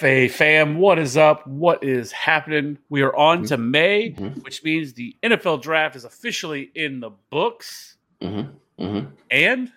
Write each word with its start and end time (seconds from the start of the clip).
PFA 0.00 0.30
fam, 0.30 0.78
what 0.78 0.98
is 0.98 1.16
up? 1.18 1.46
What 1.46 1.84
is 1.84 2.10
happening? 2.10 2.78
We 2.88 3.02
are 3.02 3.14
on 3.14 3.44
to 3.44 3.58
May, 3.58 4.12
Mhm. 4.12 4.42
which 4.42 4.64
means 4.64 4.94
the 4.94 5.14
NFL 5.22 5.58
draft 5.58 5.94
is 5.94 6.04
officially 6.04 6.70
in 6.74 7.00
the 7.00 7.10
books. 7.28 7.98
Mm-hmm. 8.22 8.82
Mm-hmm. 8.82 9.14
And, 9.30 9.70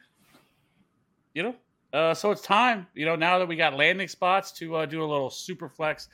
you 1.33 1.43
know, 1.43 1.55
uh, 1.91 2.13
so 2.13 2.31
it's 2.31 2.41
time, 2.41 2.87
you 2.93 3.05
know, 3.05 3.17
now 3.17 3.37
that 3.39 3.47
we 3.49 3.57
got 3.57 3.73
landing 3.75 4.07
spots 4.07 4.53
to 4.53 4.77
uh, 4.77 4.85
do 4.85 5.03
a 5.03 5.05
little 5.05 5.29
super 5.29 5.67
flex 5.67 6.07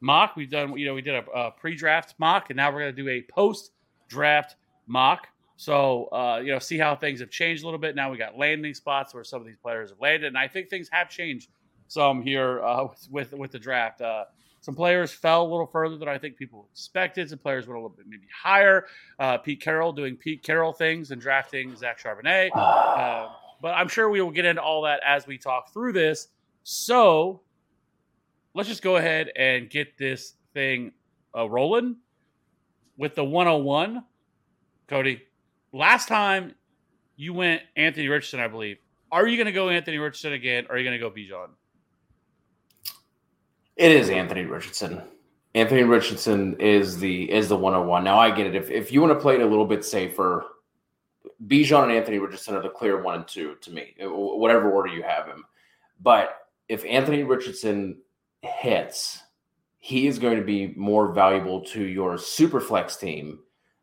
mock. 0.00 0.34
We've 0.34 0.50
done, 0.50 0.76
you 0.76 0.86
know, 0.86 0.94
we 0.94 1.02
did 1.02 1.14
a, 1.14 1.30
a 1.30 1.50
pre 1.52 1.76
draft 1.76 2.14
mock, 2.18 2.50
and 2.50 2.56
now 2.56 2.72
we're 2.72 2.80
going 2.80 2.96
to 2.96 3.02
do 3.02 3.08
a 3.08 3.22
post 3.22 3.70
draft 4.08 4.56
mock. 4.88 5.28
So, 5.56 6.06
uh, 6.06 6.40
you 6.44 6.50
know, 6.50 6.58
see 6.58 6.78
how 6.78 6.96
things 6.96 7.20
have 7.20 7.30
changed 7.30 7.62
a 7.62 7.66
little 7.66 7.78
bit. 7.78 7.94
Now 7.94 8.10
we 8.10 8.16
got 8.18 8.36
landing 8.36 8.74
spots 8.74 9.14
where 9.14 9.22
some 9.22 9.40
of 9.40 9.46
these 9.46 9.56
players 9.56 9.90
have 9.90 10.00
landed, 10.00 10.26
and 10.26 10.36
I 10.36 10.48
think 10.48 10.68
things 10.68 10.88
have 10.90 11.08
changed 11.08 11.48
some 11.92 12.22
here 12.22 12.62
uh, 12.62 12.88
with 13.10 13.32
with 13.32 13.50
the 13.50 13.58
draft. 13.58 14.00
Uh, 14.00 14.24
some 14.60 14.74
players 14.74 15.12
fell 15.12 15.42
a 15.42 15.48
little 15.48 15.66
further 15.66 15.96
than 15.98 16.08
I 16.08 16.18
think 16.18 16.36
people 16.36 16.68
expected. 16.72 17.28
Some 17.28 17.38
players 17.38 17.66
went 17.66 17.76
a 17.78 17.82
little 17.82 17.96
bit 17.96 18.06
maybe 18.08 18.28
higher. 18.32 18.86
Uh, 19.18 19.36
Pete 19.38 19.60
Carroll 19.60 19.92
doing 19.92 20.16
Pete 20.16 20.42
Carroll 20.42 20.72
things 20.72 21.10
and 21.10 21.20
drafting 21.20 21.76
Zach 21.76 22.00
Charbonnet. 22.00 22.50
Uh, 22.54 23.28
but 23.60 23.74
I'm 23.74 23.88
sure 23.88 24.08
we 24.08 24.20
will 24.22 24.30
get 24.30 24.44
into 24.44 24.62
all 24.62 24.82
that 24.82 25.00
as 25.06 25.26
we 25.26 25.36
talk 25.36 25.72
through 25.72 25.92
this. 25.92 26.28
So 26.62 27.42
let's 28.54 28.68
just 28.68 28.82
go 28.82 28.96
ahead 28.96 29.30
and 29.36 29.68
get 29.68 29.98
this 29.98 30.34
thing 30.54 30.92
uh, 31.36 31.48
rolling 31.48 31.96
with 32.96 33.16
the 33.16 33.24
101. 33.24 34.04
Cody, 34.86 35.22
last 35.72 36.06
time 36.08 36.54
you 37.16 37.34
went 37.34 37.62
Anthony 37.76 38.08
Richardson, 38.08 38.40
I 38.40 38.48
believe. 38.48 38.78
Are 39.10 39.26
you 39.26 39.36
going 39.36 39.46
to 39.46 39.52
go 39.52 39.68
Anthony 39.68 39.98
Richardson 39.98 40.32
again, 40.32 40.66
or 40.68 40.76
are 40.76 40.78
you 40.78 40.88
going 40.88 40.98
to 40.98 41.04
go 41.04 41.10
Bijan? 41.10 41.48
It 43.76 43.90
is 43.90 44.10
Anthony 44.10 44.44
Richardson. 44.44 45.02
Anthony 45.54 45.82
Richardson 45.82 46.56
is 46.58 46.98
the 46.98 47.30
is 47.30 47.48
the 47.48 47.56
101. 47.56 48.04
Now 48.04 48.18
I 48.18 48.30
get 48.30 48.46
it. 48.46 48.54
If 48.54 48.70
if 48.70 48.92
you 48.92 49.00
want 49.00 49.12
to 49.12 49.20
play 49.20 49.34
it 49.34 49.42
a 49.42 49.46
little 49.46 49.66
bit 49.66 49.84
safer, 49.84 50.44
Bijan 51.46 51.84
and 51.84 51.92
Anthony 51.92 52.18
Richardson 52.18 52.54
are 52.54 52.62
the 52.62 52.68
clear 52.68 53.02
one 53.02 53.16
and 53.16 53.28
two 53.28 53.56
to 53.60 53.70
me, 53.70 53.94
uh, 54.02 54.08
whatever 54.08 54.70
order 54.70 54.88
you 54.88 55.02
have 55.02 55.26
him. 55.26 55.44
But 56.00 56.36
if 56.68 56.84
Anthony 56.84 57.22
Richardson 57.22 57.98
hits, 58.42 59.20
he 59.78 60.06
is 60.06 60.18
going 60.18 60.36
to 60.36 60.44
be 60.44 60.74
more 60.76 61.12
valuable 61.12 61.60
to 61.66 61.82
your 61.82 62.16
super 62.16 62.60
flex 62.60 62.96
team 62.96 63.40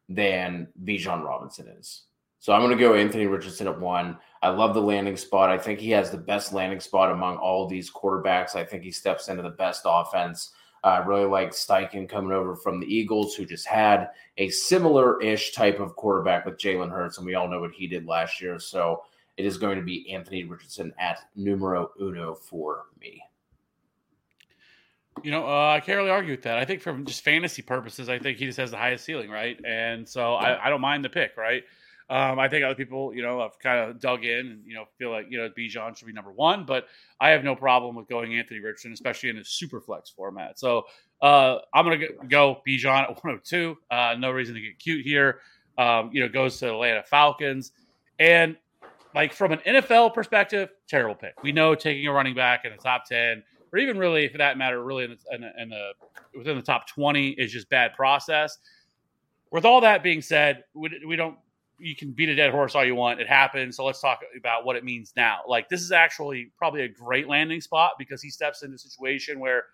than 0.08 0.68
Bijan 0.84 1.24
Robinson 1.24 1.68
is. 1.68 2.04
So 2.40 2.54
I'm 2.54 2.62
going 2.62 2.76
to 2.76 2.82
go 2.82 2.96
Anthony 2.96 3.26
Richardson 3.26 3.68
at 3.68 3.80
one. 3.80 4.18
I 4.42 4.50
love 4.50 4.74
the 4.74 4.82
landing 4.82 5.18
spot. 5.18 5.50
I 5.50 5.58
think 5.58 5.80
he 5.80 5.92
has 5.92 6.10
the 6.10 6.18
best 6.18 6.54
landing 6.54 6.80
spot 6.80 7.12
among 7.12 7.38
all 7.38 7.68
these 7.68 7.92
quarterbacks. 7.92 8.56
I 8.56 8.64
think 8.64 8.84
he 8.84 8.92
steps 8.92 9.28
into 9.28 9.44
the 9.44 9.50
best 9.50 9.82
offense. 9.86 10.54
Uh, 10.82 10.88
I 10.88 10.98
really 11.00 11.26
like 11.26 11.52
Steichen 11.52 12.08
coming 12.08 12.32
over 12.32 12.56
from 12.56 12.80
the 12.80 12.88
Eagles, 12.88 13.36
who 13.36 13.46
just 13.46 13.68
had 13.68 14.10
a 14.38 14.50
similar 14.50 15.22
ish 15.22 15.52
type 15.52 15.82
of 15.82 15.98
quarterback 15.98 16.46
with 16.46 16.58
Jalen 16.58 16.90
Hurts, 16.90 17.18
and 17.18 17.26
we 17.26 17.36
all 17.36 17.50
know 17.50 17.60
what 17.60 17.74
he 17.74 17.88
did 17.88 18.06
last 18.06 18.42
year. 18.42 18.58
So 18.60 19.04
it 19.36 19.46
is 19.46 19.58
going 19.58 19.78
to 19.78 19.84
be 19.84 20.10
Anthony 20.14 20.46
Richardson 20.46 20.94
at 20.98 21.20
numero 21.36 21.92
uno 22.02 22.36
for 22.36 22.86
me. 23.02 23.22
You 25.22 25.32
know, 25.32 25.46
uh, 25.46 25.74
I 25.74 25.82
can't 25.82 25.98
really 25.98 26.10
argue 26.10 26.32
with 26.32 26.44
that. 26.44 26.58
I 26.58 26.64
think 26.64 26.82
from 26.82 27.06
just 27.06 27.26
fantasy 27.26 27.62
purposes, 27.62 28.08
I 28.08 28.20
think 28.20 28.38
he 28.38 28.46
just 28.46 28.58
has 28.58 28.72
the 28.72 28.78
highest 28.78 29.04
ceiling, 29.04 29.30
right? 29.30 29.60
And 29.66 30.08
so 30.08 30.36
I, 30.36 30.68
I 30.68 30.70
don't 30.70 30.80
mind 30.80 31.04
the 31.04 31.10
pick, 31.10 31.36
right? 31.36 31.64
Um, 32.10 32.40
I 32.40 32.48
think 32.48 32.66
other 32.66 32.76
people, 32.76 33.14
you 33.14 33.22
know, 33.22 33.42
have 33.42 33.60
kind 33.60 33.88
of 33.88 34.00
dug 34.00 34.26
in 34.26 34.48
and, 34.48 34.62
you 34.66 34.74
know, 34.74 34.86
feel 34.98 35.12
like, 35.12 35.28
you 35.30 35.38
know, 35.38 35.50
Bijan 35.50 35.96
should 35.96 36.08
be 36.08 36.14
number 36.14 36.32
one, 36.32 36.66
but 36.66 36.88
I 37.22 37.30
have 37.30 37.44
no 37.44 37.56
problem 37.56 37.96
with 37.96 38.08
going 38.08 38.34
Anthony 38.34 38.60
Richardson, 38.60 38.94
especially 38.94 39.30
in 39.30 39.38
a 39.38 39.46
super 39.46 39.80
flex 39.80 40.10
format. 40.10 40.58
So 40.58 40.84
uh, 41.22 41.60
I'm 41.74 41.86
going 41.86 42.00
to 42.00 42.08
go 42.28 42.62
Bijan 42.68 43.04
at 43.04 43.10
102. 43.10 43.78
Uh, 43.92 44.16
no 44.18 44.32
reason 44.32 44.56
to 44.56 44.62
get 44.62 44.80
cute 44.80 45.06
here. 45.06 45.42
Um, 45.78 46.10
you 46.12 46.22
know, 46.22 46.28
goes 46.28 46.58
to 46.60 46.70
Atlanta 46.70 47.04
Falcons. 47.04 47.74
And 48.18 48.58
like 49.14 49.32
from 49.32 49.52
an 49.52 49.60
NFL 49.60 50.14
perspective, 50.14 50.70
terrible 50.88 51.16
pick. 51.16 51.36
We 51.44 51.52
know 51.52 51.76
taking 51.76 52.08
a 52.08 52.12
running 52.12 52.36
back 52.36 52.66
in 52.66 52.72
the 52.72 52.78
top 52.78 53.06
10 53.06 53.44
or 53.72 53.80
even 53.80 53.98
really, 53.98 54.28
for 54.30 54.40
that 54.40 54.58
matter, 54.58 54.84
really 54.84 55.06
in 55.06 55.12
the, 55.12 55.36
in 55.36 55.42
the, 55.42 55.62
in 55.62 55.70
the 55.70 55.92
within 56.36 56.56
the 56.56 56.64
top 56.64 56.88
20 56.88 57.30
is 57.30 57.52
just 57.52 57.70
bad 57.70 57.94
process. 57.94 58.58
With 59.52 59.66
all 59.66 59.82
that 59.82 60.04
being 60.04 60.22
said, 60.22 60.64
we, 60.74 60.90
we 61.08 61.16
don't 61.16 61.38
you 61.80 61.96
can 61.96 62.12
beat 62.12 62.30
a 62.30 62.36
dead 62.36 62.52
horse 62.52 62.76
all 62.76 62.86
you 62.86 62.96
want. 62.96 63.20
It 63.20 63.28
happens. 63.28 63.76
So 63.78 63.86
let's 63.86 64.02
talk 64.02 64.22
about 64.38 64.66
what 64.66 64.76
it 64.76 64.84
means 64.84 65.14
now. 65.16 65.40
Like 65.48 65.70
this 65.70 65.82
is 65.82 65.92
actually 65.92 66.52
probably 66.58 66.82
a 66.82 66.88
great 66.88 67.28
landing 67.28 67.62
spot 67.62 67.94
because 67.98 68.22
he 68.22 68.30
steps 68.30 68.64
into 68.64 68.76
a 68.76 68.80
situation 68.80 69.40
where, 69.40 69.66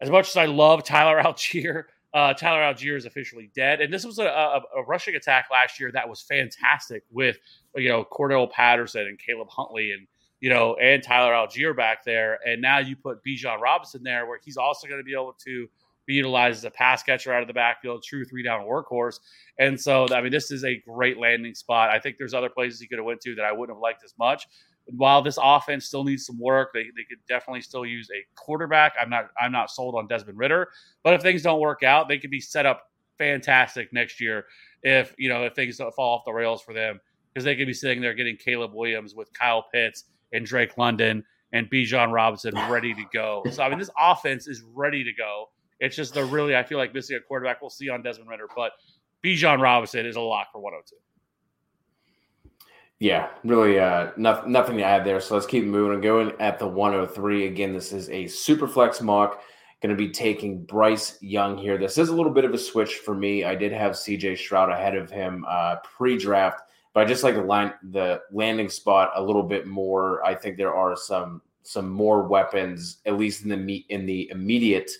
as 0.00 0.10
much 0.10 0.28
as 0.28 0.36
I 0.36 0.46
love 0.46 0.84
Tyler 0.84 1.22
Allgeier, 1.24 1.84
uh, 2.12 2.34
Tyler 2.34 2.60
Allgeier 2.60 2.96
is 2.96 3.04
officially 3.04 3.50
dead. 3.54 3.80
And 3.80 3.92
this 3.92 4.04
was 4.04 4.18
a, 4.18 4.24
a, 4.24 4.62
a, 4.78 4.82
rushing 4.82 5.14
attack 5.14 5.46
last 5.50 5.78
year 5.78 5.92
that 5.92 6.08
was 6.08 6.20
fantastic 6.22 7.04
with 7.10 7.38
you 7.76 7.88
know 7.88 8.04
Cordarrelle 8.04 8.50
Patterson 8.50 9.02
and 9.02 9.18
Caleb 9.18 9.48
Huntley 9.48 9.92
and 9.92 10.06
you 10.40 10.50
know 10.50 10.74
and 10.74 11.02
Tyler 11.02 11.32
Allgeier 11.32 11.76
back 11.76 12.04
there. 12.04 12.38
And 12.44 12.60
now 12.60 12.78
you 12.78 12.96
put 12.96 13.24
Bijan 13.24 13.60
Robinson 13.60 14.02
there, 14.02 14.26
where 14.26 14.40
he's 14.44 14.56
also 14.56 14.88
going 14.88 15.00
to 15.00 15.04
be 15.04 15.14
able 15.14 15.34
to 15.44 15.68
be 16.10 16.14
utilized 16.14 16.58
as 16.58 16.64
a 16.64 16.70
pass 16.70 17.02
catcher 17.02 17.32
out 17.32 17.42
of 17.42 17.48
the 17.48 17.54
backfield, 17.54 18.02
true 18.02 18.24
three 18.24 18.42
down 18.42 18.66
workhorse. 18.66 19.20
And 19.58 19.80
so, 19.80 20.06
I 20.12 20.20
mean, 20.20 20.32
this 20.32 20.50
is 20.50 20.64
a 20.64 20.82
great 20.86 21.18
landing 21.18 21.54
spot. 21.54 21.90
I 21.90 21.98
think 21.98 22.16
there's 22.18 22.34
other 22.34 22.50
places 22.50 22.80
he 22.80 22.86
could 22.86 22.98
have 22.98 23.06
went 23.06 23.20
to 23.22 23.34
that 23.36 23.44
I 23.44 23.52
wouldn't 23.52 23.76
have 23.76 23.80
liked 23.80 24.04
as 24.04 24.14
much. 24.18 24.46
While 24.86 25.22
this 25.22 25.38
offense 25.40 25.86
still 25.86 26.02
needs 26.02 26.26
some 26.26 26.38
work, 26.40 26.70
they, 26.74 26.82
they 26.82 27.04
could 27.08 27.18
definitely 27.28 27.60
still 27.60 27.86
use 27.86 28.08
a 28.10 28.24
quarterback. 28.34 28.94
I'm 29.00 29.08
not 29.08 29.30
I'm 29.40 29.52
not 29.52 29.70
sold 29.70 29.94
on 29.94 30.08
Desmond 30.08 30.36
Ridder, 30.36 30.68
but 31.04 31.14
if 31.14 31.22
things 31.22 31.42
don't 31.42 31.60
work 31.60 31.84
out, 31.84 32.08
they 32.08 32.18
could 32.18 32.30
be 32.30 32.40
set 32.40 32.66
up 32.66 32.90
fantastic 33.16 33.92
next 33.92 34.20
year. 34.20 34.46
If 34.82 35.14
you 35.16 35.28
know 35.28 35.44
if 35.44 35.54
things 35.54 35.76
don't 35.76 35.94
fall 35.94 36.18
off 36.18 36.24
the 36.24 36.32
rails 36.32 36.60
for 36.62 36.74
them, 36.74 36.98
because 37.32 37.44
they 37.44 37.54
could 37.54 37.68
be 37.68 37.74
sitting 37.74 38.00
there 38.00 38.14
getting 38.14 38.36
Caleb 38.36 38.72
Williams 38.74 39.14
with 39.14 39.32
Kyle 39.32 39.62
Pitts 39.72 40.04
and 40.32 40.44
Drake 40.44 40.76
London 40.76 41.22
and 41.52 41.70
Bijan 41.70 42.10
Robinson 42.12 42.54
ready 42.68 42.94
to 42.94 43.04
go. 43.12 43.44
So 43.52 43.62
I 43.62 43.68
mean, 43.68 43.78
this 43.78 43.90
offense 43.96 44.48
is 44.48 44.62
ready 44.74 45.04
to 45.04 45.12
go. 45.12 45.50
It's 45.80 45.96
just 45.96 46.14
they're 46.14 46.26
really, 46.26 46.54
I 46.54 46.62
feel 46.62 46.78
like 46.78 46.94
missing 46.94 47.16
a 47.16 47.20
quarterback. 47.20 47.60
We'll 47.60 47.70
see 47.70 47.88
on 47.88 48.02
Desmond 48.02 48.30
Ridder, 48.30 48.48
but 48.54 48.72
Bijan 49.24 49.60
Robinson 49.60 50.06
is 50.06 50.16
a 50.16 50.20
lock 50.20 50.48
for 50.52 50.60
102. 50.60 50.96
Yeah, 52.98 53.30
really 53.44 53.80
uh, 53.80 54.10
nothing, 54.18 54.52
nothing 54.52 54.76
to 54.76 54.82
add 54.82 55.06
there. 55.06 55.20
So 55.20 55.34
let's 55.34 55.46
keep 55.46 55.64
moving 55.64 55.94
and 55.94 56.02
going 56.02 56.32
at 56.38 56.58
the 56.58 56.66
103. 56.66 57.46
Again, 57.46 57.72
this 57.72 57.92
is 57.92 58.10
a 58.10 58.26
super 58.26 58.68
flex 58.68 59.00
mock. 59.00 59.42
Going 59.80 59.96
to 59.96 59.96
be 59.96 60.10
taking 60.10 60.62
Bryce 60.64 61.16
Young 61.22 61.56
here. 61.56 61.78
This 61.78 61.96
is 61.96 62.10
a 62.10 62.14
little 62.14 62.32
bit 62.32 62.44
of 62.44 62.52
a 62.52 62.58
switch 62.58 62.96
for 62.96 63.14
me. 63.14 63.44
I 63.44 63.54
did 63.54 63.72
have 63.72 63.92
CJ 63.92 64.36
Stroud 64.36 64.68
ahead 64.68 64.94
of 64.94 65.10
him 65.10 65.46
uh, 65.48 65.76
pre-draft, 65.82 66.60
but 66.92 67.00
I 67.00 67.06
just 67.06 67.24
like 67.24 67.34
the 67.34 67.42
line, 67.42 67.72
the 67.90 68.20
landing 68.30 68.68
spot 68.68 69.12
a 69.14 69.22
little 69.22 69.42
bit 69.42 69.66
more. 69.66 70.22
I 70.22 70.34
think 70.34 70.58
there 70.58 70.74
are 70.74 70.94
some 70.94 71.40
some 71.62 71.88
more 71.88 72.24
weapons, 72.24 72.98
at 73.06 73.16
least 73.16 73.42
in 73.42 73.48
the 73.48 73.56
meet 73.56 73.86
in 73.88 74.04
the 74.04 74.28
immediate 74.30 74.90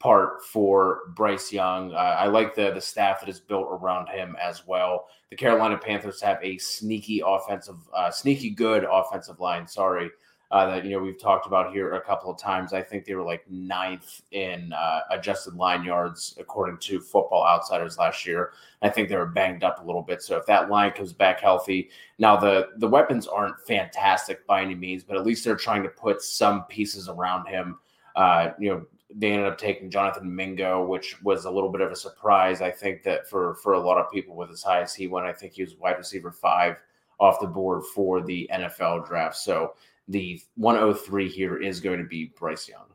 part 0.00 0.44
for 0.44 1.00
Bryce 1.14 1.52
Young. 1.52 1.92
Uh, 1.92 1.96
I 1.96 2.26
like 2.26 2.54
the 2.54 2.70
the 2.72 2.80
staff 2.80 3.20
that 3.20 3.28
is 3.28 3.40
built 3.40 3.68
around 3.70 4.08
him 4.08 4.36
as 4.40 4.66
well. 4.66 5.08
The 5.30 5.36
Carolina 5.36 5.76
Panthers 5.76 6.20
have 6.20 6.38
a 6.42 6.56
sneaky 6.58 7.22
offensive, 7.24 7.76
uh, 7.94 8.10
sneaky 8.10 8.50
good 8.50 8.86
offensive 8.90 9.40
line. 9.40 9.66
Sorry. 9.66 10.10
Uh, 10.50 10.66
that 10.66 10.84
you 10.84 10.92
know 10.92 10.98
we've 10.98 11.20
talked 11.20 11.46
about 11.46 11.74
here 11.74 11.92
a 11.94 12.00
couple 12.00 12.30
of 12.30 12.38
times. 12.38 12.72
I 12.72 12.80
think 12.80 13.04
they 13.04 13.14
were 13.14 13.22
like 13.22 13.44
ninth 13.50 14.22
in 14.30 14.72
uh, 14.72 15.00
adjusted 15.10 15.52
line 15.54 15.84
yards 15.84 16.34
according 16.40 16.78
to 16.78 17.00
Football 17.00 17.46
Outsiders 17.46 17.98
last 17.98 18.24
year. 18.24 18.52
I 18.80 18.88
think 18.88 19.10
they 19.10 19.16
were 19.16 19.26
banged 19.26 19.62
up 19.62 19.82
a 19.82 19.86
little 19.86 20.00
bit. 20.00 20.22
So 20.22 20.38
if 20.38 20.46
that 20.46 20.70
line 20.70 20.92
comes 20.92 21.12
back 21.12 21.40
healthy, 21.40 21.90
now 22.18 22.34
the 22.36 22.68
the 22.78 22.88
weapons 22.88 23.26
aren't 23.26 23.60
fantastic 23.66 24.46
by 24.46 24.62
any 24.62 24.74
means, 24.74 25.04
but 25.04 25.18
at 25.18 25.26
least 25.26 25.44
they're 25.44 25.54
trying 25.54 25.82
to 25.82 25.90
put 25.90 26.22
some 26.22 26.64
pieces 26.64 27.10
around 27.10 27.46
him. 27.46 27.78
Uh, 28.16 28.52
you 28.58 28.70
know, 28.70 28.86
they 29.14 29.32
ended 29.32 29.46
up 29.46 29.58
taking 29.58 29.90
Jonathan 29.90 30.34
Mingo, 30.34 30.84
which 30.84 31.20
was 31.22 31.46
a 31.46 31.50
little 31.50 31.70
bit 31.70 31.80
of 31.80 31.90
a 31.90 31.96
surprise. 31.96 32.60
I 32.60 32.70
think 32.70 33.02
that 33.04 33.28
for 33.28 33.54
for 33.56 33.72
a 33.72 33.80
lot 33.80 33.98
of 33.98 34.10
people 34.12 34.36
with 34.36 34.50
as 34.50 34.62
high 34.62 34.82
as 34.82 34.94
he 34.94 35.06
went, 35.06 35.26
I 35.26 35.32
think 35.32 35.54
he 35.54 35.62
was 35.62 35.76
wide 35.76 35.96
receiver 35.96 36.30
five 36.30 36.76
off 37.18 37.40
the 37.40 37.46
board 37.46 37.84
for 37.94 38.20
the 38.20 38.48
NFL 38.52 39.06
draft. 39.06 39.36
So 39.36 39.74
the 40.08 40.40
103 40.56 41.28
here 41.28 41.60
is 41.60 41.80
going 41.80 41.98
to 41.98 42.06
be 42.06 42.32
Bryce 42.38 42.68
Young. 42.68 42.86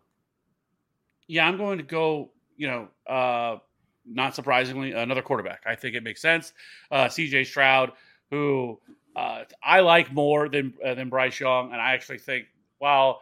Yeah, 1.27 1.47
I'm 1.47 1.57
going 1.57 1.77
to 1.77 1.83
go, 1.83 2.31
you 2.57 2.67
know, 2.67 2.87
uh, 3.07 3.57
not 4.05 4.35
surprisingly, 4.35 4.91
another 4.91 5.21
quarterback. 5.21 5.63
I 5.65 5.75
think 5.75 5.95
it 5.95 6.03
makes 6.03 6.21
sense. 6.21 6.53
Uh, 6.91 7.05
CJ 7.05 7.45
Stroud, 7.45 7.93
who 8.29 8.79
uh, 9.15 9.43
I 9.61 9.79
like 9.79 10.11
more 10.11 10.49
than 10.49 10.73
uh, 10.85 10.93
than 10.93 11.09
Bryce 11.09 11.39
Young, 11.39 11.71
and 11.71 11.81
I 11.81 11.93
actually 11.93 12.17
think 12.17 12.47
while 12.79 13.21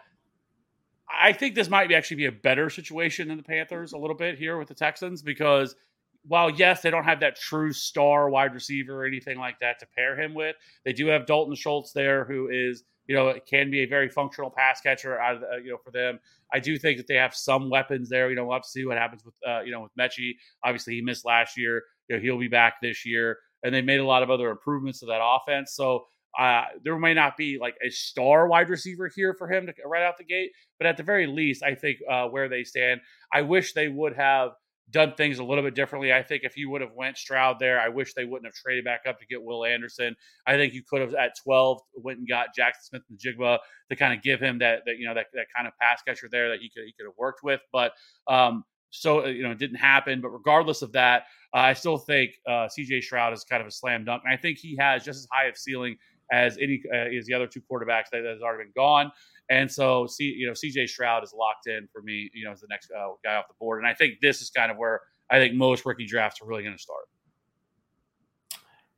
I 1.20 1.34
think 1.34 1.56
this 1.56 1.70
might 1.70 1.88
be 1.88 1.96
actually 1.96 2.18
be 2.18 2.26
a 2.26 2.32
better 2.32 2.70
situation 2.70 3.28
than 3.28 3.38
the 3.38 3.44
Panthers 3.44 3.94
a 3.94 3.98
little 3.98 4.16
bit 4.16 4.38
here 4.38 4.58
with 4.58 4.68
the 4.68 4.76
Texans 4.76 5.22
because 5.22 5.76
while 6.24 6.50
yes, 6.50 6.82
they 6.82 6.92
don't 6.92 7.04
have 7.04 7.22
that 7.22 7.36
true 7.36 7.74
star 7.74 8.30
wide 8.30 8.54
receiver 8.54 9.02
or 9.02 9.06
anything 9.06 9.38
like 9.38 9.60
that 9.60 9.80
to 9.80 9.88
pair 9.96 10.20
him 10.20 10.34
with, 10.34 10.56
they 10.86 10.94
do 10.94 11.08
have 11.08 11.26
Dalton 11.26 11.56
Schultz 11.56 11.94
there, 11.94 12.26
who 12.26 12.50
is 12.50 12.84
you 13.08 13.16
know 13.16 13.34
can 13.50 13.72
be 13.72 13.82
a 13.82 13.88
very 13.88 14.10
functional 14.10 14.52
pass 14.52 14.82
catcher. 14.82 15.20
Out 15.20 15.38
of, 15.38 15.66
you 15.66 15.72
know 15.72 15.78
for 15.84 15.92
them, 15.92 16.20
I 16.54 16.60
do 16.60 16.78
think 16.78 16.98
that 16.98 17.08
they 17.08 17.16
have 17.16 17.34
some 17.34 17.70
weapons 17.70 18.10
there. 18.10 18.30
You 18.30 18.36
know, 18.36 18.46
we'll 18.46 18.54
have 18.54 18.64
to 18.64 18.70
see 18.70 18.86
what 18.86 18.98
happens 18.98 19.26
with 19.26 19.34
uh, 19.48 19.62
you 19.62 19.72
know 19.72 19.82
with 19.82 19.92
Metchie. 20.00 20.34
Obviously, 20.64 20.96
he 20.96 21.02
missed 21.02 21.26
last 21.26 21.58
year. 21.58 21.84
You 22.08 22.18
know, 22.18 22.22
he'll 22.22 22.40
be 22.40 22.48
back 22.48 22.76
this 22.82 23.06
year, 23.06 23.40
and 23.64 23.74
they 23.74 23.82
made 23.82 24.00
a 24.00 24.06
lot 24.06 24.22
of 24.22 24.30
other 24.30 24.50
improvements 24.50 25.00
to 25.00 25.08
that 25.08 25.22
offense. 25.24 25.74
So 25.74 26.06
uh, 26.38 26.66
there 26.84 26.98
may 26.98 27.14
not 27.14 27.38
be 27.38 27.58
like 27.60 27.76
a 27.86 27.90
star 27.90 28.48
wide 28.48 28.70
receiver 28.70 29.10
here 29.14 29.34
for 29.34 29.52
him 29.52 29.66
to 29.68 29.74
right 29.86 30.04
out 30.04 30.18
the 30.18 30.24
gate, 30.24 30.52
but 30.78 30.88
at 30.88 30.98
the 30.98 31.04
very 31.04 31.28
least, 31.28 31.64
I 31.64 31.76
think 31.76 32.00
uh, 32.10 32.28
where 32.28 32.50
they 32.50 32.64
stand, 32.64 33.02
I 33.34 33.42
wish 33.42 33.74
they 33.74 33.90
would 33.90 34.16
have 34.16 34.52
done 34.92 35.14
things 35.16 35.40
a 35.40 35.44
little 35.44 35.64
bit 35.64 35.74
differently. 35.74 36.14
I 36.14 36.22
think 36.22 36.44
if 36.44 36.58
you 36.58 36.70
would 36.70 36.82
have 36.82 36.94
went 36.94 37.18
Stroud 37.18 37.58
there, 37.60 37.80
I 37.80 37.90
wish 37.90 38.14
they 38.14 38.26
wouldn't 38.26 38.46
have 38.46 38.54
traded 38.54 38.86
back 38.86 39.02
up 39.08 39.20
to 39.20 39.26
get 39.26 39.42
Will 39.42 39.66
Anderson. 39.66 40.16
I 40.46 40.56
think 40.56 40.74
you 40.74 40.84
could 40.84 41.02
have 41.02 41.14
at 41.16 41.34
12 41.44 41.80
went 41.96 42.20
and 42.20 42.28
got 42.28 42.54
Jackson 42.56 43.02
Smith-Njigba 43.02 43.60
to 43.90 43.96
kind 43.96 44.14
of 44.14 44.22
give 44.22 44.40
him 44.40 44.60
that 44.60 44.82
that 44.86 44.98
you 44.98 45.08
know 45.08 45.14
that, 45.14 45.28
that 45.34 45.48
kind 45.56 45.68
of 45.68 45.74
pass 45.80 46.02
catcher 46.02 46.28
there 46.30 46.50
that 46.50 46.60
he 46.60 46.70
could 46.70 46.84
he 46.86 46.94
could 46.94 47.06
have 47.06 47.18
worked 47.18 47.44
with. 47.44 47.62
But 47.72 47.94
um, 48.28 48.64
so 48.90 49.24
uh, 49.24 49.28
you 49.28 49.44
know 49.44 49.52
it 49.52 49.60
didn't 49.60 49.78
happen. 49.78 50.22
But 50.22 50.30
regardless 50.30 50.82
of 50.82 50.92
that, 50.94 51.24
uh, 51.54 51.60
I 51.60 51.74
still 51.74 51.98
think 51.98 52.32
uh, 52.48 52.68
C.J. 52.68 53.02
Stroud 53.02 53.34
is 53.34 53.44
kind 53.44 53.62
of 53.62 53.68
a 53.68 53.72
slam 53.72 54.04
dunk, 54.06 54.24
and 54.26 54.34
I 54.34 54.38
think 54.38 54.58
he 54.58 54.76
has 54.78 55.04
just 55.04 55.20
as 55.20 55.28
high 55.32 55.46
of 55.46 55.58
ceiling 55.58 55.98
as 56.32 56.58
any 56.58 56.82
uh, 56.94 56.98
as 57.18 57.26
the 57.26 57.34
other 57.34 57.48
two 57.48 57.62
quarterbacks 57.62 58.10
that, 58.12 58.24
has 58.24 58.42
already 58.42 58.66
been 58.66 58.74
gone. 58.76 59.12
And 59.50 59.70
so, 59.70 60.08
see, 60.08 60.26
you 60.26 60.48
know, 60.48 60.54
CJ 60.54 60.88
Stroud 60.88 61.24
is 61.24 61.34
locked 61.38 61.68
in 61.68 61.88
for 61.92 62.02
me, 62.02 62.30
you 62.34 62.46
know, 62.46 62.52
as 62.52 62.62
the 62.62 62.68
next 62.70 62.90
uh, 62.92 63.10
guy 63.24 63.36
off 63.36 63.48
the 63.48 63.54
board. 63.60 63.80
And 63.80 63.88
I 63.88 63.94
think 63.94 64.16
this 64.22 64.42
is 64.42 64.50
kind 64.50 64.72
of 64.72 64.78
where 64.78 65.02
I 65.30 65.40
think 65.40 65.56
most 65.56 65.86
rookie 65.86 66.06
drafts 66.06 66.42
are 66.42 66.46
really 66.46 66.64
going 66.64 66.76
to 66.76 66.82
start. 66.82 67.04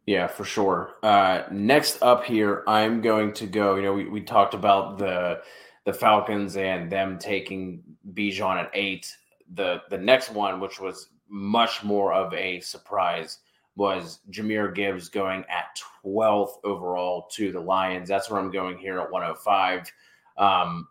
Yeah, 0.05 0.27
for 0.27 0.43
sure. 0.43 0.95
Uh, 1.01 1.43
next 1.49 2.01
up 2.01 2.25
here, 2.25 2.63
I'm 2.67 3.01
going 3.01 3.33
to 3.33 3.47
go. 3.47 3.75
You 3.75 3.81
know, 3.83 3.93
we, 3.93 4.07
we 4.09 4.21
talked 4.21 4.53
about 4.53 4.97
the 4.97 5.41
the 5.85 5.93
Falcons 5.93 6.55
and 6.55 6.91
them 6.91 7.17
taking 7.17 7.83
Bijan 8.13 8.57
at 8.57 8.71
eight. 8.73 9.15
The 9.53 9.81
the 9.89 9.97
next 9.97 10.31
one, 10.31 10.59
which 10.59 10.79
was 10.79 11.09
much 11.29 11.83
more 11.83 12.13
of 12.13 12.33
a 12.33 12.59
surprise, 12.59 13.39
was 13.75 14.19
Jahmyr 14.29 14.73
Gibbs 14.73 15.09
going 15.09 15.43
at 15.49 15.79
12th 16.05 16.57
overall 16.63 17.27
to 17.31 17.51
the 17.51 17.59
Lions. 17.59 18.07
That's 18.07 18.29
where 18.29 18.39
I'm 18.39 18.51
going 18.51 18.77
here 18.77 18.99
at 18.99 19.11
105. 19.11 19.91
Um, 20.37 20.87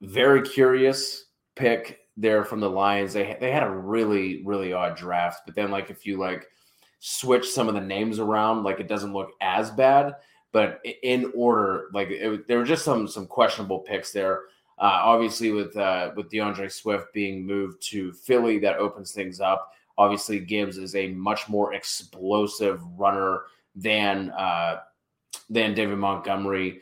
very 0.00 0.42
curious 0.42 1.26
pick 1.56 2.00
there 2.16 2.44
from 2.44 2.60
the 2.60 2.70
Lions. 2.70 3.12
They 3.12 3.36
they 3.40 3.50
had 3.50 3.62
a 3.62 3.70
really 3.70 4.42
really 4.44 4.72
odd 4.72 4.96
draft, 4.96 5.42
but 5.46 5.54
then 5.54 5.70
like 5.70 5.90
if 5.90 6.06
you 6.06 6.18
like 6.18 6.46
switch 7.00 7.48
some 7.48 7.68
of 7.68 7.74
the 7.74 7.80
names 7.80 8.18
around, 8.18 8.62
like 8.62 8.80
it 8.80 8.88
doesn't 8.88 9.12
look 9.12 9.32
as 9.40 9.70
bad. 9.70 10.14
But 10.52 10.80
in 11.02 11.32
order, 11.34 11.88
like 11.92 12.08
it, 12.10 12.46
there 12.46 12.58
were 12.58 12.64
just 12.64 12.84
some 12.84 13.08
some 13.08 13.26
questionable 13.26 13.80
picks 13.80 14.12
there. 14.12 14.42
Uh, 14.78 15.00
obviously, 15.02 15.50
with 15.50 15.76
uh, 15.76 16.12
with 16.16 16.30
D'Andre 16.30 16.68
Swift 16.68 17.12
being 17.12 17.44
moved 17.46 17.82
to 17.90 18.12
Philly, 18.12 18.58
that 18.60 18.78
opens 18.78 19.12
things 19.12 19.40
up. 19.40 19.72
Obviously, 19.96 20.40
Gibbs 20.40 20.78
is 20.78 20.94
a 20.94 21.08
much 21.08 21.48
more 21.48 21.74
explosive 21.74 22.82
runner 22.98 23.42
than 23.76 24.30
uh, 24.30 24.80
than 25.50 25.74
David 25.74 25.98
Montgomery 25.98 26.80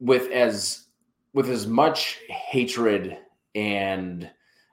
with 0.00 0.30
as 0.30 0.86
with 1.34 1.48
as 1.48 1.66
much 1.66 2.18
hatred 2.28 3.18
and 3.54 4.30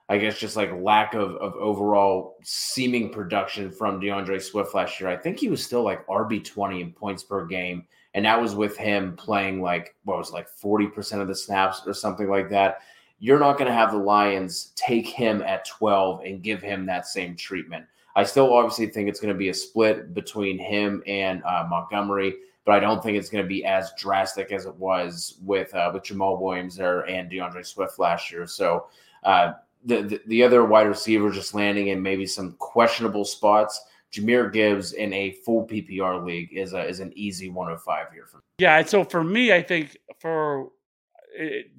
I 0.08 0.20
guess 0.20 0.38
just 0.38 0.56
like 0.56 0.72
lack 0.72 1.16
of, 1.16 1.36
of 1.38 1.56
overall 1.56 2.36
seeming 2.44 3.10
production 3.10 3.72
from 3.72 4.00
D'Andre 4.00 4.38
Swift 4.38 4.76
last 4.76 5.00
year. 5.00 5.10
I 5.10 5.18
think 5.18 5.40
he 5.40 5.50
was 5.50 5.64
still 5.64 5.84
like 5.84 6.06
RB 6.08 6.44
twenty 6.44 6.82
in 6.82 6.92
points 6.92 7.24
per 7.24 7.46
game, 7.46 7.88
and 8.14 8.26
that 8.26 8.40
was 8.40 8.56
with 8.56 8.78
him 8.78 9.16
playing 9.16 9.62
like 9.62 9.96
what 10.04 10.20
was 10.20 10.32
like 10.32 10.48
forty 10.48 10.88
percent 10.88 11.24
of 11.24 11.28
the 11.28 11.36
snaps 11.36 11.82
or 11.88 11.94
something 11.94 12.30
like 12.30 12.50
that. 12.50 12.80
You're 13.20 13.40
not 13.40 13.58
going 13.58 13.68
to 13.68 13.74
have 13.74 13.92
the 13.92 13.98
Lions 13.98 14.74
take 14.76 15.08
him 15.08 15.42
at 15.42 15.66
twelve 15.66 16.22
and 16.24 16.44
give 16.44 16.62
him 16.62 16.86
that 16.86 17.08
same 17.08 17.36
treatment. 17.36 17.86
I 18.16 18.24
still 18.24 18.54
obviously 18.54 18.88
think 18.88 19.10
it's 19.10 19.20
going 19.20 19.34
to 19.34 19.38
be 19.38 19.50
a 19.50 19.54
split 19.54 20.14
between 20.14 20.58
him 20.58 21.04
and 21.06 21.44
uh, 21.44 21.66
Montgomery 21.70 22.36
but 22.66 22.74
I 22.74 22.80
don't 22.80 23.02
think 23.02 23.18
it's 23.18 23.30
going 23.30 23.44
to 23.44 23.48
be 23.48 23.64
as 23.64 23.94
drastic 23.98 24.52
as 24.52 24.66
it 24.66 24.76
was 24.76 25.38
with 25.44 25.74
uh, 25.74 25.92
with 25.94 26.04
Jamaal 26.04 26.42
Williams 26.42 26.76
there 26.76 27.02
and 27.02 27.30
D'Andre 27.30 27.64
Swift 27.64 28.00
last 28.00 28.32
year. 28.32 28.48
So 28.48 28.88
uh, 29.24 29.54
the, 29.86 30.02
the, 30.02 30.22
the 30.26 30.44
other 30.44 30.66
wide 30.66 30.88
receiver 30.88 31.30
just 31.30 31.54
landing 31.54 31.88
in 31.88 32.02
maybe 32.02 32.26
some 32.26 32.54
questionable 32.54 33.24
spots. 33.24 33.80
Jahmyr 34.12 34.52
Gibbs 34.52 34.94
in 34.94 35.14
a 35.14 35.32
full 35.46 35.68
PPR 35.68 36.26
league 36.26 36.50
is 36.54 36.74
a, 36.74 36.88
is 36.88 37.00
an 37.02 37.12
easy 37.16 37.50
105 37.50 38.12
here 38.14 38.26
for 38.26 38.38
me. 38.38 38.44
Yeah, 38.58 38.84
so 38.84 39.04
for 39.04 39.24
me, 39.24 39.54
I 39.54 39.62
think 39.62 39.98
for 40.20 40.70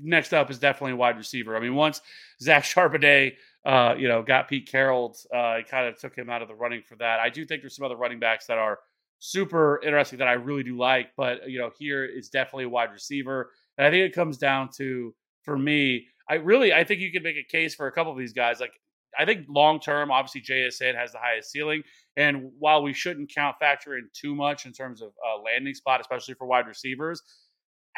next 0.01 0.33
up 0.33 0.51
is 0.51 0.59
definitely 0.59 0.93
a 0.93 0.97
wide 0.97 1.17
receiver. 1.17 1.57
I 1.57 1.61
mean, 1.61 1.75
once 1.75 2.01
Zach 2.41 2.65
Charbonnet, 2.65 3.35
uh, 3.65 3.95
you 3.99 4.09
know, 4.09 4.23
got 4.23 4.49
Pete 4.49 4.71
Carroll, 4.71 5.17
uh, 5.35 5.59
kind 5.69 5.87
of 5.87 5.99
took 5.99 6.17
him 6.17 6.31
out 6.31 6.43
of 6.43 6.49
the 6.49 6.55
running 6.55 6.83
for 6.83 6.97
that. 6.97 7.21
I 7.21 7.29
do 7.31 7.45
think 7.45 7.63
there's 7.63 7.77
some 7.77 7.85
other 7.85 7.97
running 7.97 8.21
backs 8.21 8.47
that 8.47 8.59
are 8.59 8.79
super 9.19 9.81
interesting 9.83 10.19
that 10.19 10.29
I 10.29 10.35
really 10.35 10.63
do 10.63 10.77
like. 10.77 11.09
But 11.17 11.49
you 11.49 11.59
know, 11.59 11.71
here 11.79 12.05
is 12.05 12.29
definitely 12.29 12.65
a 12.65 12.69
wide 12.69 12.93
receiver, 12.93 13.51
and 13.79 13.87
I 13.87 13.91
think 13.91 14.05
it 14.05 14.15
comes 14.15 14.39
down 14.39 14.71
to 14.77 15.15
for 15.43 15.59
me. 15.59 16.07
I 16.29 16.35
really 16.35 16.73
I 16.73 16.85
think 16.85 17.01
you 17.01 17.13
can 17.13 17.23
make 17.23 17.37
a 17.37 17.45
case 17.45 17.75
for 17.75 17.87
a 17.87 17.93
couple 17.93 18.13
of 18.13 18.19
these 18.19 18.33
guys. 18.33 18.61
Like 18.61 18.73
I 19.19 19.25
think 19.25 19.47
long 19.49 19.81
term, 19.81 20.11
obviously 20.11 20.43
JSN 20.43 20.95
has 20.95 21.13
the 21.13 21.19
highest 21.19 21.51
ceiling, 21.51 21.83
and 22.17 22.51
while 22.59 22.83
we 22.83 22.93
shouldn't 22.93 23.35
count 23.35 23.57
factor 23.59 23.97
in 23.97 24.09
too 24.13 24.35
much 24.35 24.67
in 24.67 24.73
terms 24.73 25.03
of 25.03 25.09
uh, 25.09 25.41
landing 25.43 25.75
spot, 25.75 26.01
especially 26.01 26.35
for 26.35 26.47
wide 26.47 26.67
receivers. 26.67 27.23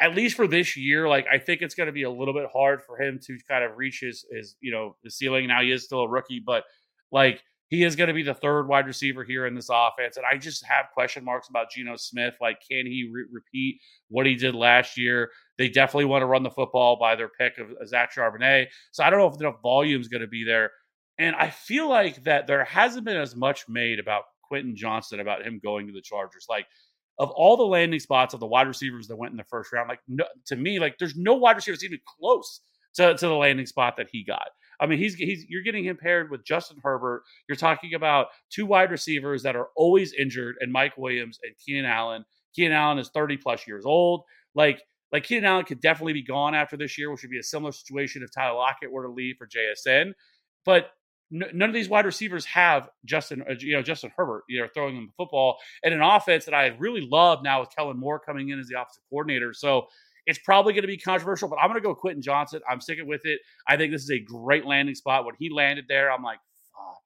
At 0.01 0.15
least 0.15 0.35
for 0.35 0.47
this 0.47 0.77
year, 0.77 1.09
like 1.09 1.25
I 1.31 1.37
think 1.37 1.61
it's 1.61 1.75
going 1.75 1.87
to 1.87 1.93
be 1.93 2.03
a 2.03 2.09
little 2.09 2.33
bit 2.33 2.47
hard 2.53 2.81
for 2.83 3.01
him 3.01 3.19
to 3.25 3.37
kind 3.47 3.63
of 3.63 3.77
reach 3.77 3.99
his, 4.01 4.25
his 4.31 4.55
you 4.61 4.71
know, 4.71 4.95
the 5.03 5.11
ceiling. 5.11 5.47
Now 5.47 5.61
he 5.61 5.71
is 5.71 5.83
still 5.83 6.01
a 6.01 6.09
rookie, 6.09 6.41
but 6.45 6.63
like 7.11 7.43
he 7.69 7.83
is 7.83 7.95
going 7.95 8.07
to 8.07 8.13
be 8.13 8.23
the 8.23 8.33
third 8.33 8.67
wide 8.67 8.87
receiver 8.87 9.23
here 9.23 9.45
in 9.45 9.53
this 9.53 9.69
offense. 9.71 10.17
And 10.17 10.25
I 10.25 10.37
just 10.37 10.65
have 10.65 10.87
question 10.93 11.23
marks 11.23 11.49
about 11.49 11.69
Geno 11.69 11.95
Smith. 11.97 12.33
Like, 12.41 12.59
can 12.67 12.85
he 12.87 13.09
re- 13.11 13.25
repeat 13.31 13.79
what 14.09 14.25
he 14.25 14.35
did 14.35 14.55
last 14.55 14.97
year? 14.97 15.29
They 15.57 15.69
definitely 15.69 16.05
want 16.05 16.23
to 16.23 16.25
run 16.25 16.41
the 16.41 16.49
football 16.49 16.97
by 16.99 17.15
their 17.15 17.29
pick 17.29 17.59
of 17.59 17.87
Zach 17.87 18.13
Charbonnet. 18.13 18.67
So 18.91 19.03
I 19.03 19.09
don't 19.09 19.19
know 19.19 19.27
if 19.27 19.39
enough 19.39 19.61
volume 19.61 20.01
is 20.01 20.07
going 20.07 20.21
to 20.21 20.27
be 20.27 20.43
there. 20.43 20.71
And 21.19 21.35
I 21.35 21.51
feel 21.51 21.87
like 21.87 22.23
that 22.23 22.47
there 22.47 22.63
hasn't 22.63 23.05
been 23.05 23.17
as 23.17 23.35
much 23.35 23.65
made 23.69 23.99
about 23.99 24.23
Quentin 24.41 24.75
Johnston 24.75 25.19
about 25.19 25.45
him 25.45 25.59
going 25.63 25.85
to 25.87 25.93
the 25.93 26.01
Chargers. 26.01 26.47
Like, 26.49 26.65
of 27.19 27.29
all 27.31 27.57
the 27.57 27.63
landing 27.63 27.99
spots 27.99 28.33
of 28.33 28.39
the 28.39 28.47
wide 28.47 28.67
receivers 28.67 29.07
that 29.07 29.17
went 29.17 29.31
in 29.31 29.37
the 29.37 29.43
first 29.43 29.71
round, 29.73 29.89
like 29.89 29.99
no, 30.07 30.25
to 30.47 30.55
me, 30.55 30.79
like 30.79 30.97
there's 30.97 31.15
no 31.15 31.35
wide 31.35 31.57
receivers 31.57 31.83
even 31.83 31.99
close 32.05 32.61
to, 32.95 33.13
to 33.15 33.27
the 33.27 33.33
landing 33.33 33.65
spot 33.65 33.95
that 33.97 34.07
he 34.11 34.23
got. 34.23 34.49
I 34.79 34.87
mean, 34.87 34.97
he's 34.97 35.15
he's 35.15 35.45
you're 35.49 35.63
getting 35.63 35.83
him 35.83 35.97
paired 35.97 36.31
with 36.31 36.45
Justin 36.45 36.77
Herbert. 36.81 37.23
You're 37.47 37.57
talking 37.57 37.93
about 37.93 38.27
two 38.49 38.65
wide 38.65 38.91
receivers 38.91 39.43
that 39.43 39.55
are 39.55 39.67
always 39.75 40.13
injured, 40.13 40.55
and 40.61 40.71
Mike 40.71 40.97
Williams 40.97 41.39
and 41.43 41.53
Keenan 41.57 41.85
Allen. 41.85 42.23
Keenan 42.55 42.71
Allen 42.71 42.97
is 42.97 43.09
30 43.09 43.37
plus 43.37 43.67
years 43.67 43.85
old. 43.85 44.23
Like 44.55 44.81
like 45.11 45.23
Keenan 45.23 45.45
Allen 45.45 45.65
could 45.65 45.81
definitely 45.81 46.13
be 46.13 46.23
gone 46.23 46.55
after 46.55 46.77
this 46.77 46.97
year, 46.97 47.11
which 47.11 47.21
would 47.23 47.31
be 47.31 47.39
a 47.39 47.43
similar 47.43 47.73
situation 47.73 48.23
if 48.23 48.31
Tyler 48.33 48.55
Lockett 48.55 48.91
were 48.91 49.03
to 49.03 49.09
leave 49.09 49.35
for 49.37 49.47
JSN. 49.47 50.13
But 50.65 50.91
none 51.31 51.69
of 51.69 51.73
these 51.73 51.89
wide 51.89 52.05
receivers 52.05 52.45
have 52.45 52.89
Justin, 53.05 53.43
uh, 53.49 53.53
you 53.59 53.73
know, 53.73 53.81
Justin 53.81 54.11
Herbert, 54.15 54.43
you 54.49 54.61
know, 54.61 54.67
throwing 54.73 54.95
them 54.95 55.07
the 55.07 55.13
football 55.23 55.57
and 55.83 55.93
an 55.93 56.01
offense 56.01 56.45
that 56.45 56.53
I 56.53 56.67
really 56.79 57.01
love 57.01 57.43
now 57.43 57.59
with 57.59 57.69
Kellen 57.75 57.99
Moore 57.99 58.19
coming 58.19 58.49
in 58.49 58.59
as 58.59 58.67
the 58.67 58.79
offensive 58.79 59.03
coordinator. 59.09 59.53
So 59.53 59.87
it's 60.25 60.39
probably 60.39 60.73
going 60.73 60.83
to 60.83 60.87
be 60.87 60.97
controversial, 60.97 61.47
but 61.47 61.57
I'm 61.57 61.69
going 61.69 61.81
to 61.81 61.85
go 61.87 61.95
Quentin 61.95 62.21
Johnston. 62.21 62.61
I'm 62.69 62.81
sticking 62.81 63.07
with 63.07 63.25
it. 63.25 63.39
I 63.67 63.77
think 63.77 63.91
this 63.91 64.03
is 64.03 64.11
a 64.11 64.19
great 64.19 64.65
landing 64.65 64.95
spot. 64.95 65.25
When 65.25 65.35
he 65.39 65.49
landed 65.49 65.85
there, 65.87 66.11
I'm 66.11 66.23
like, 66.23 66.39
fuck. 66.73 66.97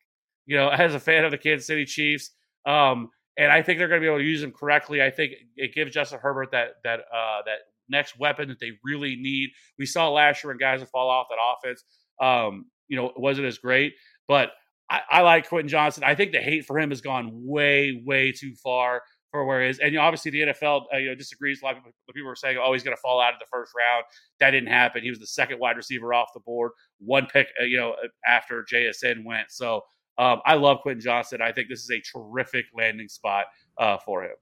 You 0.45 0.57
know, 0.57 0.69
as 0.69 0.95
a 0.95 0.99
fan 0.99 1.25
of 1.25 1.31
the 1.31 1.37
Kansas 1.37 1.67
City 1.67 1.85
Chiefs, 1.85 2.31
um, 2.65 3.09
and 3.37 3.51
I 3.51 3.61
think 3.61 3.79
they're 3.79 3.87
going 3.87 3.99
to 3.99 4.05
be 4.05 4.09
able 4.09 4.19
to 4.19 4.25
use 4.25 4.43
him 4.43 4.51
correctly. 4.51 5.01
I 5.01 5.09
think 5.09 5.33
it 5.55 5.73
gives 5.73 5.91
Justin 5.91 6.19
Herbert 6.21 6.51
that 6.51 6.75
that 6.83 6.99
uh, 6.99 7.41
that 7.45 7.59
next 7.89 8.19
weapon 8.19 8.47
that 8.49 8.59
they 8.59 8.71
really 8.83 9.15
need. 9.15 9.49
We 9.79 9.85
saw 9.85 10.09
last 10.09 10.43
year 10.43 10.51
when 10.51 10.57
guys 10.57 10.81
would 10.81 10.89
fall 10.89 11.09
off 11.09 11.27
that 11.29 11.39
offense. 11.41 11.83
Um, 12.21 12.65
you 12.87 12.97
know, 12.97 13.11
wasn't 13.15 13.47
as 13.47 13.57
great, 13.57 13.93
but 14.27 14.51
I, 14.89 15.01
I 15.09 15.21
like 15.21 15.47
Quentin 15.47 15.69
Johnston. 15.69 16.03
I 16.03 16.15
think 16.15 16.31
the 16.31 16.39
hate 16.39 16.65
for 16.65 16.77
him 16.77 16.89
has 16.89 17.01
gone 17.01 17.31
way, 17.33 18.01
way 18.05 18.31
too 18.31 18.53
far 18.55 19.01
for 19.31 19.45
where 19.45 19.63
he 19.63 19.69
is. 19.69 19.79
And 19.79 19.91
you 19.91 19.97
know, 19.97 20.03
obviously 20.03 20.31
the 20.31 20.41
NFL 20.41 20.83
uh, 20.93 20.97
you 20.97 21.07
know 21.07 21.15
disagrees. 21.15 21.61
A 21.61 21.65
lot 21.65 21.77
of 21.77 21.83
people, 21.83 21.91
people 22.13 22.27
were 22.27 22.35
saying, 22.35 22.57
"Oh, 22.61 22.71
he's 22.73 22.83
going 22.83 22.95
to 22.95 23.01
fall 23.01 23.19
out 23.19 23.33
of 23.33 23.39
the 23.39 23.47
first 23.51 23.73
round." 23.77 24.05
That 24.39 24.51
didn't 24.51 24.69
happen. 24.69 25.01
He 25.01 25.09
was 25.09 25.19
the 25.19 25.27
second 25.27 25.59
wide 25.59 25.77
receiver 25.77 26.13
off 26.13 26.29
the 26.33 26.39
board, 26.41 26.71
one 26.99 27.25
pick, 27.25 27.47
uh, 27.59 27.65
you 27.65 27.77
know, 27.77 27.95
after 28.27 28.63
JSN 28.71 29.25
went. 29.25 29.47
So 29.49 29.81
um, 30.17 30.41
I 30.45 30.55
love 30.55 30.81
Quentin 30.81 31.01
Johnston. 31.01 31.41
I 31.41 31.51
think 31.51 31.67
this 31.69 31.79
is 31.79 31.91
a 31.91 32.01
terrific 32.01 32.65
landing 32.75 33.09
spot 33.09 33.45
uh, 33.79 33.97
for 34.05 34.23
him. 34.23 34.35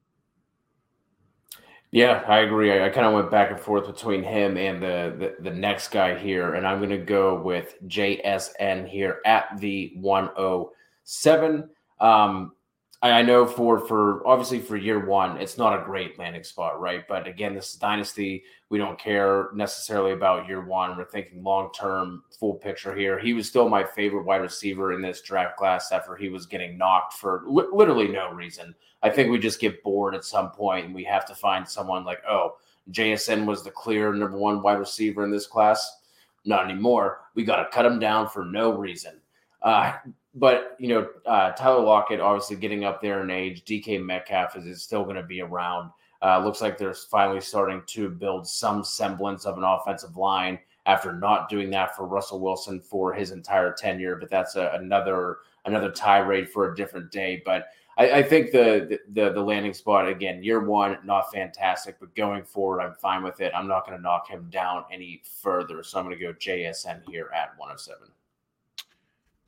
Yeah, 1.92 2.24
I 2.26 2.40
agree. 2.40 2.72
I, 2.72 2.86
I 2.86 2.90
kind 2.90 3.06
of 3.06 3.14
went 3.14 3.30
back 3.30 3.52
and 3.52 3.60
forth 3.60 3.86
between 3.86 4.24
him 4.24 4.58
and 4.58 4.82
the, 4.82 5.14
the, 5.40 5.50
the 5.50 5.56
next 5.56 5.90
guy 5.90 6.18
here, 6.18 6.54
and 6.56 6.66
I'm 6.66 6.78
going 6.78 6.90
to 6.90 6.98
go 6.98 7.42
with 7.42 7.76
JSN 7.88 8.88
here 8.88 9.20
at 9.26 9.58
the 9.60 9.92
107. 9.98 11.70
Um, 12.00 12.54
I 13.03 13.24
know 13.24 13.48
for 13.48 13.79
for 13.79 14.25
obviously 14.27 14.60
for 14.60 14.77
year 14.77 15.03
one, 15.03 15.38
it's 15.38 15.58
not 15.58 15.79
a 15.79 15.84
great 15.84 16.20
landing 16.20 16.43
spot, 16.43 16.79
right? 16.79 17.08
But 17.08 17.27
again, 17.27 17.55
this 17.55 17.74
is 17.74 17.79
dynasty. 17.79 18.43
We 18.70 18.77
don't 18.77 19.00
care 19.00 19.50
necessarily 19.55 20.12
about 20.12 20.48
year 20.48 20.63
one. 20.63 20.96
We're 20.96 21.05
thinking 21.05 21.43
long 21.43 21.72
term, 21.74 22.24
full 22.39 22.53
picture 22.53 22.96
here. 22.96 23.17
He 23.17 23.34
was 23.34 23.48
still 23.48 23.67
my 23.67 23.84
favorite 23.84 24.25
wide 24.25 24.41
receiver 24.41 24.93
in 24.93 25.01
this 25.01 25.22
draft 25.24 25.58
class 25.58 25.91
after 25.91 26.15
he 26.15 26.29
was 26.29 26.46
getting 26.46 26.77
knocked 26.77 27.13
for 27.13 27.43
li- 27.48 27.65
literally 27.74 28.08
no 28.08 28.31
reason. 28.34 28.75
I 29.01 29.10
think 29.10 29.31
we 29.31 29.39
just 29.39 29.60
get 29.60 29.81
bored 29.81 30.13
at 30.13 30.24
some 30.24 30.51
point 30.51 30.86
and 30.86 30.93
we 30.93 31.03
have 31.05 31.25
to 31.25 31.34
find 31.34 31.67
someone 31.67 32.05
like, 32.05 32.22
oh, 32.29 32.58
JSN 32.91 33.46
was 33.46 33.63
the 33.63 33.72
clear 33.72 34.13
number 34.13 34.38
one 34.38 34.62
wide 34.62 34.79
receiver 34.79 35.24
in 35.24 35.31
this 35.31 35.48
class. 35.48 36.00
Not 36.46 36.65
anymore. 36.65 37.22
We 37.34 37.46
got 37.46 37.63
to 37.63 37.70
cut 37.75 37.86
him 37.86 37.98
down 37.98 38.29
for 38.29 38.46
no 38.46 38.72
reason. 38.74 39.20
Uh, 39.63 39.93
but 40.34 40.76
you 40.80 40.88
know, 40.88 41.08
uh, 41.26 41.52
Tyler 41.52 41.84
Lockett 41.84 42.20
obviously 42.20 42.56
getting 42.56 42.84
up 42.84 43.02
there 43.02 43.22
in 43.22 43.30
age. 43.30 43.66
DK 43.66 44.04
Metcalf 44.04 44.56
is, 44.56 44.66
is 44.66 44.82
still 44.82 45.04
going 45.04 45.16
to 45.16 45.24
be 45.24 45.42
around. 45.42 45.92
Uh, 46.22 46.44
looks 46.44 46.62
like 46.62 46.78
they're 46.78 46.94
finally 46.94 47.42
starting 47.42 47.82
to 47.88 48.10
build 48.10 48.48
some 48.48 48.84
semblance 48.84 49.46
of 49.46 49.58
an 49.58 49.64
offensive 49.64 50.16
line 50.16 50.60
after 50.86 51.14
not 51.14 51.50
doing 51.50 51.70
that 51.72 51.96
for 51.96 52.06
Russell 52.06 52.40
Wilson 52.40 52.80
for 52.80 53.14
his 53.14 53.32
entire 53.32 53.74
tenure. 53.74 54.16
But 54.16 54.30
that's 54.30 54.56
a, 54.56 54.72
another 54.80 55.40
another 55.66 55.92
tirade 55.92 56.50
for 56.50 56.72
a 56.72 56.76
different 56.76 57.12
day. 57.12 57.42
But 57.44 57.68
I, 57.98 58.12
I 58.20 58.24
think 58.24 58.52
the, 58.52 59.00
the 59.12 59.32
the 59.34 59.42
landing 59.42 59.74
spot 59.74 60.08
again, 60.08 60.44
year 60.44 60.64
one, 60.64 60.98
not 61.04 61.32
fantastic, 61.34 62.00
but 62.00 62.16
going 62.16 62.44
forward, 62.44 62.82
I'm 62.82 62.94
fine 62.94 63.24
with 63.24 63.42
it. 63.42 63.52
I'm 63.56 63.68
not 63.68 63.86
going 63.86 63.98
to 63.98 64.02
knock 64.02 64.30
him 64.30 64.48
down 64.50 64.86
any 64.92 65.22
further, 65.42 65.84
so 65.84 66.00
I'm 66.00 66.06
going 66.06 66.18
to 66.18 66.24
go 66.24 66.34
JSN 66.34 67.02
here 67.10 67.30
at 67.36 67.58
107. 67.58 68.08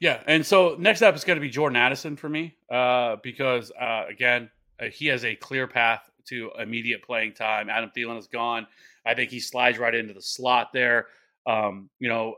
Yeah, 0.03 0.22
and 0.27 0.45
so 0.45 0.75
next 0.77 1.01
up 1.01 1.15
is 1.15 1.24
going 1.24 1.38
to 1.38 1.41
be 1.41 1.50
Jordan 1.50 1.77
Addison 1.77 2.17
for 2.17 2.27
me 2.27 2.57
uh, 2.69 3.15
because 3.24 3.72
uh, 3.72 4.03
again 4.10 4.50
uh, 4.77 4.88
he 4.88 5.07
has 5.07 5.24
a 5.24 5.33
clear 5.33 5.65
path 5.65 6.12
to 6.25 6.51
immediate 6.60 7.01
playing 7.03 7.36
time. 7.36 7.69
Adam 7.69 7.89
Thielen 7.95 8.19
is 8.19 8.27
gone. 8.27 8.67
I 9.05 9.13
think 9.13 9.31
he 9.31 9.39
slides 9.39 9.77
right 9.77 9.95
into 9.95 10.13
the 10.13 10.22
slot 10.22 10.74
there. 10.74 11.07
Um, 11.48 11.89
you 12.00 12.10
know, 12.10 12.36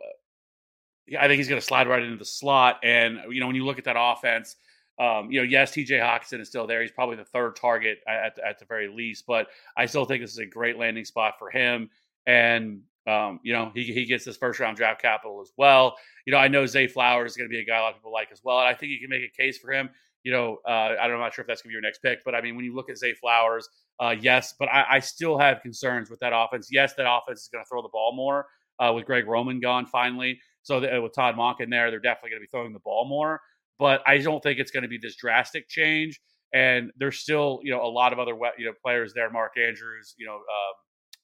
I 1.19 1.27
think 1.27 1.39
he's 1.39 1.47
going 1.47 1.59
to 1.59 1.65
slide 1.65 1.87
right 1.87 2.03
into 2.03 2.17
the 2.17 2.23
slot. 2.23 2.81
And 2.83 3.17
you 3.31 3.39
know, 3.39 3.47
when 3.47 3.55
you 3.55 3.65
look 3.65 3.79
at 3.79 3.85
that 3.85 3.97
offense, 3.97 4.57
um, 4.99 5.31
you 5.31 5.39
know, 5.39 5.47
yes, 5.47 5.71
TJ 5.71 5.99
Hockenson 5.99 6.41
is 6.41 6.47
still 6.47 6.67
there. 6.67 6.83
He's 6.83 6.91
probably 6.91 7.15
the 7.15 7.25
third 7.25 7.55
target 7.55 7.97
at, 8.07 8.37
at 8.47 8.59
the 8.59 8.65
very 8.65 8.89
least, 8.89 9.25
but 9.25 9.47
I 9.75 9.87
still 9.87 10.05
think 10.05 10.21
this 10.21 10.33
is 10.33 10.37
a 10.37 10.45
great 10.45 10.77
landing 10.77 11.03
spot 11.03 11.39
for 11.39 11.49
him. 11.49 11.89
And 12.27 12.81
um, 13.07 13.39
you 13.43 13.53
know, 13.53 13.71
he, 13.73 13.83
he 13.83 14.05
gets 14.05 14.25
this 14.25 14.37
first 14.37 14.59
round 14.59 14.77
draft 14.77 15.01
capital 15.01 15.41
as 15.41 15.51
well. 15.57 15.95
You 16.25 16.31
know, 16.31 16.39
I 16.39 16.47
know 16.47 16.65
Zay 16.65 16.87
Flowers 16.87 17.31
is 17.31 17.37
going 17.37 17.49
to 17.49 17.53
be 17.53 17.59
a 17.59 17.65
guy 17.65 17.77
a 17.77 17.81
lot 17.81 17.89
of 17.89 17.95
people 17.95 18.11
like 18.11 18.29
as 18.31 18.41
well. 18.43 18.59
And 18.59 18.67
I 18.67 18.73
think 18.73 18.91
you 18.91 18.99
can 18.99 19.09
make 19.09 19.23
a 19.23 19.41
case 19.41 19.57
for 19.57 19.71
him. 19.71 19.89
You 20.23 20.31
know, 20.31 20.57
uh, 20.67 20.95
I 20.99 21.07
don't, 21.07 21.13
I'm 21.13 21.19
not 21.19 21.35
sure 21.35 21.43
if 21.43 21.47
that's 21.47 21.61
going 21.61 21.69
to 21.69 21.73
be 21.73 21.73
your 21.73 21.81
next 21.81 21.99
pick, 21.99 22.23
but 22.25 22.33
I 22.33 22.41
mean, 22.41 22.55
when 22.55 22.65
you 22.65 22.73
look 22.73 22.89
at 22.89 22.97
Zay 22.97 23.13
Flowers, 23.13 23.69
uh, 23.99 24.15
yes, 24.19 24.55
but 24.57 24.67
I, 24.69 24.85
I, 24.93 24.99
still 24.99 25.37
have 25.37 25.61
concerns 25.61 26.09
with 26.09 26.19
that 26.19 26.33
offense. 26.35 26.67
Yes, 26.71 26.95
that 26.95 27.05
offense 27.07 27.43
is 27.43 27.49
going 27.49 27.63
to 27.63 27.69
throw 27.69 27.81
the 27.81 27.89
ball 27.89 28.13
more 28.15 28.47
uh, 28.79 28.91
with 28.93 29.05
Greg 29.05 29.27
Roman 29.27 29.59
gone 29.59 29.85
finally. 29.85 30.39
So 30.63 30.79
the, 30.79 30.99
with 30.99 31.13
Todd 31.13 31.37
Monk 31.37 31.59
in 31.59 31.69
there, 31.69 31.91
they're 31.91 31.99
definitely 31.99 32.31
going 32.31 32.41
to 32.41 32.45
be 32.45 32.49
throwing 32.49 32.73
the 32.73 32.79
ball 32.79 33.07
more. 33.07 33.39
But 33.77 34.01
I 34.07 34.17
don't 34.17 34.41
think 34.41 34.59
it's 34.59 34.71
going 34.71 34.83
to 34.83 34.89
be 34.89 34.97
this 34.97 35.15
drastic 35.15 35.69
change. 35.69 36.19
And 36.53 36.91
there's 36.97 37.19
still, 37.19 37.59
you 37.63 37.71
know, 37.71 37.83
a 37.83 37.87
lot 37.87 38.13
of 38.13 38.19
other 38.19 38.33
you 38.57 38.65
know 38.65 38.73
players 38.83 39.13
there. 39.13 39.29
Mark 39.29 39.53
Andrews, 39.57 40.15
you 40.17 40.25
know, 40.25 40.35
uh, 40.37 40.73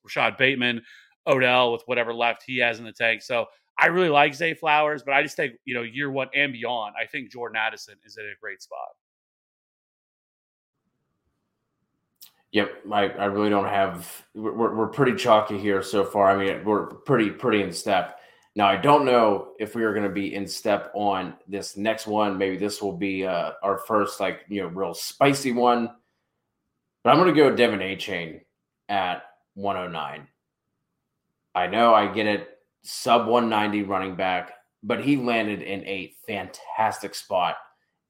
Rashod 0.04 0.38
Bateman, 0.38 0.82
Odell 1.28 1.72
with 1.72 1.84
whatever 1.86 2.14
left 2.14 2.44
he 2.46 2.58
has 2.60 2.80
in 2.80 2.86
the 2.86 2.92
tank. 2.92 3.22
So 3.22 3.46
I 3.78 3.88
really 3.88 4.10
like 4.10 4.34
Zay 4.34 4.54
Flowers, 4.54 5.04
but 5.04 5.14
I 5.14 5.24
just 5.24 5.36
think, 5.36 5.54
you 5.66 5.74
know, 5.74 5.82
year 5.82 6.12
one 6.12 6.28
and 6.36 6.54
beyond, 6.54 6.96
I 7.02 7.06
think 7.06 7.32
Jordan 7.32 7.58
Addison 7.58 7.96
is 8.06 8.18
in 8.18 8.26
a 8.26 8.40
great 8.40 8.62
spot. 8.62 8.90
Yep, 12.52 12.82
I, 12.92 13.06
I 13.08 13.26
really 13.26 13.50
don't 13.50 13.68
have. 13.68 14.26
We're, 14.36 14.76
we're 14.76 14.88
pretty 14.88 15.16
chalky 15.16 15.58
here 15.58 15.82
so 15.82 16.04
far. 16.04 16.30
I 16.30 16.38
mean, 16.38 16.66
we're 16.66 16.88
pretty 16.88 17.30
pretty 17.30 17.64
in 17.64 17.72
step. 17.72 18.20
Now, 18.56 18.68
I 18.68 18.76
don't 18.76 19.06
know 19.06 19.54
if 19.58 19.74
we 19.74 19.84
are 19.84 19.94
going 19.94 20.08
to 20.08 20.14
be 20.14 20.36
in 20.36 20.46
step 20.46 20.92
on 20.94 21.34
this 21.48 21.78
next 21.78 22.08
one. 22.08 22.38
Maybe 22.38 22.58
this 22.58 22.82
will 22.82 22.98
be 22.98 23.26
uh, 23.26 23.52
our 23.64 23.78
first, 23.78 24.20
like 24.20 24.42
you 24.50 24.62
know, 24.62 24.68
real 24.68 24.94
spicy 24.94 25.54
one. 25.54 25.90
But 27.04 27.12
I'm 27.12 27.18
going 27.18 27.34
to 27.34 27.42
go 27.42 27.50
De'Von 27.52 27.82
Achane 27.82 28.42
at 28.90 29.24
109. 29.54 30.28
I 31.56 31.68
know 31.68 31.94
I 31.94 32.08
get 32.08 32.28
it, 32.28 32.50
sub 32.84 33.28
190 33.28 33.84
running 33.84 34.16
back, 34.16 34.54
but 34.84 35.04
he 35.04 35.18
landed 35.18 35.62
in 35.62 35.86
a 35.86 36.14
fantastic 36.28 37.14
spot 37.14 37.56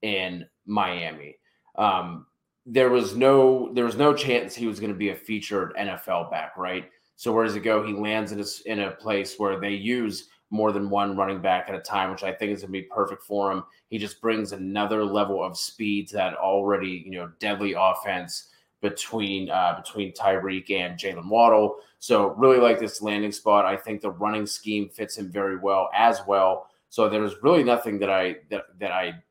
in 0.01 0.45
Miami. 0.65 1.38
Um, 1.75 2.25
there 2.65 2.89
was 2.89 3.15
no 3.15 3.74
there 3.74 3.86
was 3.86 3.98
no 3.98 4.13
chance 4.13 4.53
he 4.53 4.67
was 4.67 4.79
going 4.79 4.91
to 4.91 4.98
be 4.98 5.10
a 5.10 5.15
featured 5.15 5.74
NFL 5.75 6.29
back, 6.29 6.57
right? 6.57 6.86
So 7.15 7.31
where 7.31 7.45
does 7.45 7.55
it 7.55 7.62
go? 7.62 7.86
He 7.86 7.93
lands 7.93 8.31
in 8.31 8.39
a, 8.39 8.45
in 8.65 8.88
a 8.88 8.91
place 8.91 9.36
where 9.38 9.60
they 9.60 9.74
use 9.74 10.29
more 10.50 10.71
than 10.71 10.89
one 10.89 11.15
running 11.15 11.41
back 11.41 11.69
at 11.69 11.75
a 11.75 11.79
time, 11.79 12.12
which 12.12 12.24
I 12.24 12.33
think 12.33 12.51
is 12.51 12.62
going 12.62 12.74
to 12.74 12.79
be 12.79 12.83
perfect 12.83 13.24
for 13.24 13.51
him. 13.51 13.63
He 13.89 13.98
just 13.98 14.21
brings 14.21 14.51
another 14.51 15.05
level 15.05 15.43
of 15.43 15.57
speed 15.57 16.10
to 16.10 16.15
that 16.15 16.36
already 16.36 17.03
you 17.05 17.12
know 17.12 17.31
deadly 17.39 17.74
offense 17.77 18.50
between 18.81 19.50
uh, 19.50 19.81
between 19.83 20.13
Tyreek 20.13 20.71
and 20.71 21.00
Jalen 21.00 21.29
Waddle. 21.29 21.77
So 22.01 22.29
really 22.29 22.58
like 22.58 22.79
this 22.79 23.03
landing 23.03 23.31
spot. 23.31 23.63
I 23.63 23.77
think 23.77 24.01
the 24.01 24.10
running 24.10 24.48
scheme 24.48 24.89
fits 24.89 25.20
him 25.20 25.31
very 25.31 25.55
well 25.55 25.88
as 25.93 26.20
well. 26.25 26.67
So 26.89 27.08
there's 27.08 27.43
really 27.43 27.63
nothing 27.63 28.00
that 28.00 28.10
I 28.10 28.38
that 28.50 28.63
that 28.79 28.91
I 28.91 29.22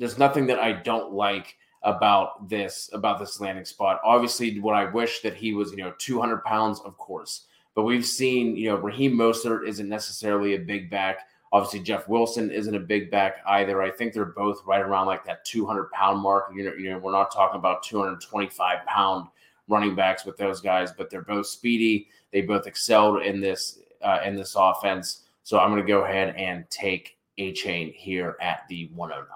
there's 0.00 0.18
nothing 0.18 0.44
that 0.48 0.58
I 0.58 0.72
don't 0.72 1.12
like 1.12 1.56
about 1.84 2.48
this 2.48 2.90
about 2.92 3.20
this 3.20 3.40
landing 3.40 3.64
spot. 3.64 4.00
Obviously, 4.02 4.58
what 4.58 4.74
I 4.74 4.86
wish 4.86 5.20
that 5.20 5.34
he 5.34 5.54
was, 5.54 5.70
you 5.70 5.76
know, 5.76 5.94
200 5.98 6.42
pounds, 6.42 6.80
of 6.80 6.98
course. 6.98 7.46
But 7.76 7.84
we've 7.84 8.04
seen, 8.04 8.56
you 8.56 8.68
know, 8.68 8.76
Raheem 8.78 9.12
Mostert 9.12 9.68
isn't 9.68 9.88
necessarily 9.88 10.56
a 10.56 10.58
big 10.58 10.90
back. 10.90 11.28
Obviously, 11.52 11.84
Jeff 11.84 12.08
Wilson 12.08 12.50
isn't 12.50 12.74
a 12.74 12.80
big 12.80 13.12
back 13.12 13.36
either. 13.46 13.80
I 13.80 13.92
think 13.92 14.12
they're 14.12 14.24
both 14.24 14.60
right 14.66 14.82
around 14.82 15.06
like 15.06 15.24
that 15.26 15.44
200 15.44 15.92
pound 15.92 16.20
mark. 16.20 16.50
You 16.52 16.64
know, 16.64 16.74
you 16.74 16.90
know, 16.90 16.98
we're 16.98 17.12
not 17.12 17.32
talking 17.32 17.60
about 17.60 17.84
225 17.84 18.84
pound 18.86 19.28
running 19.68 19.94
backs 19.94 20.24
with 20.24 20.36
those 20.36 20.60
guys, 20.60 20.92
but 20.96 21.10
they're 21.10 21.22
both 21.22 21.46
speedy. 21.46 22.08
They 22.32 22.42
both 22.42 22.66
excelled 22.66 23.22
in 23.22 23.40
this 23.40 23.78
uh, 24.02 24.20
in 24.24 24.34
this 24.34 24.54
offense. 24.56 25.24
So 25.42 25.58
I'm 25.58 25.70
going 25.70 25.84
to 25.84 25.90
go 25.90 26.04
ahead 26.04 26.34
and 26.36 26.68
take 26.70 27.16
Achane 27.38 27.94
here 27.94 28.36
at 28.40 28.62
the 28.68 28.90
109. 28.94 29.26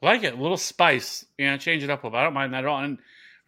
Like 0.00 0.24
it, 0.24 0.34
a 0.34 0.36
little 0.36 0.56
spice, 0.56 1.24
you 1.38 1.46
know, 1.46 1.56
change 1.56 1.82
it 1.82 1.90
up 1.90 2.02
a 2.02 2.06
little. 2.06 2.18
I 2.18 2.24
don't 2.24 2.34
mind 2.34 2.54
that 2.54 2.64
at 2.64 2.66
all. 2.66 2.82
And 2.82 2.98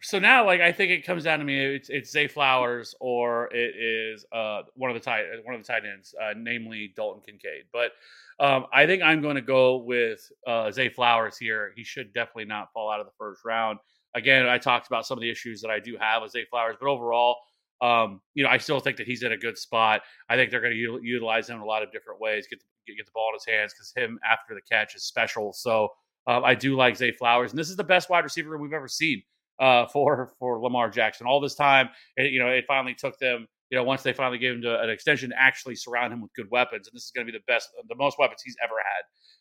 so 0.01 0.19
now, 0.19 0.45
like, 0.45 0.61
I 0.61 0.71
think 0.71 0.91
it 0.91 1.05
comes 1.05 1.23
down 1.23 1.39
to 1.39 1.45
me. 1.45 1.59
It's 1.59 1.89
it's 1.89 2.11
Zay 2.11 2.27
Flowers 2.27 2.95
or 2.99 3.47
it 3.53 3.75
is 3.75 4.25
uh, 4.31 4.61
one 4.75 4.91
of 4.91 4.95
the 4.95 4.99
tight 4.99 5.25
one 5.43 5.55
of 5.55 5.61
the 5.61 5.67
tight 5.67 5.83
ends, 5.85 6.13
uh, 6.21 6.33
namely 6.37 6.93
Dalton 6.95 7.21
Kincaid. 7.25 7.63
But 7.73 7.91
um, 8.39 8.65
I 8.73 8.85
think 8.85 9.01
I'm 9.01 9.21
going 9.21 9.35
to 9.35 9.41
go 9.41 9.77
with 9.77 10.29
uh, 10.45 10.71
Zay 10.71 10.89
Flowers 10.89 11.37
here. 11.37 11.73
He 11.75 11.83
should 11.83 12.13
definitely 12.13 12.45
not 12.45 12.71
fall 12.73 12.91
out 12.91 12.99
of 12.99 13.05
the 13.05 13.13
first 13.17 13.43
round. 13.45 13.79
Again, 14.15 14.47
I 14.47 14.57
talked 14.57 14.87
about 14.87 15.05
some 15.05 15.17
of 15.17 15.21
the 15.21 15.29
issues 15.29 15.61
that 15.61 15.69
I 15.69 15.79
do 15.79 15.97
have 15.99 16.21
with 16.23 16.31
Zay 16.31 16.45
Flowers, 16.49 16.75
but 16.79 16.87
overall, 16.87 17.37
um, 17.81 18.21
you 18.33 18.43
know, 18.43 18.49
I 18.49 18.57
still 18.57 18.79
think 18.79 18.97
that 18.97 19.07
he's 19.07 19.23
in 19.23 19.33
a 19.33 19.37
good 19.37 19.57
spot. 19.57 20.01
I 20.29 20.35
think 20.35 20.49
they're 20.49 20.61
going 20.61 20.73
to 20.73 20.79
u- 20.79 20.99
utilize 21.03 21.49
him 21.49 21.57
in 21.57 21.61
a 21.61 21.65
lot 21.65 21.83
of 21.83 21.91
different 21.91 22.21
ways. 22.21 22.47
Get 22.49 22.59
the, 22.59 22.95
get 22.95 23.05
the 23.05 23.11
ball 23.13 23.29
in 23.29 23.35
his 23.35 23.45
hands 23.45 23.73
because 23.73 23.91
him 23.95 24.17
after 24.25 24.55
the 24.55 24.61
catch 24.61 24.95
is 24.95 25.03
special. 25.03 25.51
So 25.53 25.89
um, 26.27 26.43
I 26.43 26.55
do 26.55 26.75
like 26.75 26.95
Zay 26.95 27.11
Flowers, 27.11 27.51
and 27.51 27.59
this 27.59 27.69
is 27.69 27.75
the 27.75 27.83
best 27.83 28.09
wide 28.09 28.23
receiver 28.23 28.57
we've 28.57 28.73
ever 28.73 28.87
seen 28.87 29.21
uh, 29.59 29.85
for 29.93 30.33
for 30.39 30.61
Lamar 30.61 30.89
Jackson. 30.89 31.27
All 31.27 31.41
this 31.41 31.55
time, 31.55 31.89
it, 32.17 32.31
you 32.31 32.39
know, 32.39 32.47
it 32.47 32.65
finally 32.67 32.95
took 32.95 33.17
them. 33.19 33.47
You 33.71 33.77
know, 33.79 33.83
once 33.83 34.03
they 34.03 34.13
finally 34.13 34.37
gave 34.37 34.53
him 34.53 34.61
to, 34.61 34.79
an 34.79 34.91
extension, 34.91 35.31
to 35.31 35.41
actually 35.41 35.75
surround 35.75 36.13
him 36.13 36.21
with 36.21 36.31
good 36.35 36.47
weapons, 36.51 36.87
and 36.87 36.95
this 36.95 37.03
is 37.03 37.11
going 37.11 37.25
to 37.25 37.31
be 37.31 37.37
the 37.37 37.43
best, 37.47 37.69
the 37.89 37.95
most 37.95 38.19
weapons 38.19 38.41
he's 38.43 38.55
ever 38.63 38.75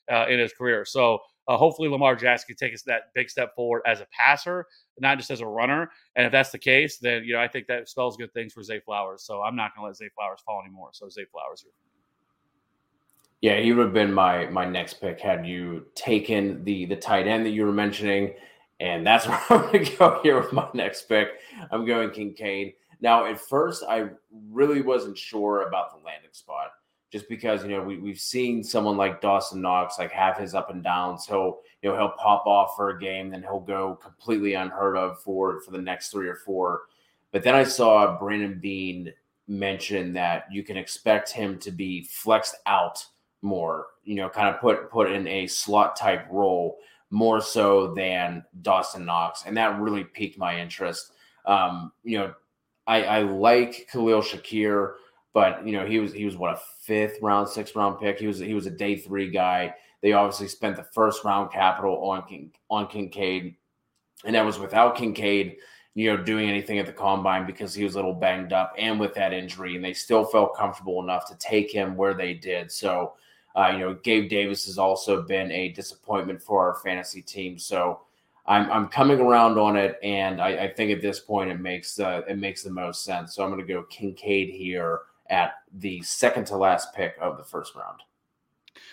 had 0.09 0.16
uh, 0.16 0.33
in 0.33 0.38
his 0.38 0.52
career. 0.54 0.85
So 0.87 1.19
uh, 1.47 1.57
hopefully, 1.57 1.89
Lamar 1.89 2.17
Jackson 2.17 2.47
can 2.49 2.57
take 2.57 2.75
us 2.75 2.83
that 2.83 3.13
big 3.15 3.29
step 3.29 3.55
forward 3.55 3.83
as 3.87 4.01
a 4.01 4.07
passer, 4.11 4.67
not 4.99 5.19
just 5.19 5.31
as 5.31 5.41
a 5.41 5.47
runner. 5.47 5.91
And 6.17 6.27
if 6.27 6.33
that's 6.33 6.51
the 6.51 6.59
case, 6.59 6.99
then 6.99 7.25
you 7.25 7.35
know 7.35 7.41
I 7.41 7.49
think 7.49 7.67
that 7.67 7.89
spells 7.89 8.17
good 8.17 8.33
things 8.33 8.53
for 8.53 8.63
Zay 8.63 8.81
Flowers. 8.81 9.25
So 9.25 9.43
I'm 9.43 9.57
not 9.57 9.75
going 9.75 9.85
to 9.85 9.89
let 9.89 9.97
Zay 9.97 10.09
Flowers 10.15 10.41
fall 10.45 10.63
anymore. 10.65 10.91
So 10.93 11.09
Zay 11.09 11.27
Flowers 11.31 11.63
here. 11.63 11.73
Yeah, 13.43 13.61
he 13.61 13.73
would 13.73 13.85
have 13.85 13.95
been 13.95 14.13
my 14.13 14.47
my 14.47 14.65
next 14.65 14.95
pick 14.95 15.21
had 15.21 15.47
you 15.47 15.87
taken 15.95 16.65
the 16.65 16.87
the 16.87 16.97
tight 16.97 17.27
end 17.27 17.45
that 17.45 17.51
you 17.51 17.67
were 17.67 17.73
mentioning. 17.73 18.35
And 18.81 19.07
that's 19.07 19.27
where 19.29 19.41
I'm 19.51 19.71
going 19.71 19.85
to 19.85 19.97
go 19.97 20.21
here 20.23 20.41
with 20.41 20.53
my 20.53 20.69
next 20.73 21.09
pick. 21.09 21.29
I'm 21.71 21.85
going 21.85 22.11
Kincaid. 22.11 22.75
Now, 23.01 23.27
at 23.27 23.39
first, 23.39 23.85
I 23.87 24.07
really 24.51 24.81
wasn't 24.81 25.19
sure 25.19 25.69
about 25.69 25.91
the 25.91 26.03
landing 26.05 26.31
spot 26.33 26.71
just 27.14 27.28
because, 27.28 27.62
you 27.62 27.71
know, 27.71 27.80
we, 27.80 27.97
we've 27.97 28.18
seen 28.18 28.64
someone 28.64 28.97
like 28.97 29.21
Dawson 29.21 29.62
Knox 29.62 30.00
like 30.00 30.11
have 30.11 30.37
his 30.37 30.52
up 30.52 30.71
and 30.71 30.83
downs. 30.83 31.25
He'll, 31.25 31.61
you 31.80 31.88
know, 31.88 31.97
he'll 31.97 32.16
pop 32.18 32.44
off 32.44 32.75
for 32.75 32.90
a 32.90 32.99
game, 32.99 33.30
then 33.30 33.40
he'll 33.40 33.61
go 33.61 33.94
completely 34.02 34.54
unheard 34.54 34.97
of 34.97 35.23
for, 35.23 35.61
for 35.61 35.71
the 35.71 35.80
next 35.80 36.09
three 36.09 36.28
or 36.28 36.35
four. 36.35 36.83
But 37.30 37.44
then 37.44 37.54
I 37.54 37.62
saw 37.62 38.18
Brandon 38.18 38.59
Beane 38.59 39.12
mention 39.47 40.12
that 40.14 40.47
you 40.50 40.64
can 40.64 40.76
expect 40.76 41.30
him 41.30 41.56
to 41.61 41.71
be 41.71 42.02
flexed 42.02 42.56
out 42.66 43.06
more, 43.42 43.87
you 44.02 44.16
know, 44.16 44.28
kind 44.28 44.52
of 44.52 44.61
put 44.61 44.90
put 44.90 45.09
in 45.09 45.28
a 45.28 45.47
slot 45.47 45.94
type 45.94 46.26
role 46.33 46.78
more 47.11 47.40
so 47.40 47.94
than 47.94 48.44
Dawson 48.62 49.04
Knox, 49.04 49.44
and 49.47 49.56
that 49.56 49.78
really 49.78 50.02
piqued 50.02 50.37
my 50.37 50.59
interest. 50.59 51.12
Um, 51.47 51.92
you 52.02 52.18
know, 52.18 52.35
I, 52.88 53.04
I 53.04 53.23
like 53.23 53.87
Khalil 53.92 54.21
Shakir, 54.21 54.94
but 55.35 55.67
you 55.67 55.73
know 55.73 55.85
he 55.85 55.99
was 55.99 56.14
he 56.14 56.25
was 56.25 56.37
what 56.37 56.55
a 56.55 56.61
fifth 56.81 57.21
round, 57.21 57.47
sixth 57.47 57.76
round 57.76 58.00
pick. 58.00 58.19
He 58.19 58.26
was 58.26 58.38
he 58.38 58.55
was 58.55 58.67
a 58.67 58.71
day 58.71 58.97
three 58.97 59.31
guy. 59.31 59.75
They 60.00 60.12
obviously 60.12 60.49
spent 60.49 60.76
the 60.76 60.85
first 60.85 61.25
round 61.25 61.50
capital 61.50 62.09
on 62.09 62.26
King, 62.26 62.53
on 62.71 62.87
Kincaid, 62.87 63.57
and 64.25 64.35
that 64.35 64.47
was 64.47 64.59
without 64.59 64.97
Kincaid, 64.97 65.57
you 65.95 66.11
know, 66.11 66.23
doing 66.23 66.49
anything 66.49 66.79
at 66.79 66.87
the 66.87 66.93
combine 66.93 67.47
because 67.47 67.75
he 67.75 67.85
was 67.85 67.95
a 67.95 67.97
little 67.97 68.14
banged 68.14 68.53
up 68.53 68.73
and 68.79 68.99
with 68.99 69.12
that 69.14 69.33
injury, 69.33 69.75
and 69.75 69.85
they 69.85 69.93
still 69.93 70.25
felt 70.25 70.57
comfortable 70.57 71.03
enough 71.03 71.26
to 71.29 71.37
take 71.38 71.71
him 71.71 71.97
where 71.97 72.14
they 72.14 72.33
did. 72.33 72.71
So, 72.71 73.14
uh, 73.57 73.71
you 73.73 73.79
know, 73.79 73.95
Gabe 73.95 74.31
Davis 74.31 74.67
has 74.67 74.79
also 74.79 75.23
been 75.23 75.50
a 75.50 75.71
disappointment 75.71 76.41
for 76.41 76.67
our 76.67 76.81
fantasy 76.81 77.21
team. 77.21 77.59
So. 77.59 78.00
I'm, 78.47 78.71
I'm 78.71 78.88
coming 78.88 79.21
around 79.21 79.57
on 79.57 79.75
it, 79.75 79.99
and 80.03 80.38
I, 80.38 80.64
I 80.64 80.69
think 80.69 80.91
at 80.91 81.00
this 81.00 81.19
point 81.19 81.50
it 81.50 81.59
makes 81.59 81.99
uh, 81.99 82.21
it 82.29 82.37
makes 82.37 82.62
the 82.62 82.71
most 82.71 83.03
sense. 83.03 83.35
So 83.35 83.43
I'm 83.43 83.49
going 83.49 83.67
to 83.67 83.73
go 83.73 83.85
Kincaid 83.85 84.50
here 84.50 85.00
at 85.28 85.54
the 85.73 86.02
second 86.02 86.47
to 86.47 86.57
last 86.57 86.95
pick 86.95 87.16
of 87.21 87.37
the 87.38 87.45
first 87.45 87.75
round. 87.75 88.00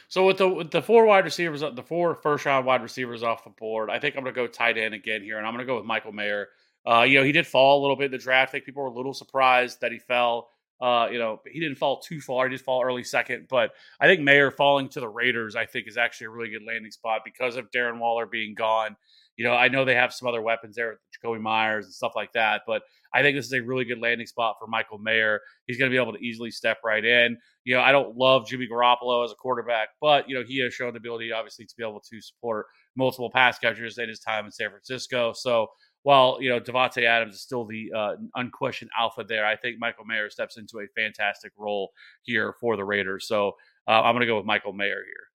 So 0.07 0.25
with 0.25 0.37
the 0.37 0.47
with 0.47 0.71
the 0.71 0.81
four 0.81 1.05
wide 1.05 1.25
receivers, 1.25 1.61
the 1.61 1.83
four 1.83 2.15
first 2.15 2.45
round 2.45 2.65
wide 2.65 2.83
receivers 2.83 3.23
off 3.23 3.43
the 3.43 3.49
board, 3.49 3.89
I 3.89 3.99
think 3.99 4.15
I'm 4.15 4.23
going 4.23 4.35
to 4.35 4.41
go 4.41 4.47
tight 4.47 4.77
end 4.77 4.93
again 4.93 5.23
here, 5.23 5.37
and 5.37 5.47
I'm 5.47 5.53
going 5.53 5.65
to 5.65 5.71
go 5.71 5.77
with 5.77 5.85
Michael 5.85 6.11
Mayer. 6.11 6.49
Uh, 6.85 7.03
you 7.03 7.17
know, 7.17 7.23
he 7.23 7.31
did 7.31 7.47
fall 7.47 7.79
a 7.79 7.81
little 7.81 7.95
bit 7.95 8.05
in 8.05 8.11
the 8.11 8.17
draft. 8.17 8.49
I 8.49 8.51
think 8.53 8.65
people 8.65 8.83
were 8.83 8.89
a 8.89 8.93
little 8.93 9.13
surprised 9.13 9.81
that 9.81 9.91
he 9.91 9.99
fell. 9.99 10.49
Uh, 10.81 11.07
you 11.11 11.19
know, 11.19 11.39
he 11.49 11.59
didn't 11.59 11.77
fall 11.77 11.99
too 11.99 12.19
far. 12.19 12.47
He 12.47 12.57
did 12.57 12.61
fall 12.61 12.83
early 12.83 13.03
second, 13.03 13.45
but 13.47 13.71
I 13.99 14.07
think 14.07 14.21
Mayer 14.21 14.49
falling 14.49 14.89
to 14.89 14.99
the 14.99 15.07
Raiders, 15.07 15.55
I 15.55 15.65
think, 15.65 15.87
is 15.87 15.95
actually 15.95 16.27
a 16.27 16.29
really 16.31 16.49
good 16.49 16.65
landing 16.65 16.91
spot 16.91 17.21
because 17.23 17.55
of 17.55 17.69
Darren 17.69 17.99
Waller 17.99 18.25
being 18.25 18.55
gone. 18.55 18.97
You 19.41 19.47
know, 19.47 19.55
I 19.55 19.69
know 19.69 19.83
they 19.83 19.95
have 19.95 20.13
some 20.13 20.27
other 20.27 20.39
weapons 20.39 20.75
there, 20.75 20.99
Jakobi 21.17 21.41
Meyers 21.41 21.85
and 21.85 21.93
stuff 21.95 22.11
like 22.15 22.31
that, 22.33 22.61
but 22.67 22.83
I 23.11 23.23
think 23.23 23.35
this 23.35 23.47
is 23.47 23.53
a 23.53 23.59
really 23.59 23.85
good 23.85 23.99
landing 23.99 24.27
spot 24.27 24.57
for 24.59 24.67
Michael 24.67 24.99
Mayer. 24.99 25.41
He's 25.65 25.79
going 25.79 25.89
to 25.89 25.95
be 25.95 25.99
able 25.99 26.13
to 26.13 26.19
easily 26.19 26.51
step 26.51 26.77
right 26.85 27.03
in. 27.03 27.39
You 27.63 27.73
know, 27.73 27.81
I 27.81 27.91
don't 27.91 28.15
love 28.15 28.45
Jimmy 28.45 28.67
Garoppolo 28.71 29.25
as 29.25 29.31
a 29.31 29.35
quarterback, 29.35 29.89
but 29.99 30.29
you 30.29 30.35
know 30.35 30.43
he 30.47 30.59
has 30.59 30.75
shown 30.75 30.93
the 30.93 30.99
ability, 30.99 31.31
obviously, 31.31 31.65
to 31.65 31.75
be 31.75 31.83
able 31.83 32.01
to 32.07 32.21
support 32.21 32.67
multiple 32.95 33.31
pass 33.31 33.57
catchers 33.57 33.97
in 33.97 34.09
his 34.09 34.19
time 34.19 34.45
in 34.45 34.51
San 34.51 34.69
Francisco. 34.69 35.33
So 35.33 35.71
while 36.03 36.37
you 36.39 36.49
know 36.49 36.59
Davante 36.59 37.03
Adams 37.03 37.33
is 37.33 37.41
still 37.41 37.65
the 37.65 37.91
uh, 37.97 38.13
unquestioned 38.35 38.91
alpha 38.95 39.23
there, 39.27 39.43
I 39.43 39.55
think 39.55 39.79
Michael 39.79 40.05
Mayer 40.05 40.29
steps 40.29 40.57
into 40.57 40.81
a 40.81 40.87
fantastic 40.95 41.51
role 41.57 41.93
here 42.21 42.53
for 42.61 42.77
the 42.77 42.85
Raiders. 42.85 43.27
So 43.27 43.53
uh, 43.87 44.03
I'm 44.03 44.13
going 44.13 44.21
to 44.21 44.27
go 44.27 44.37
with 44.37 44.45
Michael 44.45 44.73
Mayer 44.73 45.03
here. 45.03 45.31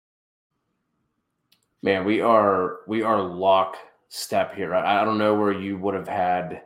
Man, 1.83 2.05
we 2.05 2.21
are 2.21 2.79
we 2.87 3.03
are 3.03 3.21
lock 3.21 3.77
step 4.09 4.55
here. 4.55 4.75
I, 4.75 5.03
I 5.03 5.05
don't 5.05 5.19
know 5.19 5.35
where 5.35 5.53
you 5.53 5.77
would 5.79 5.95
have 5.95 6.09
had 6.09 6.63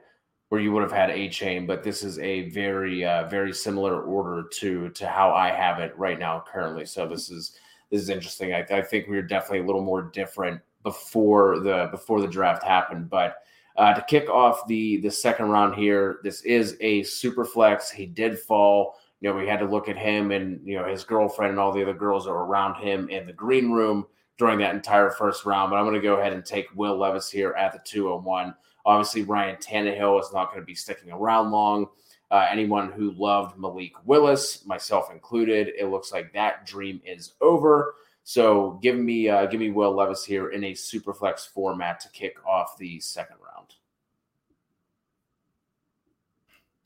where 0.49 0.61
you 0.61 0.73
would 0.73 0.83
have 0.83 0.93
had 0.93 1.11
Achane, 1.11 1.65
but 1.65 1.85
this 1.85 2.03
is 2.03 2.19
a 2.19 2.49
very 2.51 3.05
uh, 3.05 3.29
very 3.29 3.53
similar 3.53 4.03
order 4.03 4.49
to 4.55 4.91
to 4.91 5.07
how 5.07 5.33
I 5.33 5.51
have 5.51 5.79
it 5.79 5.97
right 5.97 6.19
now 6.19 6.45
currently. 6.47 6.85
So 6.87 7.07
this 7.07 7.31
is 7.31 7.57
this 7.91 8.03
is 8.03 8.09
interesting. 8.09 8.53
I, 8.53 8.67
I 8.71 8.83
think 8.83 9.09
we 9.09 9.17
are 9.17 9.23
definitely 9.23 9.61
a 9.61 9.67
little 9.67 9.85
more 9.85 10.03
different 10.03 10.61
before 10.83 11.61
the 11.61 11.89
before 11.91 12.21
the 12.21 12.29
draft 12.29 12.63
happened, 12.63 13.09
but. 13.09 13.37
Uh, 13.77 13.95
to 13.95 14.03
kick 14.03 14.29
off 14.29 14.67
the 14.67 15.01
the 15.01 15.11
second 15.11 15.49
round 15.49 15.75
here, 15.75 16.19
this 16.23 16.43
is 16.43 16.77
a 16.81 17.03
super 17.05 17.45
flex. 17.45 17.89
He 17.89 18.05
did 18.05 18.39
fall. 18.39 18.97
You 19.21 19.31
know, 19.31 19.37
we 19.37 19.47
had 19.47 19.61
to 19.61 19.65
look 19.65 19.89
at 19.89 19.97
him 19.97 20.33
and 20.33 20.61
you 20.67 20.77
know 20.77 20.85
his 20.85 21.05
girlfriend 21.05 21.53
and 21.53 21.61
all 21.61 21.73
the 21.73 21.81
other 21.81 21.95
girls 21.95 22.25
that 22.25 22.33
were 22.33 22.45
around 22.45 22.75
him 22.83 23.09
in 23.09 23.27
the 23.27 23.33
green 23.33 23.71
room 23.71 24.07
during 24.41 24.59
that 24.59 24.75
entire 24.75 25.11
first 25.11 25.45
round. 25.45 25.71
But 25.71 25.77
I'm 25.77 25.85
going 25.85 25.95
to 25.95 26.01
go 26.01 26.15
ahead 26.15 26.33
and 26.33 26.43
take 26.43 26.67
Will 26.75 26.97
Levis 26.97 27.31
here 27.31 27.51
at 27.59 27.75
the 27.75 27.79
201. 27.85 28.55
Obviously, 28.87 29.23
Ryan 29.23 29.57
Tannehill 29.57 30.19
is 30.19 30.33
not 30.33 30.51
going 30.51 30.63
to 30.63 30.67
be 30.67 30.75
sticking 30.75 31.13
around 31.13 31.51
long. 31.51 31.89
Uh, 32.31 32.47
anyone 32.51 32.91
who 32.91 33.11
loved 33.11 33.59
Malik 33.59 33.93
Willis, 34.07 34.65
myself 34.65 35.13
included, 35.13 35.73
it 35.79 35.89
looks 35.89 36.11
like 36.11 36.33
that 36.33 36.65
dream 36.65 37.03
is 37.05 37.35
over. 37.43 37.97
So 38.25 38.79
give 38.83 38.97
me 38.97 39.29
uh, 39.29 39.45
give 39.45 39.61
me 39.61 39.73
Will 39.73 39.95
Levis 39.95 40.25
here 40.25 40.53
in 40.53 40.65
a 40.65 40.73
super 40.73 41.13
flex 41.13 41.45
format 41.45 42.01
to 42.01 42.09
kick 42.09 42.37
off 42.47 42.79
the 42.79 42.99
second 43.01 43.37
round. 43.45 43.75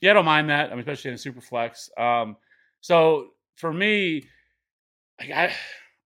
Yeah, 0.01 0.11
I 0.11 0.15
don't 0.15 0.25
mind 0.25 0.51
that. 0.51 0.67
I 0.67 0.71
mean, 0.71 0.81
especially 0.81 1.11
in 1.11 1.15
a 1.15 1.19
super 1.19 1.41
flex. 1.41 1.89
Um, 1.97 2.37
so 2.81 3.29
for 3.55 3.73
me, 3.73 4.27
like 5.21 5.31
I 5.31 5.55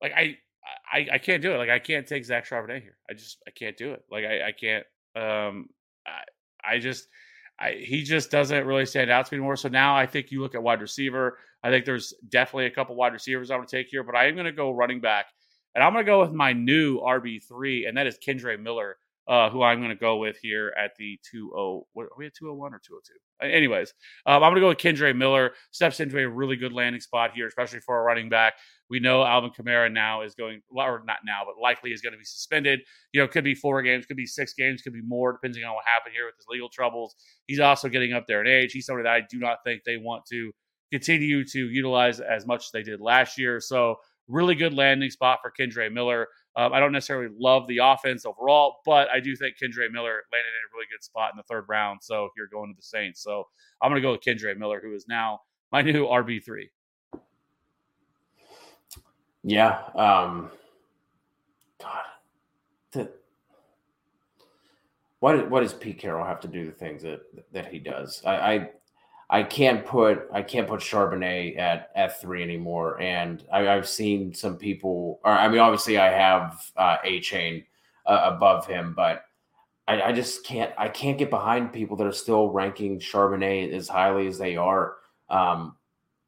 like 0.03 0.13
I, 0.15 0.39
I 0.93 1.07
I 1.13 1.19
can't 1.19 1.43
do 1.43 1.53
it. 1.53 1.59
Like 1.59 1.71
I 1.71 1.79
can't 1.79 2.07
take 2.07 2.25
Zach 2.25 2.47
Charbonnet 2.49 2.83
here. 2.83 2.97
I 3.09 3.15
just 3.15 3.43
I 3.47 3.51
can't 3.51 3.77
do 3.77 3.93
it. 3.93 4.05
Like 4.11 4.25
I, 4.25 4.49
I 4.49 4.53
can't 4.53 4.85
um 5.17 5.69
I, 6.07 6.75
I 6.75 6.79
just 6.79 7.09
I, 7.61 7.73
he 7.73 8.03
just 8.03 8.31
doesn't 8.31 8.67
really 8.67 8.87
stand 8.87 9.11
out 9.11 9.27
to 9.27 9.35
me 9.35 9.41
more. 9.41 9.57
So 9.57 9.69
now 9.69 9.97
I 9.97 10.07
think 10.07 10.31
you 10.31 10.41
look 10.41 10.55
at 10.55 10.63
wide 10.63 10.81
receiver. 10.81 11.39
I 11.63 11.71
think 11.71 11.85
there's 11.85 12.15
definitely 12.29 12.67
a 12.67 12.71
couple 12.71 12.95
wide 12.95 13.13
receivers 13.13 13.51
I'm 13.51 13.59
going 13.59 13.67
to 13.67 13.77
take 13.77 13.89
here, 13.89 14.05
but 14.05 14.15
I 14.15 14.29
am 14.29 14.35
going 14.35 14.47
to 14.47 14.53
go 14.53 14.71
running 14.71 15.01
back, 15.01 15.27
and 15.75 15.83
I'm 15.83 15.93
going 15.93 16.05
to 16.05 16.11
go 16.11 16.21
with 16.21 16.33
my 16.33 16.53
new 16.53 17.01
RB 17.01 17.43
three, 17.43 17.87
and 17.87 17.97
that 17.97 18.07
is 18.07 18.17
Kendre 18.25 18.61
Miller, 18.61 18.97
uh, 19.29 19.51
who 19.51 19.63
I'm 19.63 19.79
going 19.79 19.91
to 19.91 19.97
go 19.97 20.17
with 20.17 20.39
here 20.41 20.73
at 20.83 20.93
the 20.99 21.19
20. 21.31 21.83
What, 21.93 22.05
are 22.05 22.17
we 22.17 22.27
at 22.27 22.35
201 22.35 22.73
or 22.73 22.79
202? 22.79 23.13
Anyways, 23.47 23.93
um, 24.27 24.43
I'm 24.43 24.53
going 24.53 24.57
to 24.57 24.61
go 24.63 24.69
with 24.69 24.79
Kendre 24.79 25.15
Miller. 25.15 25.53
Steps 25.71 26.01
into 26.01 26.19
a 26.19 26.27
really 26.27 26.57
good 26.57 26.73
landing 26.73 27.01
spot 27.01 27.33
here, 27.35 27.47
especially 27.47 27.81
for 27.81 28.01
a 28.01 28.03
running 28.03 28.31
back. 28.31 28.55
We 28.89 29.01
know 29.01 29.23
Alvin 29.23 29.51
Kamara 29.51 29.93
now 29.93 30.23
is 30.23 30.35
going, 30.35 30.63
or 30.75 31.03
not 31.07 31.19
now, 31.27 31.43
but 31.45 31.61
likely 31.63 31.93
is 31.93 32.01
going 32.01 32.15
to 32.15 32.19
be 32.19 32.25
suspended. 32.25 32.81
You 33.13 33.21
know, 33.21 33.29
could 33.29 33.45
be 33.45 33.55
four 33.55 33.83
games, 33.83 34.07
could 34.07 34.17
be 34.17 34.27
six 34.27 34.55
games, 34.55 34.81
could 34.81 34.95
be 34.95 35.03
more, 35.03 35.33
depending 35.33 35.63
on 35.65 35.75
what 35.75 35.85
happened 35.87 36.15
here 36.15 36.25
with 36.25 36.37
his 36.37 36.47
legal 36.49 36.71
troubles. 36.71 37.15
He's 37.47 37.61
also 37.61 37.89
getting 37.89 38.15
up 38.15 38.27
there 38.27 38.41
in 38.41 38.47
age. 38.47 38.73
He's 38.73 38.87
somebody 38.87 39.05
that 39.05 39.13
I 39.13 39.21
do 39.31 39.39
not 39.39 39.59
think 39.63 39.83
they 39.85 39.99
want 39.99 40.25
to 40.33 40.53
continue 40.91 41.45
to 41.45 41.69
utilize 41.69 42.19
as 42.21 42.47
much 42.47 42.65
as 42.65 42.71
they 42.73 42.83
did 42.83 43.01
last 43.01 43.39
year. 43.39 43.61
So, 43.61 43.97
really 44.27 44.55
good 44.55 44.75
landing 44.75 45.11
spot 45.11 45.41
for 45.43 45.53
Kendre 45.59 45.93
Miller. 45.93 46.29
Um, 46.59 46.73
I 46.73 46.81
don't 46.81 46.91
necessarily 46.91 47.33
love 47.39 47.69
the 47.69 47.79
offense 47.79 48.27
overall, 48.27 48.79
but 48.85 49.09
I 49.11 49.21
do 49.21 49.37
think 49.37 49.55
Kendre 49.63 49.91
Miller 49.93 50.25
landed 50.33 50.51
in 50.51 50.65
a 50.67 50.75
really 50.75 50.87
good 50.91 51.05
spot 51.05 51.31
in 51.33 51.37
the 51.37 51.45
third 51.45 51.67
round. 51.69 52.01
So, 52.03 52.31
you're 52.37 52.49
going 52.49 52.69
to 52.69 52.77
the 52.77 52.83
Saints, 52.83 53.23
so 53.23 53.45
I'm 53.81 53.93
going 53.93 54.03
to 54.03 54.07
go 54.07 54.11
with 54.11 54.23
Kendre 54.23 54.59
Miller, 54.59 54.81
who 54.83 54.93
is 54.93 55.07
now 55.09 55.41
my 55.71 55.83
new 55.83 56.07
RB3. 56.07 56.69
Yeah. 59.45 59.83
Um, 59.95 60.51
God, 61.81 62.03
the, 62.91 63.09
why, 65.21 65.37
why 65.37 65.61
does 65.61 65.75
Pete 65.75 65.99
Carroll 65.99 66.27
have 66.27 66.41
to 66.41 66.49
do 66.49 66.67
the 66.67 66.73
things 66.73 67.03
that 67.03 67.21
that 67.53 67.73
he 67.73 67.79
does? 67.79 68.21
I, 68.27 68.35
I 68.35 68.71
I 69.31 69.43
can't 69.43 69.85
put 69.85 70.27
I 70.33 70.43
can't 70.43 70.67
put 70.67 70.81
Charbonnet 70.81 71.59
at 71.59 71.91
F 71.95 72.21
three 72.21 72.43
anymore. 72.43 73.01
And 73.01 73.45
I, 73.53 73.63
have 73.63 73.89
seen 73.89 74.33
some 74.33 74.57
people. 74.57 75.21
Or 75.23 75.33
I 75.33 75.49
mean, 75.49 75.59
obviously, 75.59 75.99
I 75.99 76.11
have 76.11 76.73
uh, 76.77 76.97
Achane 77.05 77.67
uh, 78.07 78.31
above 78.35 78.67
him, 78.67 78.95
but 78.97 79.25
I, 79.87 80.03
I, 80.03 80.13
just 80.13 80.47
can't 80.47 80.73
I 80.79 80.89
can't 80.89 81.19
get 81.19 81.29
behind 81.29 81.73
people 81.73 81.97
that 81.99 82.07
are 82.07 82.13
still 82.13 82.49
ranking 82.49 82.99
Charbonnet 83.01 83.73
as 83.73 83.89
highly 83.89 84.27
as 84.27 84.39
they 84.39 84.57
are. 84.57 84.97
Um, 85.29 85.77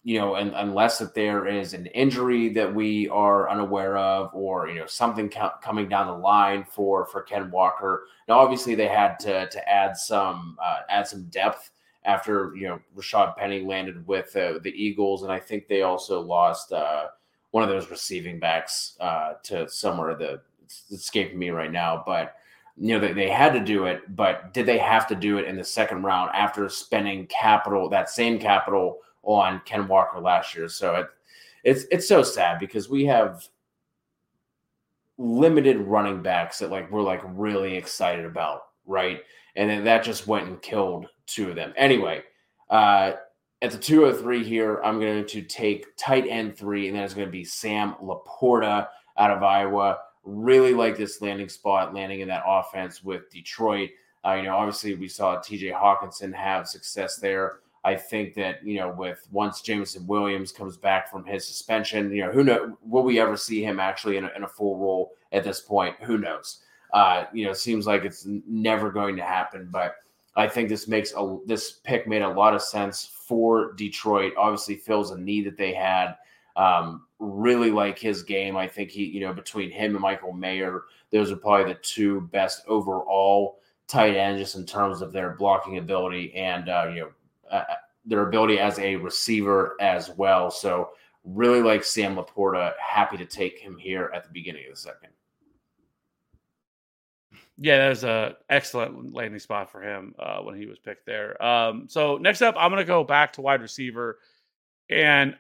you 0.02 0.18
know, 0.18 0.36
and, 0.36 0.52
unless 0.54 0.98
that 0.98 1.14
there 1.14 1.46
is 1.46 1.74
an 1.74 1.86
injury 1.86 2.48
that 2.50 2.74
we 2.74 3.08
are 3.08 3.50
unaware 3.50 3.96
of, 3.98 4.30
or 4.34 4.68
you 4.68 4.78
know 4.78 4.86
something 4.86 5.30
co- 5.30 5.52
coming 5.62 5.88
down 5.88 6.06
the 6.06 6.12
line 6.12 6.64
for 6.64 7.06
for 7.06 7.22
Ken 7.22 7.50
Walker. 7.50 8.06
Now, 8.28 8.38
obviously, 8.38 8.74
they 8.74 8.88
had 8.88 9.18
to 9.20 9.48
to 9.48 9.68
add 9.68 9.96
some 9.96 10.58
uh, 10.62 10.80
add 10.90 11.06
some 11.06 11.24
depth 11.24 11.70
after 12.04 12.52
you 12.56 12.68
know 12.68 12.80
Rashaad 12.96 13.36
Penny 13.36 13.62
landed 13.62 14.06
with 14.06 14.34
uh, 14.36 14.58
the 14.62 14.72
Eagles, 14.72 15.22
and 15.22 15.32
I 15.32 15.38
think 15.38 15.68
they 15.68 15.82
also 15.82 16.20
lost 16.20 16.72
uh, 16.72 17.06
one 17.50 17.62
of 17.62 17.68
those 17.68 17.90
receiving 17.90 18.38
backs 18.38 18.96
uh, 19.00 19.34
to 19.44 19.68
somewhere 19.68 20.14
that 20.16 20.42
escaping 20.90 21.38
me 21.38 21.50
right 21.50 21.72
now, 21.72 22.02
but. 22.06 22.36
You 22.82 22.94
know, 22.94 23.00
they, 23.00 23.12
they 23.12 23.28
had 23.28 23.52
to 23.52 23.60
do 23.60 23.84
it, 23.84 24.16
but 24.16 24.54
did 24.54 24.64
they 24.64 24.78
have 24.78 25.06
to 25.08 25.14
do 25.14 25.36
it 25.36 25.44
in 25.44 25.54
the 25.54 25.64
second 25.64 26.02
round 26.02 26.30
after 26.32 26.66
spending 26.70 27.26
capital, 27.26 27.90
that 27.90 28.08
same 28.08 28.38
capital 28.38 29.00
on 29.22 29.60
Ken 29.64 29.86
Walker 29.86 30.20
last 30.20 30.54
year. 30.54 30.68
So 30.68 30.94
it, 30.94 31.06
it's 31.64 31.84
it's 31.90 32.08
so 32.08 32.22
sad 32.22 32.58
because 32.58 32.88
we 32.88 33.04
have 33.06 33.46
limited 35.18 35.78
running 35.78 36.22
backs 36.22 36.58
that 36.58 36.70
like 36.70 36.90
we're 36.90 37.02
like 37.02 37.20
really 37.24 37.76
excited 37.76 38.24
about, 38.24 38.62
right? 38.86 39.22
And 39.56 39.68
then 39.68 39.84
that 39.84 40.02
just 40.02 40.26
went 40.26 40.48
and 40.48 40.62
killed 40.62 41.06
two 41.32 41.50
of 41.50 41.56
them. 41.56 41.72
Anyway, 41.76 42.22
uh, 42.68 43.12
at 43.62 43.70
the 43.70 43.78
203 43.78 44.42
here, 44.44 44.80
I'm 44.82 44.98
going 44.98 45.26
to 45.26 45.42
take 45.42 45.96
tight 45.96 46.26
end 46.26 46.56
three, 46.56 46.88
and 46.88 46.96
that 46.96 47.04
is 47.04 47.14
going 47.14 47.26
to 47.26 47.32
be 47.32 47.44
Sam 47.44 47.94
LaPorta 48.02 48.88
out 49.18 49.30
of 49.30 49.42
Iowa. 49.42 49.98
Really 50.24 50.72
like 50.72 50.96
this 50.96 51.20
landing 51.20 51.48
spot, 51.48 51.94
landing 51.94 52.20
in 52.20 52.28
that 52.28 52.42
offense 52.46 53.02
with 53.02 53.30
Detroit. 53.30 53.90
Uh, 54.24 54.34
you 54.34 54.42
know, 54.42 54.56
obviously 54.56 54.94
we 54.94 55.08
saw 55.08 55.36
TJ 55.38 55.72
Hockenson 55.74 56.34
have 56.34 56.68
success 56.68 57.16
there. 57.16 57.60
I 57.82 57.94
think 57.94 58.34
that 58.34 58.64
you 58.64 58.76
know, 58.78 58.90
with 58.90 59.26
once 59.30 59.62
Jameson 59.62 60.06
Williams 60.06 60.52
comes 60.52 60.76
back 60.76 61.10
from 61.10 61.24
his 61.24 61.46
suspension, 61.46 62.12
you 62.12 62.26
know, 62.26 62.32
who 62.32 62.44
know 62.44 62.76
will 62.82 63.02
we 63.02 63.18
ever 63.18 63.36
see 63.36 63.64
him 63.64 63.80
actually 63.80 64.18
in 64.18 64.24
a, 64.24 64.30
in 64.36 64.44
a 64.44 64.48
full 64.48 64.76
role 64.76 65.12
at 65.32 65.44
this 65.44 65.60
point? 65.60 65.96
Who 66.02 66.18
knows? 66.18 66.60
Uh, 66.92 67.24
you 67.32 67.46
know, 67.46 67.52
seems 67.52 67.86
like 67.86 68.04
it's 68.04 68.26
never 68.26 68.90
going 68.90 69.16
to 69.16 69.22
happen, 69.22 69.68
but 69.70 69.96
I 70.36 70.48
think 70.48 70.68
this 70.68 70.86
makes 70.86 71.12
a 71.16 71.38
this 71.46 71.80
pick 71.84 72.06
made 72.06 72.22
a 72.22 72.28
lot 72.28 72.54
of 72.54 72.62
sense 72.62 73.10
for 73.26 73.72
Detroit. 73.72 74.32
Obviously, 74.36 74.76
fills 74.76 75.10
a 75.10 75.18
need 75.18 75.46
that 75.46 75.56
they 75.56 75.74
had. 75.74 76.16
Um, 76.56 77.06
really 77.18 77.70
like 77.70 77.98
his 77.98 78.22
game. 78.22 78.56
I 78.56 78.66
think 78.66 78.90
he, 78.90 79.04
you 79.04 79.20
know, 79.20 79.32
between 79.32 79.70
him 79.70 79.92
and 79.92 80.00
Michael 80.00 80.32
Mayer, 80.32 80.82
those 81.10 81.30
are 81.30 81.36
probably 81.36 81.72
the 81.72 81.78
two 81.80 82.22
best 82.32 82.62
overall 82.66 83.58
tight 83.86 84.16
ends, 84.16 84.40
just 84.40 84.56
in 84.56 84.64
terms 84.64 85.02
of 85.02 85.12
their 85.12 85.30
blocking 85.36 85.78
ability 85.78 86.32
and 86.34 86.68
uh, 86.68 86.90
you 86.92 87.00
know 87.00 87.10
uh, 87.50 87.64
their 88.04 88.26
ability 88.26 88.58
as 88.58 88.78
a 88.78 88.96
receiver 88.96 89.76
as 89.80 90.10
well. 90.16 90.50
So 90.50 90.90
really 91.24 91.62
like 91.62 91.84
Sam 91.84 92.16
LaPorta. 92.16 92.72
Happy 92.78 93.16
to 93.16 93.26
take 93.26 93.58
him 93.58 93.76
here 93.76 94.10
at 94.14 94.24
the 94.24 94.30
beginning 94.30 94.64
of 94.66 94.74
the 94.74 94.80
second. 94.80 95.10
Yeah, 97.62 97.76
that 97.76 97.88
was 97.90 98.04
a 98.04 98.36
excellent 98.48 99.12
landing 99.14 99.38
spot 99.38 99.70
for 99.70 99.82
him 99.82 100.14
uh, 100.18 100.38
when 100.38 100.56
he 100.56 100.64
was 100.64 100.78
picked 100.78 101.04
there. 101.04 101.40
Um, 101.44 101.88
so 101.90 102.16
next 102.16 102.40
up, 102.40 102.54
I'm 102.58 102.70
going 102.70 102.80
to 102.80 102.86
go 102.86 103.04
back 103.04 103.34
to 103.34 103.42
wide 103.42 103.60
receiver, 103.60 104.18
and 104.88 105.36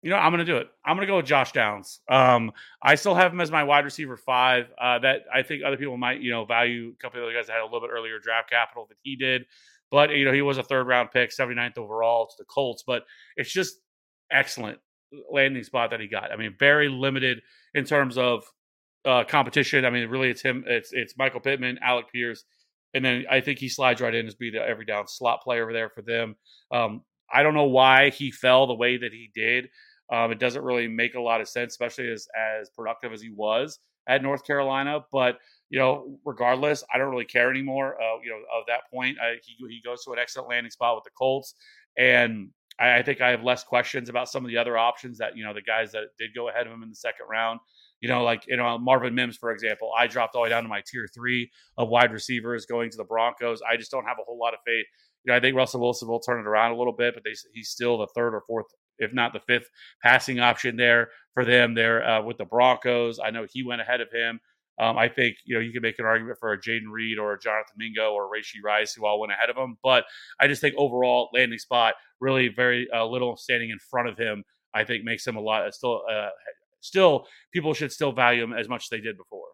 you 0.00 0.08
know 0.08 0.16
I'm 0.16 0.32
going 0.32 0.44
to 0.44 0.50
do 0.50 0.56
it. 0.56 0.70
I'm 0.82 0.96
going 0.96 1.06
to 1.06 1.10
go 1.10 1.18
with 1.18 1.26
Josh 1.26 1.52
Downs. 1.52 2.00
Um, 2.08 2.50
I 2.82 2.94
still 2.94 3.14
have 3.14 3.30
him 3.30 3.42
as 3.42 3.50
my 3.50 3.64
wide 3.64 3.84
receiver 3.84 4.16
five. 4.16 4.68
Uh, 4.80 4.98
that 5.00 5.24
I 5.32 5.42
think 5.42 5.64
other 5.64 5.76
people 5.76 5.98
might 5.98 6.22
you 6.22 6.30
know 6.30 6.46
value. 6.46 6.94
A 6.98 7.02
couple 7.02 7.20
of 7.20 7.24
other 7.24 7.34
guys 7.34 7.48
that 7.48 7.52
had 7.52 7.62
a 7.62 7.66
little 7.66 7.82
bit 7.82 7.90
earlier 7.92 8.18
draft 8.18 8.48
capital 8.48 8.86
than 8.88 8.96
he 9.02 9.16
did, 9.16 9.44
but 9.90 10.08
you 10.16 10.24
know 10.24 10.32
he 10.32 10.40
was 10.40 10.56
a 10.56 10.62
third 10.62 10.86
round 10.86 11.10
pick, 11.10 11.28
79th 11.28 11.76
overall 11.76 12.26
to 12.26 12.34
the 12.38 12.46
Colts. 12.46 12.84
But 12.86 13.04
it's 13.36 13.52
just 13.52 13.76
excellent 14.30 14.78
landing 15.30 15.62
spot 15.62 15.90
that 15.90 16.00
he 16.00 16.08
got. 16.08 16.32
I 16.32 16.36
mean, 16.36 16.54
very 16.58 16.88
limited 16.88 17.42
in 17.74 17.84
terms 17.84 18.16
of 18.16 18.50
uh, 19.06 19.24
competition. 19.24 19.84
I 19.84 19.90
mean, 19.90 20.08
really, 20.08 20.30
it's 20.30 20.42
him. 20.42 20.64
It's 20.66 20.92
it's 20.92 21.16
Michael 21.16 21.40
Pittman, 21.40 21.78
Alec 21.82 22.06
Pierce, 22.12 22.44
and 22.94 23.04
then 23.04 23.24
I 23.30 23.40
think 23.40 23.58
he 23.58 23.68
slides 23.68 24.00
right 24.00 24.14
in 24.14 24.26
as 24.26 24.34
be 24.34 24.50
the 24.50 24.60
every 24.60 24.84
down 24.84 25.06
slot 25.06 25.42
player 25.42 25.62
over 25.62 25.72
there 25.72 25.88
for 25.88 26.02
them. 26.02 26.36
Um, 26.72 27.02
I 27.32 27.42
don't 27.42 27.54
know 27.54 27.64
why 27.64 28.10
he 28.10 28.30
fell 28.30 28.66
the 28.66 28.74
way 28.74 28.96
that 28.96 29.12
he 29.12 29.30
did. 29.34 29.68
Um, 30.12 30.30
it 30.30 30.38
doesn't 30.38 30.62
really 30.62 30.88
make 30.88 31.14
a 31.14 31.20
lot 31.20 31.40
of 31.40 31.48
sense, 31.48 31.72
especially 31.72 32.10
as 32.10 32.26
as 32.36 32.70
productive 32.70 33.12
as 33.12 33.22
he 33.22 33.30
was 33.30 33.78
at 34.08 34.22
North 34.22 34.44
Carolina. 34.44 35.00
But 35.12 35.38
you 35.70 35.78
know, 35.78 36.18
regardless, 36.24 36.84
I 36.92 36.98
don't 36.98 37.10
really 37.10 37.24
care 37.24 37.50
anymore. 37.50 38.00
Uh, 38.00 38.18
you 38.22 38.30
know, 38.30 38.38
of 38.58 38.64
that 38.68 38.90
point, 38.92 39.18
I, 39.20 39.36
he 39.44 39.56
he 39.68 39.80
goes 39.84 40.04
to 40.04 40.12
an 40.12 40.18
excellent 40.18 40.48
landing 40.48 40.70
spot 40.70 40.96
with 40.96 41.04
the 41.04 41.10
Colts, 41.18 41.54
and 41.96 42.50
I, 42.78 42.98
I, 42.98 43.02
think 43.02 43.20
I 43.20 43.30
have 43.30 43.42
less 43.42 43.64
questions 43.64 44.08
about 44.08 44.28
some 44.28 44.44
of 44.44 44.50
the 44.50 44.58
other 44.58 44.78
options 44.78 45.18
that 45.18 45.36
you 45.36 45.44
know 45.44 45.52
the 45.52 45.62
guys 45.62 45.92
that 45.92 46.04
did 46.18 46.34
go 46.34 46.48
ahead 46.48 46.66
of 46.66 46.72
him 46.72 46.82
in 46.82 46.88
the 46.88 46.96
second 46.96 47.26
round. 47.30 47.60
You 48.00 48.08
know, 48.08 48.24
like 48.24 48.44
you 48.46 48.56
know 48.56 48.78
Marvin 48.78 49.14
Mims, 49.14 49.36
for 49.36 49.50
example. 49.50 49.90
I 49.98 50.06
dropped 50.06 50.34
all 50.34 50.42
the 50.42 50.44
way 50.44 50.50
down 50.50 50.62
to 50.62 50.68
my 50.68 50.82
tier 50.86 51.08
three 51.14 51.50
of 51.78 51.88
wide 51.88 52.12
receivers 52.12 52.66
going 52.66 52.90
to 52.90 52.96
the 52.96 53.04
Broncos. 53.04 53.60
I 53.68 53.76
just 53.76 53.90
don't 53.90 54.04
have 54.04 54.18
a 54.20 54.24
whole 54.24 54.38
lot 54.38 54.54
of 54.54 54.60
faith. 54.66 54.86
You 55.24 55.32
know, 55.32 55.36
I 55.36 55.40
think 55.40 55.56
Russell 55.56 55.80
Wilson 55.80 56.08
will 56.08 56.20
turn 56.20 56.38
it 56.38 56.46
around 56.46 56.72
a 56.72 56.76
little 56.76 56.92
bit, 56.92 57.14
but 57.14 57.24
they, 57.24 57.34
he's 57.52 57.70
still 57.70 57.98
the 57.98 58.06
third 58.14 58.34
or 58.34 58.42
fourth, 58.46 58.66
if 58.98 59.12
not 59.12 59.32
the 59.32 59.40
fifth, 59.40 59.68
passing 60.02 60.40
option 60.40 60.76
there 60.76 61.08
for 61.34 61.44
them. 61.44 61.74
There 61.74 62.06
uh, 62.06 62.22
with 62.22 62.38
the 62.38 62.44
Broncos. 62.44 63.18
I 63.22 63.30
know 63.30 63.46
he 63.50 63.62
went 63.64 63.80
ahead 63.80 64.00
of 64.00 64.08
him. 64.12 64.40
Um, 64.78 64.98
I 64.98 65.08
think 65.08 65.36
you 65.44 65.54
know 65.54 65.60
you 65.60 65.72
can 65.72 65.82
make 65.82 65.98
an 65.98 66.04
argument 66.04 66.38
for 66.38 66.52
a 66.52 66.60
Jayden 66.60 66.90
Reed 66.90 67.18
or 67.18 67.32
a 67.32 67.38
Jonathan 67.38 67.76
Mingo 67.78 68.12
or 68.12 68.30
Rashee 68.30 68.62
Rice 68.62 68.92
who 68.92 69.06
all 69.06 69.18
went 69.18 69.32
ahead 69.32 69.48
of 69.48 69.56
him, 69.56 69.78
but 69.82 70.04
I 70.38 70.48
just 70.48 70.60
think 70.60 70.74
overall 70.76 71.30
landing 71.32 71.58
spot 71.58 71.94
really 72.20 72.48
very 72.48 72.86
uh, 72.94 73.06
little 73.06 73.36
standing 73.36 73.70
in 73.70 73.78
front 73.90 74.08
of 74.08 74.18
him. 74.18 74.44
I 74.74 74.84
think 74.84 75.04
makes 75.04 75.26
him 75.26 75.36
a 75.36 75.40
lot 75.40 75.72
still 75.72 76.02
uh, 76.10 76.28
still 76.80 77.26
people 77.52 77.74
should 77.74 77.92
still 77.92 78.12
value 78.12 78.42
him 78.42 78.52
as 78.52 78.68
much 78.68 78.84
as 78.84 78.88
they 78.88 79.00
did 79.00 79.16
before. 79.16 79.46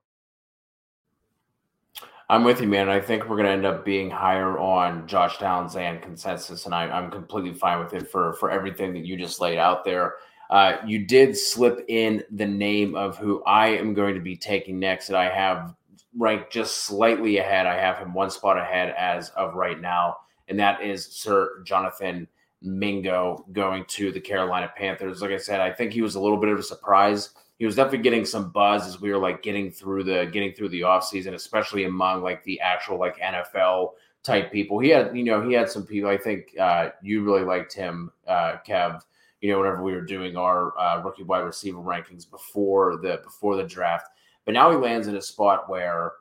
I'm 2.33 2.45
with 2.45 2.63
you, 2.63 2.67
man. 2.67 2.89
I 2.89 2.99
think 2.99 3.25
we're 3.25 3.37
going 3.37 3.47
to 3.47 3.53
end 3.53 3.67
up 3.67 3.85
being 3.85 4.09
higher 4.09 4.59
on 4.59 5.07
Josh 5.07 5.39
Downs 5.39 5.77
and 5.77 6.01
consensus, 6.01 6.65
and 6.65 6.75
I, 6.75 6.87
am 6.87 7.11
completely 7.11 7.53
fine 7.53 7.79
with 7.79 7.93
it 7.93 8.11
for 8.11 8.33
for 8.35 8.51
everything 8.51 8.95
that 8.95 9.05
you 9.05 9.17
just 9.17 9.41
laid 9.41 9.59
out 9.59 9.85
there. 9.85 10.15
Uh, 10.49 10.79
you 10.87 11.07
did 11.07 11.37
slip 11.37 11.85
in 11.89 12.23
the 12.31 12.47
name 12.47 12.95
of 12.95 13.19
who 13.19 13.43
I 13.45 13.69
am 13.69 13.95
going 13.95 14.15
to 14.15 14.21
be 14.21 14.37
taking 14.37 14.79
next, 14.79 15.09
that 15.09 15.17
I 15.17 15.29
have 15.29 15.75
ranked 16.17 16.53
just 16.53 16.85
slightly 16.85 17.39
ahead. 17.39 17.67
I 17.67 17.79
have 17.79 17.99
him 17.99 18.15
one 18.15 18.31
spot 18.31 18.59
ahead 18.59 18.95
as 18.97 19.29
of 19.31 19.55
right 19.55 19.81
now, 19.81 20.17
and 20.49 20.59
that 20.59 20.83
is 20.83 21.05
Sir 21.07 21.63
Jonathan 21.65 22.29
Mingo 22.63 23.45
going 23.53 23.85
to 23.89 24.13
the 24.13 24.21
Carolina 24.21 24.73
Panthers. 24.77 25.23
Like 25.23 25.33
I 25.33 25.37
said, 25.37 25.61
I 25.61 25.73
think 25.73 25.93
he 25.93 26.03
was 26.03 26.15
a 26.15 26.21
little 26.21 26.39
bit 26.39 26.51
of 26.51 26.59
a 26.59 26.63
surprise. 26.63 27.31
He 27.59 27.67
was 27.67 27.77
definitely 27.77 27.99
getting 27.99 28.25
some 28.25 28.51
buzz 28.51 28.87
as 28.87 29.01
we 29.01 29.11
were 29.11 29.19
like 29.19 29.43
getting 29.43 29.71
through 29.71 30.05
the 30.05 30.29
getting 30.33 30.53
through 30.53 30.71
the 30.71 30.81
offseason, 30.81 31.35
especially 31.35 31.85
among 31.85 32.23
like 32.23 32.43
the 32.45 32.61
actual 32.61 32.99
like 32.99 33.19
NFL 33.19 33.91
type 34.23 34.51
people. 34.53 34.79
He 34.79 34.89
had, 34.89 35.17
you 35.17 35.25
know, 35.25 35.47
he 35.47 35.55
had 35.55 35.71
some 35.71 35.87
people. 35.87 36.11
I 36.11 36.17
think 36.17 36.57
uh, 36.59 36.91
you 37.03 37.23
really 37.23 37.45
liked 37.45 37.73
him, 37.73 38.11
uh, 38.27 38.57
Kev. 38.67 39.01
You 39.41 39.51
know, 39.51 39.59
whenever 39.59 39.83
we 39.83 39.93
were 39.93 40.03
doing 40.03 40.37
our 40.37 40.79
uh, 40.79 41.03
rookie 41.03 41.25
wide 41.25 41.41
receiver 41.41 41.79
rankings 41.79 42.31
before 42.31 42.97
the 42.97 43.21
before 43.25 43.57
the 43.57 43.65
draft, 43.65 44.09
but 44.45 44.55
now 44.55 44.71
he 44.71 44.77
lands 44.77 45.09
in 45.09 45.17
a 45.17 45.23
spot 45.23 45.69
where 45.69 46.13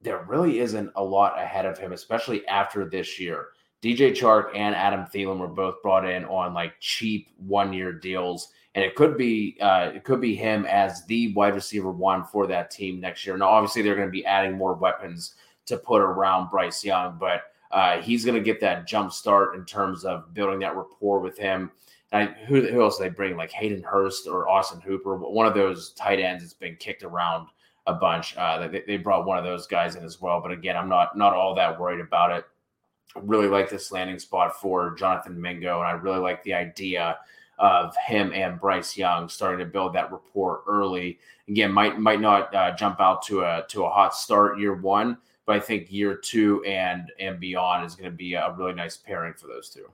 there 0.00 0.24
really 0.24 0.60
isn't 0.60 0.90
a 0.96 1.02
lot 1.02 1.40
ahead 1.40 1.66
of 1.66 1.78
him, 1.78 1.92
especially 1.92 2.46
after 2.46 2.88
this 2.88 3.18
year. 3.18 3.48
DJ 3.82 4.12
Chark 4.12 4.56
and 4.56 4.74
Adam 4.74 5.04
Thielen 5.04 5.38
were 5.38 5.48
both 5.48 5.82
brought 5.82 6.08
in 6.08 6.24
on 6.24 6.54
like 6.54 6.74
cheap 6.80 7.28
one 7.36 7.72
year 7.72 7.92
deals. 7.92 8.48
And 8.74 8.84
it 8.84 8.94
could 8.94 9.16
be 9.16 9.56
uh, 9.60 9.92
it 9.94 10.04
could 10.04 10.20
be 10.20 10.34
him 10.34 10.66
as 10.66 11.04
the 11.06 11.32
wide 11.34 11.54
receiver 11.54 11.90
one 11.90 12.24
for 12.24 12.46
that 12.46 12.70
team 12.70 13.00
next 13.00 13.24
year. 13.26 13.36
Now, 13.36 13.48
obviously, 13.48 13.82
they're 13.82 13.94
going 13.94 14.08
to 14.08 14.12
be 14.12 14.26
adding 14.26 14.56
more 14.56 14.74
weapons 14.74 15.34
to 15.66 15.78
put 15.78 16.02
around 16.02 16.50
Bryce 16.50 16.84
Young, 16.84 17.16
but 17.18 17.42
uh, 17.70 18.00
he's 18.00 18.24
going 18.24 18.34
to 18.36 18.42
get 18.42 18.60
that 18.60 18.86
jump 18.86 19.12
start 19.12 19.56
in 19.56 19.64
terms 19.64 20.04
of 20.04 20.32
building 20.34 20.60
that 20.60 20.76
rapport 20.76 21.20
with 21.20 21.38
him. 21.38 21.70
I, 22.12 22.26
who, 22.46 22.62
who 22.62 22.82
else 22.82 22.98
they 22.98 23.08
bring? 23.08 23.36
Like 23.36 23.50
Hayden 23.50 23.82
Hurst 23.82 24.28
or 24.28 24.48
Austin 24.48 24.80
Hooper, 24.80 25.16
one 25.16 25.46
of 25.46 25.54
those 25.54 25.92
tight 25.92 26.20
ends 26.20 26.42
that's 26.42 26.54
been 26.54 26.76
kicked 26.76 27.02
around 27.02 27.48
a 27.86 27.94
bunch. 27.94 28.36
Uh, 28.36 28.68
they, 28.68 28.82
they 28.86 28.96
brought 28.96 29.26
one 29.26 29.38
of 29.38 29.44
those 29.44 29.66
guys 29.66 29.96
in 29.96 30.04
as 30.04 30.20
well. 30.20 30.40
But 30.40 30.52
again, 30.52 30.76
I'm 30.76 30.88
not 30.88 31.16
not 31.16 31.34
all 31.34 31.54
that 31.54 31.80
worried 31.80 32.00
about 32.00 32.30
it 32.30 32.44
really 33.22 33.48
like 33.48 33.70
this 33.70 33.92
landing 33.92 34.18
spot 34.18 34.60
for 34.60 34.94
Jonathan 34.94 35.40
Mingo, 35.40 35.78
and 35.78 35.88
I 35.88 35.92
really 35.92 36.18
like 36.18 36.42
the 36.42 36.54
idea 36.54 37.18
of 37.58 37.94
him 37.96 38.32
and 38.34 38.60
Bryce 38.60 38.96
Young 38.96 39.28
starting 39.28 39.64
to 39.64 39.70
build 39.70 39.94
that 39.94 40.12
rapport 40.12 40.62
early. 40.68 41.18
Again, 41.48 41.72
might 41.72 41.98
might 41.98 42.20
not 42.20 42.54
uh, 42.54 42.74
jump 42.76 43.00
out 43.00 43.22
to 43.26 43.42
a 43.42 43.64
to 43.68 43.84
a 43.84 43.90
hot 43.90 44.14
start 44.14 44.58
year 44.58 44.74
one, 44.74 45.16
but 45.46 45.56
I 45.56 45.60
think 45.60 45.90
year 45.90 46.14
two 46.14 46.62
and 46.64 47.10
and 47.18 47.40
beyond 47.40 47.86
is 47.86 47.94
going 47.94 48.10
to 48.10 48.16
be 48.16 48.34
a 48.34 48.54
really 48.56 48.74
nice 48.74 48.96
pairing 48.96 49.34
for 49.34 49.46
those 49.46 49.70
two. 49.70 49.88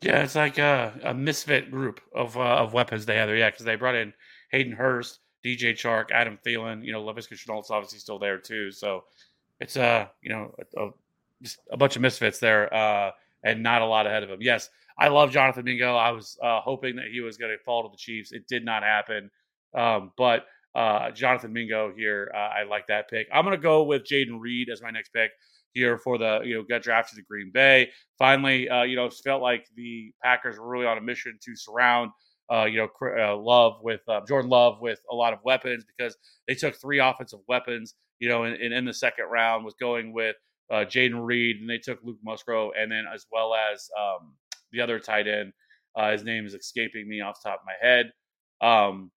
Yeah, 0.00 0.22
it's 0.22 0.36
like 0.36 0.58
a, 0.58 0.92
a 1.02 1.12
misfit 1.12 1.70
group 1.70 2.00
of 2.14 2.36
uh, 2.36 2.40
of 2.40 2.72
weapons 2.72 3.04
they 3.04 3.16
have 3.16 3.28
there. 3.28 3.36
Yeah, 3.36 3.50
because 3.50 3.64
they 3.64 3.76
brought 3.76 3.96
in 3.96 4.12
Hayden 4.50 4.72
Hurst, 4.72 5.20
DJ 5.44 5.72
Chark, 5.72 6.10
Adam 6.10 6.38
Thielen. 6.44 6.84
You 6.84 6.92
know, 6.92 7.02
Laviska 7.04 7.34
Shenault's 7.34 7.70
obviously 7.70 7.98
still 7.98 8.18
there 8.18 8.38
too. 8.38 8.70
So 8.70 9.04
it's 9.60 9.76
a 9.76 9.82
uh, 9.82 10.06
you 10.22 10.30
know 10.30 10.54
a, 10.76 10.86
a, 10.86 10.90
just 11.42 11.58
a 11.70 11.76
bunch 11.76 11.96
of 11.96 12.02
misfits 12.02 12.38
there, 12.38 12.72
uh, 12.72 13.10
and 13.44 13.62
not 13.62 13.82
a 13.82 13.86
lot 13.86 14.06
ahead 14.06 14.22
of 14.22 14.30
him. 14.30 14.40
Yes, 14.40 14.70
I 14.98 15.08
love 15.08 15.30
Jonathan 15.30 15.64
Mingo. 15.64 15.96
I 15.96 16.10
was 16.10 16.38
uh, 16.42 16.60
hoping 16.60 16.96
that 16.96 17.06
he 17.12 17.20
was 17.20 17.36
going 17.36 17.56
to 17.56 17.62
fall 17.64 17.82
to 17.84 17.90
the 17.90 17.96
Chiefs. 17.96 18.32
It 18.32 18.46
did 18.48 18.64
not 18.64 18.82
happen, 18.82 19.30
um, 19.74 20.12
but 20.16 20.46
uh, 20.74 21.10
Jonathan 21.10 21.52
Mingo 21.52 21.92
here, 21.96 22.30
uh, 22.34 22.38
I 22.38 22.62
like 22.64 22.86
that 22.88 23.08
pick. 23.08 23.28
I'm 23.32 23.44
going 23.44 23.56
to 23.56 23.62
go 23.62 23.82
with 23.84 24.04
Jayden 24.04 24.38
Reed 24.38 24.68
as 24.70 24.82
my 24.82 24.90
next 24.90 25.12
pick 25.12 25.30
here 25.74 25.98
for 25.98 26.18
the 26.18 26.40
you 26.44 26.54
know 26.54 26.62
get 26.62 26.82
drafted 26.82 27.16
to 27.16 27.22
Green 27.22 27.50
Bay. 27.52 27.90
Finally, 28.18 28.68
uh, 28.68 28.82
you 28.82 28.96
know, 28.96 29.08
felt 29.10 29.42
like 29.42 29.66
the 29.76 30.12
Packers 30.22 30.58
were 30.58 30.68
really 30.68 30.86
on 30.86 30.98
a 30.98 31.00
mission 31.00 31.38
to 31.44 31.56
surround. 31.56 32.10
Uh, 32.50 32.64
you 32.64 32.78
know, 32.78 32.88
uh, 33.18 33.36
Love 33.36 33.74
with 33.82 34.00
uh, 34.08 34.22
Jordan 34.26 34.50
Love 34.50 34.80
with 34.80 35.00
a 35.10 35.14
lot 35.14 35.34
of 35.34 35.38
weapons 35.44 35.84
because 35.84 36.16
they 36.46 36.54
took 36.54 36.74
three 36.74 36.98
offensive 36.98 37.40
weapons 37.46 37.94
you 38.18 38.28
know, 38.28 38.44
in, 38.44 38.72
in 38.72 38.84
the 38.84 38.94
second 38.94 39.26
round 39.26 39.64
was 39.64 39.74
going 39.80 40.12
with 40.12 40.36
uh, 40.70 40.84
Jayden 40.84 41.24
Reed, 41.24 41.60
and 41.60 41.68
they 41.68 41.78
took 41.78 41.98
Luke 42.02 42.18
Musgrave, 42.22 42.70
and 42.78 42.90
then 42.90 43.04
as 43.12 43.26
well 43.32 43.54
as 43.54 43.88
um, 43.98 44.34
the 44.72 44.80
other 44.80 44.98
tight 44.98 45.26
end. 45.26 45.52
Uh, 45.96 46.12
his 46.12 46.22
name 46.22 46.46
is 46.46 46.54
escaping 46.54 47.08
me 47.08 47.20
off 47.20 47.40
the 47.42 47.50
top 47.50 47.60
of 47.60 47.66
my 47.66 47.74
head. 47.80 48.12
Um, 48.60 49.10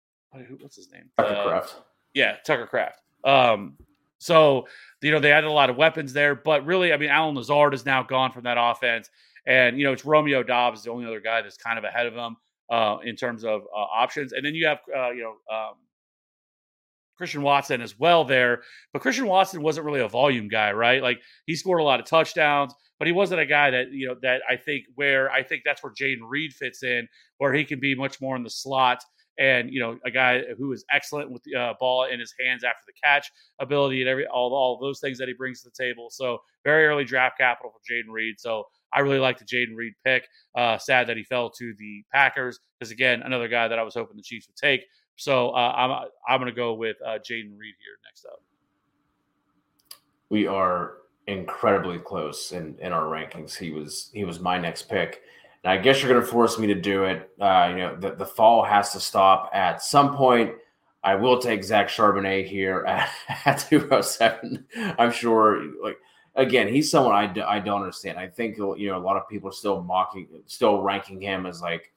what's 0.61 0.77
his 0.77 0.91
name? 0.93 1.11
Tucker 1.19 1.35
uh, 1.35 1.45
Kraft. 1.45 1.77
Yeah, 2.15 2.37
Tucker 2.47 2.67
Kraft. 2.67 3.01
Um, 3.25 3.77
so 4.19 4.67
you 5.03 5.11
know 5.11 5.19
they 5.19 5.33
added 5.33 5.49
a 5.49 5.53
lot 5.53 5.71
of 5.71 5.77
weapons 5.77 6.13
there, 6.13 6.35
but 6.35 6.65
really, 6.65 6.93
I 6.93 6.97
mean, 6.97 7.11
Allen 7.11 7.35
Lazard 7.35 7.75
is 7.75 7.85
now 7.85 8.03
gone 8.03 8.33
from 8.33 8.45
that 8.45 8.57
offense, 8.59 9.09
and 9.47 9.79
you 9.79 9.85
know 9.85 9.93
it's 9.93 10.05
Romeo 10.05 10.43
Doubs, 10.43 10.85
the 10.85 10.91
only 10.91 11.07
other 11.07 11.21
guy 11.21 11.43
that's 11.43 11.57
kind 11.57 11.79
of 11.79 11.85
ahead 11.85 12.07
of 12.07 12.15
him 12.15 12.37
uh, 12.71 12.99
in 13.05 13.17
terms 13.17 13.45
of 13.45 13.63
uh, 13.75 13.79
options, 13.79 14.33
and 14.33 14.45
then 14.45 14.55
you 14.55 14.67
have 14.67 14.79
uh, 14.95 15.11
you 15.11 15.23
know 15.23 15.55
um, 15.55 15.75
Christian 17.21 17.43
Watson 17.43 17.83
as 17.83 17.99
well 17.99 18.25
there. 18.25 18.63
But 18.95 19.03
Christian 19.03 19.27
Watson 19.27 19.61
wasn't 19.61 19.85
really 19.85 20.01
a 20.01 20.09
volume 20.09 20.49
guy, 20.49 20.73
right? 20.73 21.03
Like 21.03 21.21
he 21.45 21.55
scored 21.55 21.81
a 21.81 21.85
lot 21.85 22.01
of 22.01 22.07
touchdowns, 22.07 22.75
but 22.99 23.07
he 23.07 23.13
wasn't 23.13 23.43
a 23.43 23.47
guy 23.47 23.71
that, 23.71 23.93
you 23.93 24.09
know, 24.09 24.17
that 24.23 24.41
I 24.49 24.57
think 24.57 24.85
where 24.95 25.31
I 25.31 25.43
think 25.43 25.63
that's 25.67 25.83
where 25.83 25.93
Jayden 25.93 26.23
Reed 26.27 26.55
fits 26.55 26.83
in, 26.83 27.07
where 27.37 27.53
he 27.53 27.67
can 27.67 27.79
be 27.79 27.95
much 27.95 28.23
more 28.23 28.37
in 28.37 28.43
the 28.43 28.49
slot 28.49 29.05
and 29.39 29.73
you 29.73 29.81
know 29.81 29.99
a 30.05 30.11
guy 30.11 30.43
who 30.59 30.73
is 30.73 30.85
excellent 30.93 31.31
with 31.31 31.43
the 31.45 31.57
uh, 31.57 31.75
ball 31.81 32.05
in 32.05 32.21
his 32.21 32.35
hands 32.45 32.63
after 32.63 32.83
the 32.87 32.93
catch 33.03 33.31
ability 33.59 34.01
and 34.01 34.09
every 34.09 34.27
all 34.27 34.53
all 34.55 34.79
those 34.81 35.01
things 35.01 35.19
that 35.19 35.29
he 35.29 35.35
brings 35.35 35.63
to 35.63 35.71
the 35.71 35.85
table. 35.85 36.09
So 36.11 36.39
very 36.65 36.87
early 36.87 37.05
draft 37.05 37.39
capital 37.39 37.73
for 37.73 37.93
Jayden 37.93 38.13
Reed. 38.13 38.37
So 38.39 38.65
I 38.93 39.01
really 39.01 39.19
like 39.19 39.39
the 39.39 39.45
Jayden 39.45 39.75
Reed 39.75 39.95
pick. 40.05 40.27
Uh, 40.57 40.79
sad 40.79 41.07
that 41.07 41.17
he 41.17 41.25
fell 41.25 41.51
to 41.51 41.75
the 41.79 42.03
Packers 42.13 42.61
because 42.79 42.93
again 42.93 43.23
another 43.23 43.49
guy 43.49 43.67
that 43.67 43.79
I 43.79 43.83
was 43.83 43.95
hoping 43.95 44.17
the 44.17 44.23
Chiefs 44.23 44.47
would 44.49 44.57
take. 44.57 44.83
So 45.21 45.51
uh, 45.51 45.75
I'm 45.77 46.09
I'm 46.27 46.41
going 46.41 46.51
to 46.51 46.57
go 46.57 46.73
with 46.73 46.97
uh, 47.05 47.19
Jayden 47.19 47.53
Reed 47.59 47.75
here 47.79 47.99
next 48.07 48.25
up. 48.25 48.41
We 50.31 50.47
are 50.47 50.95
incredibly 51.27 51.99
close 51.99 52.53
in 52.53 52.75
in 52.81 52.95
our 52.95 53.05
rankings. 53.05 53.55
He 53.55 53.71
was 53.71 54.11
he 54.15 54.25
was 54.25 54.41
my 54.41 54.57
next 54.57 54.85
pick. 54.85 55.21
And 55.63 55.71
I 55.71 55.77
guess 55.77 56.01
you're 56.01 56.11
going 56.11 56.25
to 56.25 56.27
force 56.27 56.59
me 56.59 56.69
to 56.69 56.75
do 56.75 57.05
it. 57.05 57.31
Uh, 57.39 57.69
you 57.71 57.77
know, 57.77 57.97
the, 57.97 58.15
the 58.15 58.25
fall 58.25 58.65
has 58.65 58.95
to 58.95 59.01
stop 59.01 59.51
at 59.53 59.83
some 59.83 60.17
point. 60.17 60.55
I 61.05 61.17
will 61.17 61.39
take 61.39 61.65
Zach 61.65 61.89
Charbonnet 61.89 62.47
here 62.47 62.85
at, 62.89 63.11
at 63.45 63.67
207. 63.69 64.65
I'm 64.99 65.13
sure, 65.13 65.63
like, 65.85 65.99
again, 66.35 66.67
he's 66.67 66.91
someone 66.91 67.15
I, 67.15 67.27
d- 67.27 67.43
I 67.43 67.59
don't 67.59 67.83
understand. 67.83 68.19
I 68.19 68.27
think, 68.27 68.57
you 68.57 68.89
know, 68.89 68.97
a 68.97 69.05
lot 69.05 69.19
of 69.19 69.29
people 69.29 69.51
are 69.51 69.53
still 69.53 69.83
mocking, 69.83 70.29
still 70.47 70.81
ranking 70.81 71.21
him 71.21 71.45
as 71.45 71.61
like 71.61 71.93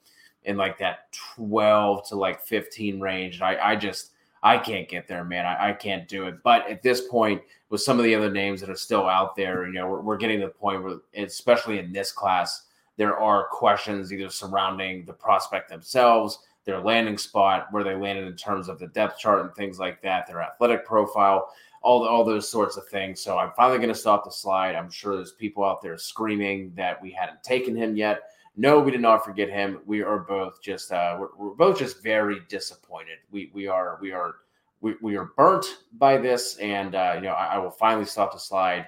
in 0.45 0.57
like 0.57 0.77
that 0.79 1.11
12 1.35 2.07
to 2.09 2.15
like 2.15 2.41
15 2.41 2.99
range. 2.99 3.41
I, 3.41 3.71
I 3.71 3.75
just, 3.75 4.11
I 4.41 4.57
can't 4.57 4.89
get 4.89 5.07
there, 5.07 5.23
man. 5.23 5.45
I, 5.45 5.69
I, 5.69 5.73
can't 5.73 6.07
do 6.07 6.25
it. 6.25 6.43
But 6.43 6.69
at 6.69 6.81
this 6.81 7.07
point, 7.07 7.41
with 7.69 7.81
some 7.81 7.97
of 7.97 8.03
the 8.03 8.13
other 8.13 8.29
names 8.29 8.59
that 8.59 8.69
are 8.69 8.75
still 8.75 9.07
out 9.07 9.35
there, 9.35 9.65
you 9.65 9.73
know, 9.73 9.87
we're, 9.87 10.01
we're 10.01 10.17
getting 10.17 10.41
to 10.41 10.47
the 10.47 10.51
point 10.51 10.83
where, 10.83 10.97
especially 11.15 11.79
in 11.79 11.93
this 11.93 12.11
class, 12.11 12.63
there 12.97 13.17
are 13.17 13.47
questions 13.47 14.11
either 14.11 14.29
surrounding 14.29 15.05
the 15.05 15.13
prospect 15.13 15.69
themselves, 15.69 16.39
their 16.65 16.79
landing 16.79 17.17
spot, 17.17 17.67
where 17.71 17.83
they 17.83 17.95
landed 17.95 18.27
in 18.27 18.35
terms 18.35 18.69
of 18.69 18.79
the 18.79 18.87
depth 18.87 19.17
chart 19.17 19.41
and 19.41 19.55
things 19.55 19.79
like 19.79 20.01
that, 20.01 20.27
their 20.27 20.41
athletic 20.41 20.85
profile, 20.85 21.49
all, 21.81 22.05
all 22.05 22.23
those 22.23 22.47
sorts 22.47 22.77
of 22.77 22.87
things. 22.87 23.21
So 23.21 23.37
I'm 23.37 23.51
finally 23.55 23.79
going 23.79 23.93
to 23.93 23.95
stop 23.95 24.23
the 24.23 24.31
slide. 24.31 24.75
I'm 24.75 24.91
sure 24.91 25.15
there's 25.15 25.31
people 25.31 25.65
out 25.65 25.81
there 25.81 25.97
screaming 25.97 26.73
that 26.75 27.01
we 27.01 27.11
hadn't 27.11 27.43
taken 27.43 27.75
him 27.75 27.95
yet. 27.95 28.23
No, 28.55 28.79
we 28.79 28.91
did 28.91 29.01
not 29.01 29.25
forget 29.25 29.49
him. 29.49 29.79
We 29.85 30.03
are 30.03 30.19
both 30.19 30.61
just 30.61 30.91
uh, 30.91 31.17
we're, 31.19 31.29
we're 31.37 31.55
both 31.55 31.79
just 31.79 32.03
very 32.03 32.41
disappointed. 32.49 33.17
We 33.31 33.51
we 33.53 33.67
are 33.67 33.97
we 34.01 34.11
are 34.11 34.35
we, 34.81 34.95
we 35.01 35.15
are 35.15 35.31
burnt 35.37 35.65
by 35.93 36.17
this, 36.17 36.57
and 36.57 36.93
uh, 36.93 37.13
you 37.15 37.21
know 37.21 37.33
I, 37.33 37.55
I 37.55 37.57
will 37.57 37.71
finally 37.71 38.05
stop 38.05 38.31
the 38.31 38.39
slide. 38.39 38.87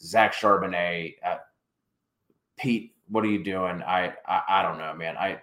Zach 0.00 0.34
Charbonnet, 0.34 1.14
uh, 1.24 1.36
Pete 2.56 2.92
what 3.12 3.24
are 3.24 3.28
you 3.28 3.44
doing? 3.44 3.82
I, 3.82 4.14
I, 4.26 4.42
I 4.48 4.62
don't 4.62 4.78
know, 4.78 4.94
man. 4.94 5.16
I, 5.18 5.38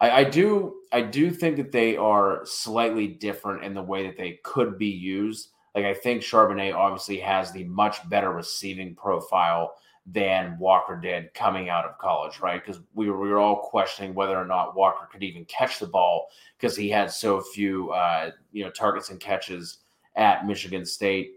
I, 0.00 0.10
I 0.10 0.24
do 0.24 0.74
I 0.92 1.00
do 1.00 1.30
think 1.30 1.56
that 1.56 1.72
they 1.72 1.96
are 1.96 2.42
slightly 2.44 3.06
different 3.06 3.64
in 3.64 3.74
the 3.74 3.82
way 3.82 4.06
that 4.06 4.16
they 4.16 4.40
could 4.42 4.76
be 4.76 4.88
used. 4.88 5.50
Like 5.74 5.84
I 5.84 5.94
think 5.94 6.22
Charbonnet 6.22 6.74
obviously 6.74 7.18
has 7.20 7.52
the 7.52 7.64
much 7.64 8.06
better 8.10 8.32
receiving 8.32 8.94
profile 8.94 9.74
than 10.06 10.58
Walker 10.58 10.96
did 10.96 11.32
coming 11.34 11.68
out 11.68 11.84
of 11.84 11.98
college, 11.98 12.40
right? 12.40 12.64
Because 12.64 12.82
we 12.94 13.08
were, 13.08 13.20
we 13.20 13.28
were 13.28 13.38
all 13.38 13.56
questioning 13.56 14.14
whether 14.14 14.36
or 14.36 14.44
not 14.44 14.74
Walker 14.74 15.08
could 15.10 15.22
even 15.22 15.44
catch 15.44 15.78
the 15.78 15.86
ball 15.86 16.28
because 16.58 16.76
he 16.76 16.88
had 16.88 17.10
so 17.10 17.40
few, 17.40 17.90
uh, 17.90 18.30
you 18.50 18.64
know, 18.64 18.70
targets 18.70 19.10
and 19.10 19.20
catches 19.20 19.78
at 20.16 20.46
Michigan 20.46 20.84
State. 20.84 21.34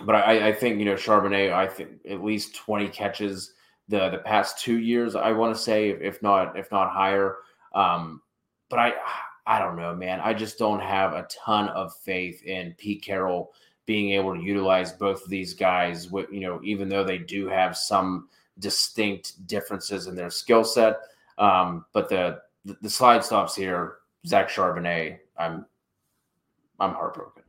But 0.00 0.14
I, 0.14 0.48
I 0.48 0.52
think 0.52 0.78
you 0.78 0.84
know 0.84 0.94
Charbonnet, 0.94 1.52
I 1.52 1.66
think 1.66 1.90
at 2.08 2.22
least 2.22 2.54
twenty 2.54 2.88
catches 2.88 3.54
the 3.88 4.10
the 4.10 4.18
past 4.18 4.62
two 4.62 4.78
years. 4.78 5.16
I 5.16 5.32
want 5.32 5.56
to 5.56 5.60
say, 5.60 5.90
if 5.90 6.22
not 6.22 6.56
if 6.56 6.70
not 6.70 6.92
higher. 6.92 7.38
Um, 7.74 8.22
but 8.68 8.78
I 8.78 8.92
I 9.46 9.58
don't 9.58 9.76
know, 9.76 9.96
man. 9.96 10.20
I 10.20 10.34
just 10.34 10.56
don't 10.56 10.80
have 10.80 11.14
a 11.14 11.26
ton 11.30 11.68
of 11.70 11.96
faith 11.96 12.42
in 12.44 12.74
Pete 12.78 13.02
Carroll 13.02 13.52
being 13.88 14.12
able 14.12 14.36
to 14.36 14.40
utilize 14.42 14.92
both 14.92 15.24
of 15.24 15.30
these 15.30 15.54
guys. 15.54 16.10
With 16.10 16.30
you 16.30 16.40
know, 16.40 16.60
even 16.62 16.88
though 16.88 17.02
they 17.02 17.18
do 17.18 17.48
have 17.48 17.76
some 17.76 18.28
distinct 18.58 19.46
differences 19.46 20.06
in 20.06 20.14
their 20.14 20.30
skill 20.30 20.62
set. 20.62 20.98
Um, 21.38 21.86
but 21.92 22.08
the 22.08 22.42
the 22.82 22.90
slide 22.90 23.24
stops 23.24 23.56
here. 23.56 23.96
Zach 24.26 24.48
Charbonnet. 24.48 25.18
I'm 25.38 25.64
I'm 26.78 26.92
heartbroken. 26.92 27.42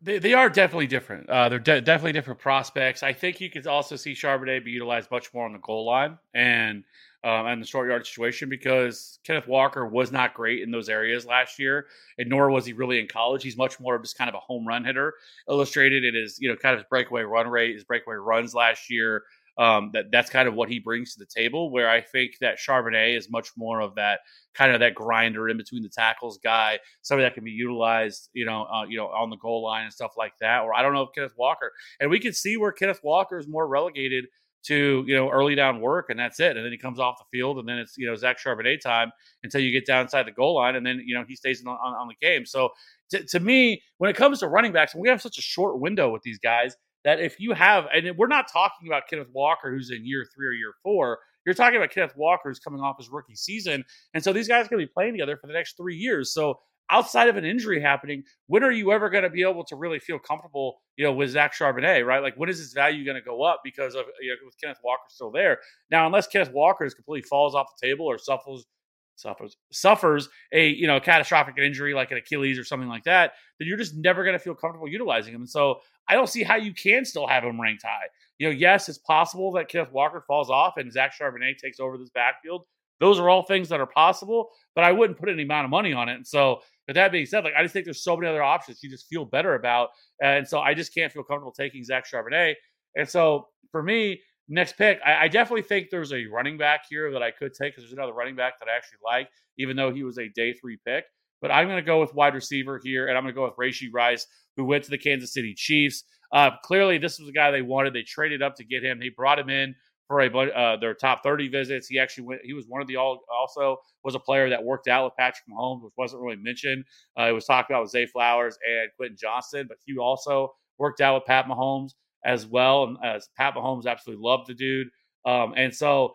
They, 0.00 0.18
they 0.18 0.34
are 0.34 0.48
definitely 0.48 0.88
different. 0.88 1.28
Uh, 1.28 1.48
they're 1.48 1.60
de- 1.60 1.80
definitely 1.80 2.12
different 2.12 2.40
prospects. 2.40 3.04
I 3.04 3.12
think 3.12 3.40
you 3.40 3.50
could 3.50 3.68
also 3.68 3.94
see 3.94 4.14
Charbonnet 4.14 4.64
be 4.64 4.72
utilized 4.72 5.10
much 5.12 5.32
more 5.32 5.44
on 5.44 5.52
the 5.52 5.60
goal 5.60 5.84
line 5.86 6.18
and 6.34 6.82
um, 7.24 7.46
and 7.46 7.62
the 7.62 7.66
short 7.66 7.88
yard 7.88 8.04
situation 8.06 8.48
because 8.48 9.20
Kenneth 9.24 9.46
Walker 9.46 9.86
was 9.86 10.10
not 10.10 10.34
great 10.34 10.62
in 10.62 10.70
those 10.70 10.88
areas 10.88 11.24
last 11.24 11.58
year, 11.58 11.86
and 12.18 12.28
nor 12.28 12.50
was 12.50 12.66
he 12.66 12.72
really 12.72 12.98
in 12.98 13.06
college. 13.06 13.42
He's 13.42 13.56
much 13.56 13.78
more 13.78 13.94
of 13.94 14.02
just 14.02 14.18
kind 14.18 14.28
of 14.28 14.34
a 14.34 14.40
home 14.40 14.66
run 14.66 14.84
hitter. 14.84 15.14
Illustrated 15.48 16.04
it 16.04 16.16
is 16.16 16.38
you 16.40 16.48
know 16.48 16.56
kind 16.56 16.74
of 16.74 16.80
his 16.80 16.88
breakaway 16.88 17.22
run 17.22 17.48
rate, 17.48 17.74
his 17.74 17.84
breakaway 17.84 18.16
runs 18.16 18.54
last 18.54 18.90
year. 18.90 19.22
Um, 19.58 19.90
that 19.92 20.06
that's 20.10 20.30
kind 20.30 20.48
of 20.48 20.54
what 20.54 20.70
he 20.70 20.78
brings 20.78 21.12
to 21.12 21.18
the 21.18 21.26
table. 21.26 21.70
Where 21.70 21.88
I 21.88 22.00
think 22.00 22.32
that 22.40 22.58
Charbonnet 22.58 23.16
is 23.16 23.30
much 23.30 23.50
more 23.56 23.80
of 23.80 23.94
that 23.96 24.20
kind 24.54 24.72
of 24.72 24.80
that 24.80 24.94
grinder 24.94 25.48
in 25.48 25.58
between 25.58 25.82
the 25.82 25.90
tackles 25.90 26.38
guy, 26.42 26.80
somebody 27.02 27.26
that 27.26 27.34
can 27.34 27.44
be 27.44 27.50
utilized, 27.50 28.30
you 28.32 28.46
know, 28.46 28.64
uh, 28.64 28.84
you 28.84 28.96
know, 28.96 29.06
on 29.08 29.30
the 29.30 29.36
goal 29.36 29.62
line 29.62 29.84
and 29.84 29.92
stuff 29.92 30.14
like 30.16 30.32
that. 30.40 30.62
Or 30.62 30.74
I 30.74 30.82
don't 30.82 30.94
know 30.94 31.02
if 31.02 31.10
Kenneth 31.14 31.34
Walker, 31.36 31.72
and 32.00 32.10
we 32.10 32.18
can 32.18 32.32
see 32.32 32.56
where 32.56 32.72
Kenneth 32.72 33.00
Walker 33.04 33.38
is 33.38 33.46
more 33.46 33.68
relegated 33.68 34.24
to 34.64 35.04
you 35.06 35.14
know 35.14 35.28
early 35.30 35.54
down 35.54 35.80
work 35.80 36.06
and 36.08 36.18
that's 36.18 36.38
it 36.40 36.56
and 36.56 36.64
then 36.64 36.72
he 36.72 36.78
comes 36.78 36.98
off 36.98 37.16
the 37.18 37.36
field 37.36 37.58
and 37.58 37.68
then 37.68 37.78
it's 37.78 37.96
you 37.96 38.06
know 38.06 38.14
Zach 38.14 38.38
Charbonnet 38.38 38.80
time 38.80 39.10
until 39.42 39.60
you 39.60 39.72
get 39.72 39.86
down 39.86 40.02
inside 40.02 40.24
the 40.24 40.32
goal 40.32 40.54
line 40.56 40.76
and 40.76 40.86
then 40.86 41.02
you 41.04 41.14
know 41.14 41.24
he 41.26 41.34
stays 41.34 41.64
on, 41.66 41.72
on, 41.72 41.94
on 41.94 42.08
the 42.08 42.14
game 42.26 42.46
so 42.46 42.70
to, 43.10 43.24
to 43.24 43.40
me 43.40 43.82
when 43.98 44.10
it 44.10 44.16
comes 44.16 44.40
to 44.40 44.48
running 44.48 44.72
backs 44.72 44.94
we 44.94 45.08
have 45.08 45.20
such 45.20 45.38
a 45.38 45.42
short 45.42 45.80
window 45.80 46.10
with 46.10 46.22
these 46.22 46.38
guys 46.38 46.76
that 47.04 47.20
if 47.20 47.40
you 47.40 47.52
have, 47.52 47.86
and 47.92 48.16
we're 48.16 48.28
not 48.28 48.46
talking 48.52 48.88
about 48.88 49.08
Kenneth 49.08 49.28
Walker 49.32 49.70
who's 49.70 49.90
in 49.90 50.06
year 50.06 50.26
three 50.34 50.46
or 50.46 50.52
year 50.52 50.72
four, 50.82 51.18
you're 51.44 51.54
talking 51.54 51.76
about 51.76 51.90
Kenneth 51.90 52.16
Walker 52.16 52.48
who's 52.48 52.60
coming 52.60 52.80
off 52.80 52.96
his 52.98 53.08
rookie 53.10 53.34
season. 53.34 53.84
And 54.14 54.22
so 54.22 54.32
these 54.32 54.46
guys 54.46 54.66
are 54.66 54.68
going 54.68 54.80
to 54.80 54.86
be 54.86 54.92
playing 54.92 55.14
together 55.14 55.36
for 55.36 55.48
the 55.48 55.52
next 55.52 55.76
three 55.76 55.96
years. 55.96 56.32
So 56.32 56.60
outside 56.92 57.28
of 57.28 57.36
an 57.36 57.44
injury 57.44 57.80
happening, 57.80 58.22
when 58.46 58.62
are 58.62 58.70
you 58.70 58.92
ever 58.92 59.08
going 59.08 59.24
to 59.24 59.30
be 59.30 59.42
able 59.42 59.64
to 59.64 59.76
really 59.76 59.98
feel 59.98 60.18
comfortable, 60.18 60.82
you 60.96 61.04
know, 61.04 61.12
with 61.12 61.30
Zach 61.30 61.54
Charbonnet, 61.54 62.06
right? 62.06 62.22
Like, 62.22 62.36
when 62.36 62.48
is 62.48 62.58
his 62.58 62.72
value 62.72 63.04
going 63.04 63.16
to 63.16 63.22
go 63.22 63.42
up 63.42 63.60
because 63.64 63.94
of, 63.94 64.04
you 64.20 64.30
know, 64.30 64.36
with 64.44 64.54
Kenneth 64.62 64.80
Walker 64.84 65.02
still 65.08 65.30
there? 65.30 65.58
Now, 65.90 66.06
unless 66.06 66.26
Kenneth 66.26 66.52
Walker 66.52 66.84
is 66.84 66.94
completely 66.94 67.26
falls 67.28 67.54
off 67.54 67.66
the 67.80 67.86
table 67.86 68.06
or 68.06 68.18
suffers 68.18 68.66
suffers 69.14 69.56
suffers 69.70 70.28
a 70.52 70.68
you 70.68 70.86
know 70.86 70.98
catastrophic 70.98 71.56
injury 71.58 71.92
like 71.92 72.10
an 72.10 72.16
Achilles 72.16 72.58
or 72.58 72.64
something 72.64 72.88
like 72.88 73.04
that, 73.04 73.32
then 73.58 73.68
you're 73.68 73.78
just 73.78 73.94
never 73.94 74.24
going 74.24 74.34
to 74.34 74.38
feel 74.42 74.54
comfortable 74.54 74.88
utilizing 74.88 75.34
him. 75.34 75.42
And 75.42 75.50
so 75.50 75.80
I 76.08 76.14
don't 76.14 76.28
see 76.28 76.42
how 76.42 76.56
you 76.56 76.72
can 76.74 77.04
still 77.04 77.26
have 77.26 77.44
him 77.44 77.60
ranked 77.60 77.82
high. 77.82 78.06
You 78.38 78.48
know, 78.48 78.54
yes, 78.54 78.88
it's 78.88 78.98
possible 78.98 79.52
that 79.52 79.68
Kenneth 79.68 79.92
Walker 79.92 80.24
falls 80.26 80.50
off 80.50 80.74
and 80.76 80.92
Zach 80.92 81.12
Charbonnet 81.18 81.58
takes 81.58 81.78
over 81.78 81.96
this 81.98 82.10
backfield. 82.10 82.64
Those 83.00 83.18
are 83.18 83.28
all 83.28 83.42
things 83.42 83.68
that 83.70 83.80
are 83.80 83.86
possible, 83.86 84.50
but 84.76 84.84
I 84.84 84.92
wouldn't 84.92 85.18
put 85.18 85.28
any 85.28 85.42
amount 85.42 85.64
of 85.64 85.70
money 85.70 85.92
on 85.92 86.08
it. 86.08 86.14
And 86.14 86.26
so, 86.26 86.60
with 86.86 86.96
that 86.96 87.12
being 87.12 87.26
said, 87.26 87.44
like 87.44 87.54
I 87.56 87.62
just 87.62 87.72
think 87.72 87.84
there's 87.84 88.02
so 88.02 88.16
many 88.16 88.28
other 88.28 88.42
options 88.42 88.82
you 88.82 88.90
just 88.90 89.06
feel 89.06 89.24
better 89.24 89.54
about, 89.54 89.90
and 90.22 90.46
so 90.46 90.60
I 90.60 90.74
just 90.74 90.94
can't 90.94 91.12
feel 91.12 91.22
comfortable 91.22 91.52
taking 91.52 91.84
Zach 91.84 92.04
Charbonnet. 92.10 92.54
And 92.96 93.08
so, 93.08 93.48
for 93.70 93.82
me, 93.82 94.20
next 94.48 94.76
pick, 94.76 94.98
I, 95.04 95.24
I, 95.24 95.28
definitely 95.28 95.62
think 95.62 95.88
there's 95.90 96.12
a 96.12 96.26
running 96.26 96.58
back 96.58 96.82
here 96.88 97.10
that 97.12 97.22
I 97.22 97.30
could 97.30 97.54
take 97.54 97.72
because 97.72 97.84
there's 97.84 97.92
another 97.92 98.12
running 98.12 98.36
back 98.36 98.58
that 98.58 98.68
I 98.68 98.76
actually 98.76 98.98
like, 99.04 99.28
even 99.58 99.76
though 99.76 99.92
he 99.92 100.02
was 100.02 100.18
a 100.18 100.28
day 100.28 100.52
three 100.52 100.78
pick. 100.86 101.04
But 101.40 101.50
I'm 101.50 101.66
going 101.66 101.78
to 101.78 101.86
go 101.86 102.00
with 102.00 102.14
wide 102.14 102.34
receiver 102.34 102.80
here, 102.82 103.08
and 103.08 103.16
I'm 103.16 103.24
going 103.24 103.34
to 103.34 103.38
go 103.38 103.44
with 103.44 103.56
Rashee 103.56 103.90
Rice, 103.92 104.26
who 104.56 104.64
went 104.64 104.84
to 104.84 104.90
the 104.90 104.98
Kansas 104.98 105.32
City 105.32 105.54
Chiefs. 105.56 106.04
Uh, 106.32 106.50
clearly, 106.64 106.98
this 106.98 107.18
was 107.18 107.26
the 107.26 107.32
guy 107.32 107.50
they 107.50 107.62
wanted. 107.62 107.94
They 107.94 108.02
traded 108.02 108.42
up 108.42 108.56
to 108.56 108.64
get 108.64 108.84
him. 108.84 108.98
They 109.00 109.08
brought 109.08 109.38
him 109.38 109.50
in 109.50 109.74
for 110.08 110.20
a 110.20 110.28
uh, 110.28 110.76
their 110.76 110.94
top 110.94 111.22
30 111.22 111.48
visits. 111.48 111.86
He 111.86 111.98
actually 111.98 112.24
went. 112.24 112.40
He 112.44 112.52
was 112.52 112.66
one 112.68 112.82
of 112.82 112.88
the 112.88 112.96
all. 112.96 113.20
Also, 113.32 113.76
was 114.04 114.14
a 114.14 114.18
player 114.18 114.48
that 114.50 114.62
worked 114.62 114.88
out 114.88 115.04
with 115.04 115.14
Patrick 115.18 115.44
Mahomes, 115.50 115.82
which 115.82 115.94
wasn't 115.96 116.22
really 116.22 116.36
mentioned. 116.36 116.84
Uh, 117.18 117.24
it 117.24 117.32
was 117.32 117.46
talked 117.46 117.70
about 117.70 117.82
with 117.82 117.90
Zay 117.90 118.06
Flowers 118.06 118.58
and 118.68 118.90
Quentin 118.96 119.16
Johnston, 119.20 119.66
but 119.68 119.78
he 119.84 119.96
also 119.96 120.52
worked 120.78 121.00
out 121.00 121.14
with 121.14 121.24
Pat 121.24 121.46
Mahomes 121.46 121.90
as 122.24 122.46
well. 122.46 122.84
And 122.84 122.96
as 123.04 123.28
Pat 123.36 123.54
Mahomes 123.54 123.86
absolutely 123.86 124.22
loved 124.22 124.48
the 124.48 124.54
dude. 124.54 124.88
Um, 125.24 125.54
and 125.56 125.74
so 125.74 126.14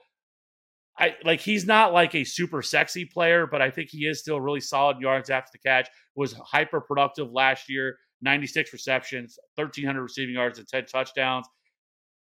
I 1.00 1.16
like 1.24 1.42
he's 1.42 1.66
not 1.66 1.94
like 1.94 2.16
a 2.16 2.24
super 2.24 2.62
sexy 2.62 3.06
player, 3.06 3.46
but 3.48 3.62
I 3.62 3.70
think 3.70 3.90
he 3.90 4.06
is 4.08 4.20
still 4.20 4.42
really 4.42 4.62
solid 4.62 5.00
yards 5.00 5.30
after 5.30 5.50
the 5.54 5.60
catch. 5.60 5.88
Was 6.16 6.34
hyper 6.34 6.82
productive 6.82 7.32
last 7.32 7.70
year, 7.70 7.98
96 8.22 8.74
receptions, 8.74 9.38
1300 9.56 10.02
receiving 10.02 10.36
yards, 10.36 10.58
and 10.60 10.68
10 10.68 10.86
touchdowns. 10.86 11.48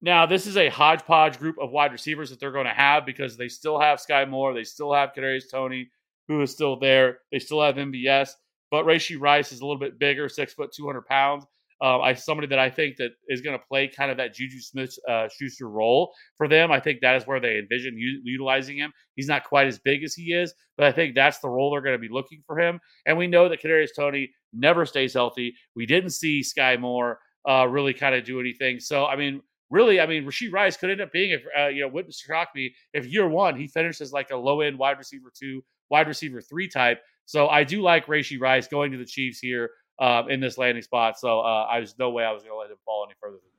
Now, 0.02 0.26
this 0.26 0.48
is 0.48 0.56
a 0.58 0.70
hodgepodge 0.70 1.40
group 1.40 1.58
of 1.60 1.72
wide 1.72 1.92
receivers 1.92 2.30
that 2.30 2.40
they're 2.40 2.52
going 2.54 2.66
to 2.68 2.72
have 2.74 3.06
because 3.06 3.36
they 3.38 3.50
still 3.50 3.80
have 3.80 4.00
Skyy 4.00 4.30
Moore, 4.30 4.54
they 4.54 4.64
still 4.64 4.94
have 4.94 5.12
Kadarius 5.14 5.52
Toney, 5.52 5.90
who 6.28 6.42
is 6.42 6.52
still 6.52 6.80
there. 6.80 7.20
They 7.32 7.40
still 7.40 7.62
have 7.62 7.76
MBS, 7.76 8.32
but 8.72 8.86
Rashee 8.86 9.20
Rice 9.20 9.52
is 9.52 9.60
a 9.60 9.66
little 9.66 9.80
bit 9.80 10.00
bigger, 10.00 10.30
six 10.30 10.54
foot, 10.54 10.72
200 10.74 11.06
pounds. 11.06 11.46
uh, 11.82 12.00
I 12.00 12.14
somebody 12.14 12.48
that 12.48 12.60
I 12.60 12.70
think 12.70 12.98
that 12.98 13.12
is 13.28 13.42
going 13.42 13.58
to 13.58 13.66
play 13.66 13.88
kind 13.88 14.12
of 14.12 14.18
that 14.18 14.34
Juju 14.34 14.60
Smith 14.60 14.96
uh, 15.08 15.28
Schuster 15.30 15.70
role 15.70 16.14
for 16.38 16.48
them. 16.48 16.72
I 16.72 16.80
think 16.80 17.02
that 17.02 17.16
is 17.16 17.26
where 17.28 17.40
they 17.40 17.58
envision 17.58 17.98
u- 17.98 18.22
utilizing 18.24 18.78
him. 18.78 18.92
He's 19.16 19.28
not 19.28 19.44
quite 19.46 19.68
as 19.68 19.80
big 19.80 20.04
as 20.04 20.14
he 20.14 20.34
is, 20.34 20.54
but 20.78 20.88
I 20.88 20.92
think 20.92 21.16
that's 21.16 21.40
the 21.40 21.50
role 21.50 21.72
they're 21.72 21.82
going 21.82 21.96
to 21.96 22.00
be 22.00 22.14
looking 22.14 22.42
for 22.46 22.58
him. 22.60 22.80
And 23.06 23.18
we 23.18 23.28
know 23.28 23.50
that 23.50 23.62
Kadarius 23.62 23.96
Toney 23.96 24.32
never 24.54 24.86
stays 24.86 25.14
healthy. 25.14 25.56
We 25.76 25.86
didn't 25.86 26.12
see 26.12 26.42
Skyy 26.42 26.80
Moore 26.80 27.20
uh, 27.50 27.66
really 27.70 27.94
kind 27.94 28.14
of 28.16 28.24
do 28.26 28.40
anything. 28.40 28.80
So 28.80 29.06
I 29.06 29.16
mean, 29.16 29.42
really, 29.70 30.00
I 30.00 30.06
mean, 30.06 30.26
Rashee 30.26 30.52
Rice 30.52 30.78
could 30.78 30.90
end 30.90 31.02
up 31.02 31.12
being, 31.12 31.38
uh, 31.58 31.68
you 31.68 31.82
know, 31.82 31.88
wouldn't 31.88 32.14
shock 32.14 32.50
me 32.56 32.74
if 32.94 33.06
year 33.06 33.28
one 33.28 33.56
he 33.56 33.68
finishes 33.68 34.12
like 34.12 34.32
a 34.32 34.38
low 34.38 34.62
end 34.62 34.78
wide 34.78 34.98
receiver 34.98 35.32
two, 35.38 35.64
wide 35.90 36.08
receiver 36.08 36.42
three 36.42 36.68
type. 36.68 37.00
So 37.26 37.48
I 37.48 37.64
do 37.64 37.82
like 37.82 38.08
Rashee 38.08 38.42
Rice 38.42 38.68
going 38.68 38.92
to 38.92 38.98
the 38.98 39.06
Chiefs 39.06 39.40
here 39.40 39.70
um, 40.00 40.30
in 40.30 40.40
this 40.40 40.58
landing 40.58 40.82
spot. 40.84 41.20
So 41.20 41.42
uh, 41.42 41.68
I 41.70 41.80
was 41.80 41.96
no 42.00 42.10
way 42.10 42.24
I 42.24 42.32
was 42.32 42.44
going 42.44 42.54
to 42.54 42.58
let 42.58 42.72
him 42.72 42.78
fall 42.86 43.06
any 43.08 43.16
further 43.22 43.38
than 43.38 43.52
this. 43.58 43.59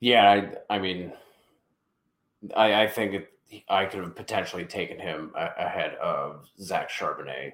Yeah, 0.00 0.30
I, 0.68 0.76
I 0.76 0.78
mean, 0.78 1.12
I, 2.56 2.84
I 2.84 2.88
think 2.88 3.24
I 3.68 3.84
could 3.84 4.00
have 4.02 4.16
potentially 4.16 4.64
taken 4.64 4.98
him 4.98 5.32
a, 5.36 5.50
ahead 5.58 5.94
of 5.96 6.48
Zach 6.58 6.90
Charbonnet 6.90 7.52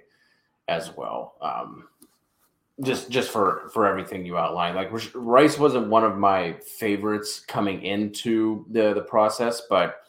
as 0.68 0.96
well. 0.96 1.35
Um, 1.40 1.88
just 2.82 3.11
just 3.11 3.30
for 3.30 3.70
for 3.72 3.87
everything 3.87 4.26
you 4.26 4.37
outlined, 4.37 4.76
like 4.76 4.90
Rice 5.14 5.59
wasn't 5.59 5.88
one 5.88 6.04
of 6.04 6.18
my 6.18 6.52
favorites 6.78 7.40
coming 7.40 7.82
into 7.82 8.66
the 8.70 8.92
the 8.92 9.02
process, 9.02 9.62
but 9.68 10.02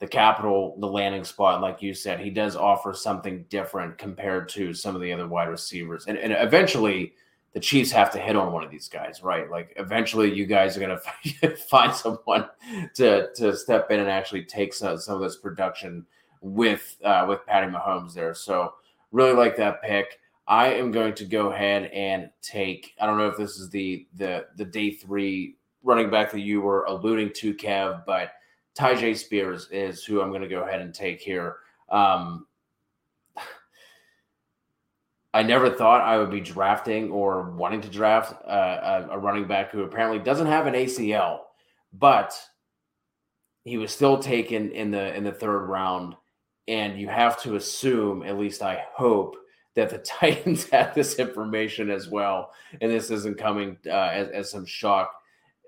the 0.00 0.08
capital, 0.08 0.76
the 0.80 0.86
landing 0.88 1.24
spot, 1.24 1.60
like 1.60 1.82
you 1.82 1.94
said, 1.94 2.18
he 2.18 2.30
does 2.30 2.56
offer 2.56 2.92
something 2.94 3.44
different 3.48 3.96
compared 3.98 4.48
to 4.48 4.74
some 4.74 4.96
of 4.96 5.02
the 5.02 5.12
other 5.12 5.28
wide 5.28 5.48
receivers, 5.48 6.06
and 6.06 6.18
and 6.18 6.32
eventually 6.32 7.14
the 7.52 7.60
Chiefs 7.60 7.90
have 7.90 8.12
to 8.12 8.18
hit 8.18 8.36
on 8.36 8.52
one 8.52 8.62
of 8.62 8.70
these 8.70 8.88
guys, 8.88 9.22
right? 9.22 9.50
Like 9.50 9.72
eventually, 9.76 10.32
you 10.32 10.46
guys 10.46 10.76
are 10.76 10.80
going 10.80 10.98
to 11.40 11.56
find 11.56 11.94
someone 11.94 12.48
to 12.94 13.32
to 13.34 13.56
step 13.56 13.90
in 13.90 14.00
and 14.00 14.08
actually 14.08 14.44
take 14.44 14.72
some, 14.72 14.98
some 14.98 15.16
of 15.16 15.22
this 15.22 15.36
production 15.36 16.06
with 16.40 16.96
uh, 17.04 17.26
with 17.28 17.44
Patty 17.46 17.70
Mahomes 17.70 18.14
there. 18.14 18.34
So 18.34 18.74
really 19.12 19.32
like 19.32 19.56
that 19.56 19.82
pick. 19.82 20.18
I 20.46 20.72
am 20.74 20.90
going 20.90 21.14
to 21.14 21.24
go 21.24 21.52
ahead 21.52 21.90
and 21.92 22.30
take. 22.42 22.94
I 23.00 23.06
don't 23.06 23.18
know 23.18 23.28
if 23.28 23.36
this 23.36 23.58
is 23.58 23.70
the 23.70 24.06
the 24.14 24.46
the 24.56 24.64
day 24.64 24.92
three 24.92 25.56
running 25.82 26.10
back 26.10 26.30
that 26.30 26.40
you 26.40 26.60
were 26.60 26.84
alluding 26.84 27.32
to, 27.34 27.54
Kev, 27.54 28.04
but 28.04 28.32
Tyjae 28.78 29.16
Spears 29.16 29.68
is 29.70 30.04
who 30.04 30.20
I'm 30.20 30.30
going 30.30 30.42
to 30.42 30.48
go 30.48 30.62
ahead 30.62 30.80
and 30.80 30.94
take 30.94 31.20
here. 31.20 31.56
Um, 31.90 32.46
I 35.32 35.42
never 35.42 35.70
thought 35.70 36.00
I 36.00 36.18
would 36.18 36.30
be 36.30 36.40
drafting 36.40 37.10
or 37.10 37.50
wanting 37.52 37.80
to 37.82 37.88
draft 37.88 38.32
a, 38.44 39.08
a 39.10 39.18
running 39.18 39.46
back 39.46 39.70
who 39.70 39.82
apparently 39.82 40.18
doesn't 40.18 40.48
have 40.48 40.66
an 40.66 40.74
ACL, 40.74 41.40
but 41.92 42.38
he 43.64 43.76
was 43.76 43.92
still 43.92 44.18
taken 44.18 44.72
in 44.72 44.90
the 44.90 45.14
in 45.14 45.22
the 45.22 45.32
third 45.32 45.66
round, 45.66 46.16
and 46.66 46.98
you 46.98 47.08
have 47.08 47.40
to 47.42 47.56
assume, 47.56 48.22
at 48.24 48.38
least 48.38 48.62
I 48.62 48.84
hope, 48.92 49.36
that 49.76 49.90
the 49.90 49.98
Titans 50.20 50.68
have 50.70 50.94
this 50.94 51.18
information 51.20 51.90
as 51.90 52.08
well, 52.08 52.50
and 52.80 52.90
this 52.90 53.10
isn't 53.10 53.38
coming 53.38 53.76
uh, 53.86 54.10
as, 54.12 54.28
as 54.30 54.50
some 54.50 54.66
shock 54.66 55.12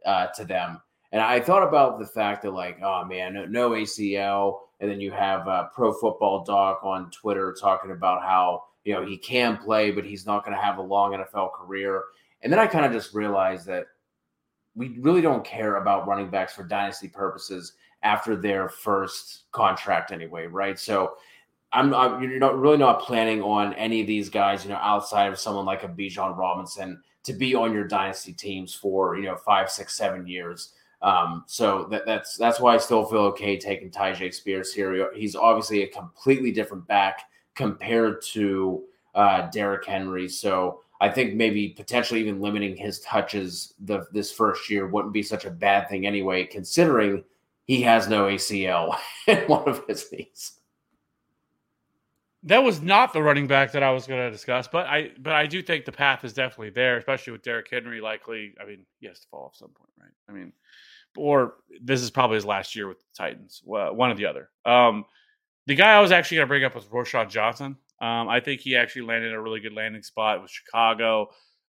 uh, 0.04 0.26
to 0.28 0.44
them. 0.44 0.80
And 1.12 1.20
I 1.20 1.40
thought 1.40 1.66
about 1.66 1.98
the 1.98 2.06
fact 2.06 2.42
that, 2.42 2.52
like, 2.52 2.78
oh 2.82 3.04
man, 3.04 3.34
no, 3.34 3.44
no 3.44 3.70
ACL, 3.70 4.60
and 4.80 4.90
then 4.90 5.00
you 5.00 5.12
have 5.12 5.46
uh, 5.46 5.64
Pro 5.72 5.92
Football 5.92 6.42
Doc 6.42 6.80
on 6.82 7.10
Twitter 7.12 7.54
talking 7.58 7.92
about 7.92 8.22
how 8.22 8.64
you 8.84 8.94
know, 8.94 9.04
he 9.06 9.16
can 9.16 9.56
play, 9.56 9.90
but 9.90 10.04
he's 10.04 10.26
not 10.26 10.44
going 10.44 10.56
to 10.56 10.62
have 10.62 10.78
a 10.78 10.82
long 10.82 11.12
NFL 11.12 11.52
career. 11.52 12.04
And 12.42 12.52
then 12.52 12.58
I 12.58 12.66
kind 12.66 12.84
of 12.84 12.92
just 12.92 13.14
realized 13.14 13.66
that 13.66 13.86
we 14.74 14.98
really 14.98 15.20
don't 15.20 15.44
care 15.44 15.76
about 15.76 16.06
running 16.06 16.30
backs 16.30 16.54
for 16.54 16.64
dynasty 16.64 17.08
purposes 17.08 17.74
after 18.02 18.34
their 18.34 18.68
first 18.68 19.44
contract 19.52 20.10
anyway, 20.10 20.46
right? 20.46 20.78
So 20.78 21.14
I'm, 21.72 21.94
I'm 21.94 22.22
you're 22.22 22.38
not 22.38 22.58
really 22.58 22.76
not 22.76 23.00
planning 23.00 23.42
on 23.42 23.74
any 23.74 24.00
of 24.00 24.06
these 24.06 24.28
guys, 24.28 24.64
you 24.64 24.70
know, 24.70 24.76
outside 24.76 25.32
of 25.32 25.38
someone 25.38 25.64
like 25.64 25.84
a 25.84 25.88
Bijan 25.88 26.36
Robinson 26.36 27.00
to 27.24 27.32
be 27.32 27.54
on 27.54 27.72
your 27.72 27.86
dynasty 27.86 28.32
teams 28.32 28.74
for 28.74 29.16
you 29.16 29.24
know 29.24 29.36
five, 29.36 29.70
six, 29.70 29.96
seven 29.96 30.26
years. 30.26 30.74
Um, 31.00 31.44
so 31.46 31.86
that, 31.90 32.06
that's 32.06 32.36
that's 32.36 32.60
why 32.60 32.74
I 32.74 32.78
still 32.78 33.04
feel 33.04 33.20
okay 33.20 33.56
taking 33.58 33.90
Tyjae 33.90 34.34
Spears 34.34 34.72
here. 34.72 35.12
He's 35.14 35.34
obviously 35.34 35.82
a 35.82 35.88
completely 35.88 36.50
different 36.50 36.86
back 36.86 37.22
compared 37.54 38.22
to 38.22 38.84
uh, 39.14 39.50
Derrick 39.50 39.84
Henry. 39.84 40.28
So 40.28 40.80
I 41.00 41.08
think 41.08 41.34
maybe 41.34 41.70
potentially 41.70 42.20
even 42.20 42.40
limiting 42.40 42.76
his 42.76 43.00
touches 43.00 43.74
the, 43.80 44.06
this 44.12 44.30
first 44.30 44.70
year 44.70 44.86
wouldn't 44.86 45.12
be 45.12 45.22
such 45.22 45.44
a 45.44 45.50
bad 45.50 45.88
thing 45.88 46.06
anyway, 46.06 46.44
considering 46.44 47.24
he 47.64 47.82
has 47.82 48.08
no 48.08 48.26
ACL 48.26 48.96
in 49.26 49.38
one 49.48 49.68
of 49.68 49.84
his 49.88 50.10
knees. 50.12 50.52
That 52.44 52.62
was 52.62 52.82
not 52.82 53.12
the 53.12 53.22
running 53.22 53.46
back 53.46 53.70
that 53.72 53.82
I 53.84 53.90
was 53.92 54.06
going 54.06 54.20
to 54.20 54.30
discuss, 54.30 54.66
but 54.66 54.86
I 54.86 55.12
but 55.20 55.32
I 55.32 55.46
do 55.46 55.62
think 55.62 55.84
the 55.84 55.92
path 55.92 56.24
is 56.24 56.32
definitely 56.32 56.70
there, 56.70 56.96
especially 56.96 57.32
with 57.32 57.42
Derrick 57.42 57.68
Henry. 57.70 58.00
Likely, 58.00 58.54
I 58.60 58.64
mean, 58.64 58.84
he 58.98 59.06
has 59.06 59.20
to 59.20 59.28
fall 59.28 59.44
off 59.44 59.54
some 59.54 59.68
point, 59.68 59.90
right? 60.00 60.10
I 60.28 60.32
mean, 60.32 60.52
or 61.16 61.54
this 61.80 62.02
is 62.02 62.10
probably 62.10 62.34
his 62.36 62.44
last 62.44 62.74
year 62.74 62.88
with 62.88 62.98
the 62.98 63.04
Titans, 63.16 63.60
one 63.64 64.10
or 64.10 64.14
the 64.14 64.26
other. 64.26 64.50
Um, 64.64 65.04
the 65.66 65.74
guy 65.74 65.92
I 65.92 66.00
was 66.00 66.12
actually 66.12 66.38
going 66.38 66.46
to 66.46 66.48
bring 66.48 66.64
up 66.64 66.74
was 66.74 66.84
Roschon 66.86 67.30
Johnson. 67.30 67.76
Um, 68.00 68.28
I 68.28 68.40
think 68.40 68.60
he 68.60 68.76
actually 68.76 69.02
landed 69.02 69.32
a 69.32 69.40
really 69.40 69.60
good 69.60 69.74
landing 69.74 70.02
spot 70.02 70.42
with 70.42 70.50
Chicago. 70.50 71.28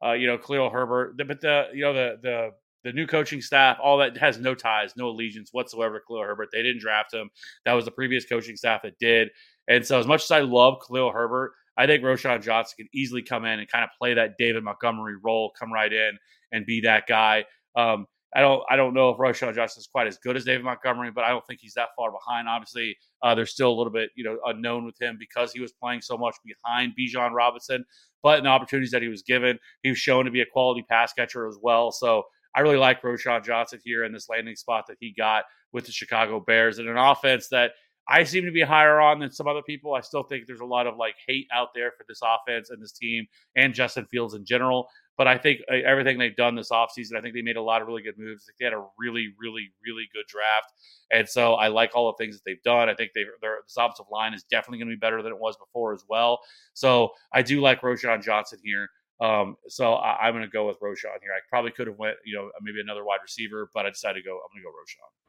Uh, 0.05 0.13
you 0.13 0.27
know, 0.27 0.39
Khalil 0.39 0.71
Herbert, 0.71 1.17
but 1.17 1.41
the 1.41 1.69
you 1.73 1.83
know 1.83 1.93
the 1.93 2.19
the 2.23 2.51
the 2.85 2.93
new 2.93 3.07
coaching 3.07 3.41
staff, 3.41 3.79
all 3.83 3.99
that 3.99 4.17
has 4.17 4.39
no 4.39 4.55
ties, 4.55 4.95
no 4.97 5.09
allegiance 5.09 5.51
whatsoever 5.53 5.99
to 5.99 6.05
Khalil 6.07 6.23
Herbert. 6.23 6.51
They 6.53 6.63
didn't 6.63 6.81
draft 6.81 7.13
him. 7.13 7.31
That 7.65 7.73
was 7.73 7.85
the 7.85 7.91
previous 7.91 8.25
coaching 8.25 8.57
staff 8.57 8.83
that 8.83 8.99
did. 9.01 9.31
And 9.67 9.85
so, 9.85 9.99
as 9.99 10.07
much 10.07 10.23
as 10.25 10.31
I 10.31 10.41
love 10.41 10.79
Khalil 10.87 11.11
Herbert, 11.11 11.53
I 11.77 11.87
think 11.87 12.05
Roschon 12.05 12.43
Johnson 12.43 12.77
can 12.79 12.89
easily 12.93 13.23
come 13.23 13.45
in 13.45 13.59
and 13.59 13.69
kind 13.69 13.85
of 13.85 13.91
play 13.99 14.15
that 14.15 14.37
David 14.39 14.65
Montgomery 14.65 15.17
role, 15.23 15.53
come 15.59 15.73
right 15.73 15.93
in 15.93 16.19
and 16.53 16.67
be 16.67 16.81
that 16.83 17.07
guy. 17.07 17.45
Um, 17.75 18.07
I 18.35 18.41
don't 18.41 18.63
I 18.69 18.77
don't 18.77 18.95
know 18.95 19.11
if 19.11 19.17
Roschon 19.17 19.55
Johnson 19.55 19.81
is 19.81 19.89
quite 19.91 20.07
as 20.07 20.19
good 20.19 20.37
as 20.37 20.45
David 20.45 20.65
Montgomery, 20.65 21.11
but 21.11 21.25
I 21.25 21.31
don't 21.31 21.47
think 21.47 21.61
he's 21.63 21.75
that 21.75 21.89
far 21.97 22.13
behind. 22.13 22.49
Obviously, 22.49 22.97
uh, 23.23 23.35
there's 23.35 23.51
still 23.51 23.71
a 23.71 23.77
little 23.77 23.93
bit 23.93 24.11
you 24.17 24.25
know 24.25 24.39
unknown 24.47 24.85
with 24.85 25.01
him 25.01 25.17
because 25.19 25.53
he 25.53 25.61
was 25.61 25.73
playing 25.73 26.03
so 26.03 26.19
much 26.19 26.37
behind 26.45 26.93
Bijan 26.99 27.33
Robinson. 27.33 27.85
But 28.23 28.39
in 28.39 28.45
the 28.45 28.51
opportunities 28.51 28.91
that 28.91 29.03
he 29.03 29.09
was 29.09 29.23
given, 29.23 29.59
he 29.83 29.91
was 29.91 29.99
shown 29.99 30.25
to 30.27 30.31
be 30.31 30.41
a 30.41 30.47
quality 30.47 30.85
pass 30.89 31.13
catcher 31.13 31.47
as 31.49 31.57
well. 31.63 31.91
So 31.91 32.25
I 32.55 32.61
really 32.61 32.77
like 32.77 33.03
Roschon 33.03 33.45
Johnson 33.45 33.79
here 33.85 34.05
in 34.05 34.13
this 34.13 34.29
landing 34.29 34.57
spot 34.57 34.87
that 34.89 34.97
he 35.01 35.15
got 35.17 35.45
with 35.73 35.87
the 35.87 35.93
Chicago 35.93 36.41
Bears 36.41 36.79
and 36.79 36.89
an 36.89 36.97
offense 36.97 37.49
that 37.49 37.73
I 38.09 38.25
seem 38.25 38.45
to 38.47 38.51
be 38.51 38.63
higher 38.63 39.01
on 39.01 39.19
than 39.19 39.31
some 39.31 39.47
other 39.47 39.63
people. 39.63 39.95
I 39.95 40.01
still 40.01 40.23
think 40.23 40.47
there's 40.47 40.61
a 40.61 40.65
lot 40.65 40.87
of 40.87 40.97
like 40.97 41.15
hate 41.27 41.47
out 41.53 41.69
there 41.75 41.93
for 41.93 42.05
this 42.09 42.21
offense 42.23 42.71
and 42.71 42.83
this 42.83 42.93
team 42.93 43.27
and 43.55 43.75
Justin 43.75 44.07
Fields 44.11 44.35
in 44.35 44.47
general. 44.47 44.89
But 45.19 45.27
I 45.27 45.37
think 45.37 45.61
uh, 45.71 45.75
everything 45.85 46.17
they've 46.17 46.35
done 46.35 46.55
this 46.55 46.71
offseason, 46.71 47.17
I 47.17 47.21
think 47.21 47.35
they 47.35 47.43
made 47.43 47.57
a 47.57 47.63
lot 47.63 47.83
of 47.83 47.89
really 47.89 48.03
good 48.03 48.17
moves. 48.17 48.49
They 48.59 48.65
had 48.65 48.73
a 48.73 48.85
really, 48.99 49.35
really, 49.39 49.69
really 49.85 50.09
good 50.15 50.25
draft. 50.29 50.73
And 51.11 51.29
so 51.29 51.55
I 51.55 51.69
like 51.69 51.95
all 51.95 52.13
the 52.13 52.25
things 52.25 52.37
that 52.37 52.43
they've 52.47 52.63
done. 52.63 52.89
I 52.89 52.95
think 52.95 53.11
they 53.15 53.25
their 53.43 53.59
this 53.67 53.77
offensive 53.77 54.07
line 54.11 54.33
is 54.33 54.45
definitely 54.45 54.79
going 54.79 54.89
to 54.89 54.97
be 54.97 55.01
better 55.01 55.23
than 55.23 55.33
it 55.33 55.39
was 55.39 55.57
before 55.57 55.93
as 55.93 56.05
well. 56.09 56.39
So 56.73 57.11
I 57.35 57.43
do 57.43 57.61
like 57.61 57.83
Roschon 57.83 58.23
Johnson 58.23 58.61
here. 58.63 58.89
Um, 59.21 59.57
so 59.67 59.95
I, 59.95 60.29
am 60.29 60.35
going 60.35 60.45
to 60.45 60.51
go 60.51 60.69
with 60.69 60.79
Roschon 60.79 61.19
here. 61.21 61.33
I 61.37 61.41
probably 61.51 61.73
could 61.73 61.89
have 61.89 61.99
went, 61.99 62.17
you 62.25 62.37
know, 62.37 62.51
maybe 62.63 62.81
another 62.81 63.05
wide 63.05 63.19
receiver, 63.21 63.69
but 63.75 63.85
I 63.85 63.91
decided 63.91 64.23
to 64.23 64.25
go. 64.25 64.37
I'm 64.37 64.55
going 64.55 64.63
to 64.63 64.65
go 64.65 64.71
Roschon. 64.71 65.28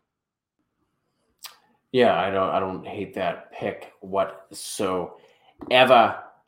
Yeah, 1.91 2.19
I 2.19 2.29
don't. 2.29 2.49
I 2.49 2.59
don't 2.59 2.85
hate 2.85 3.15
that 3.15 3.51
pick 3.51 3.93
whatsoever. 4.01 5.13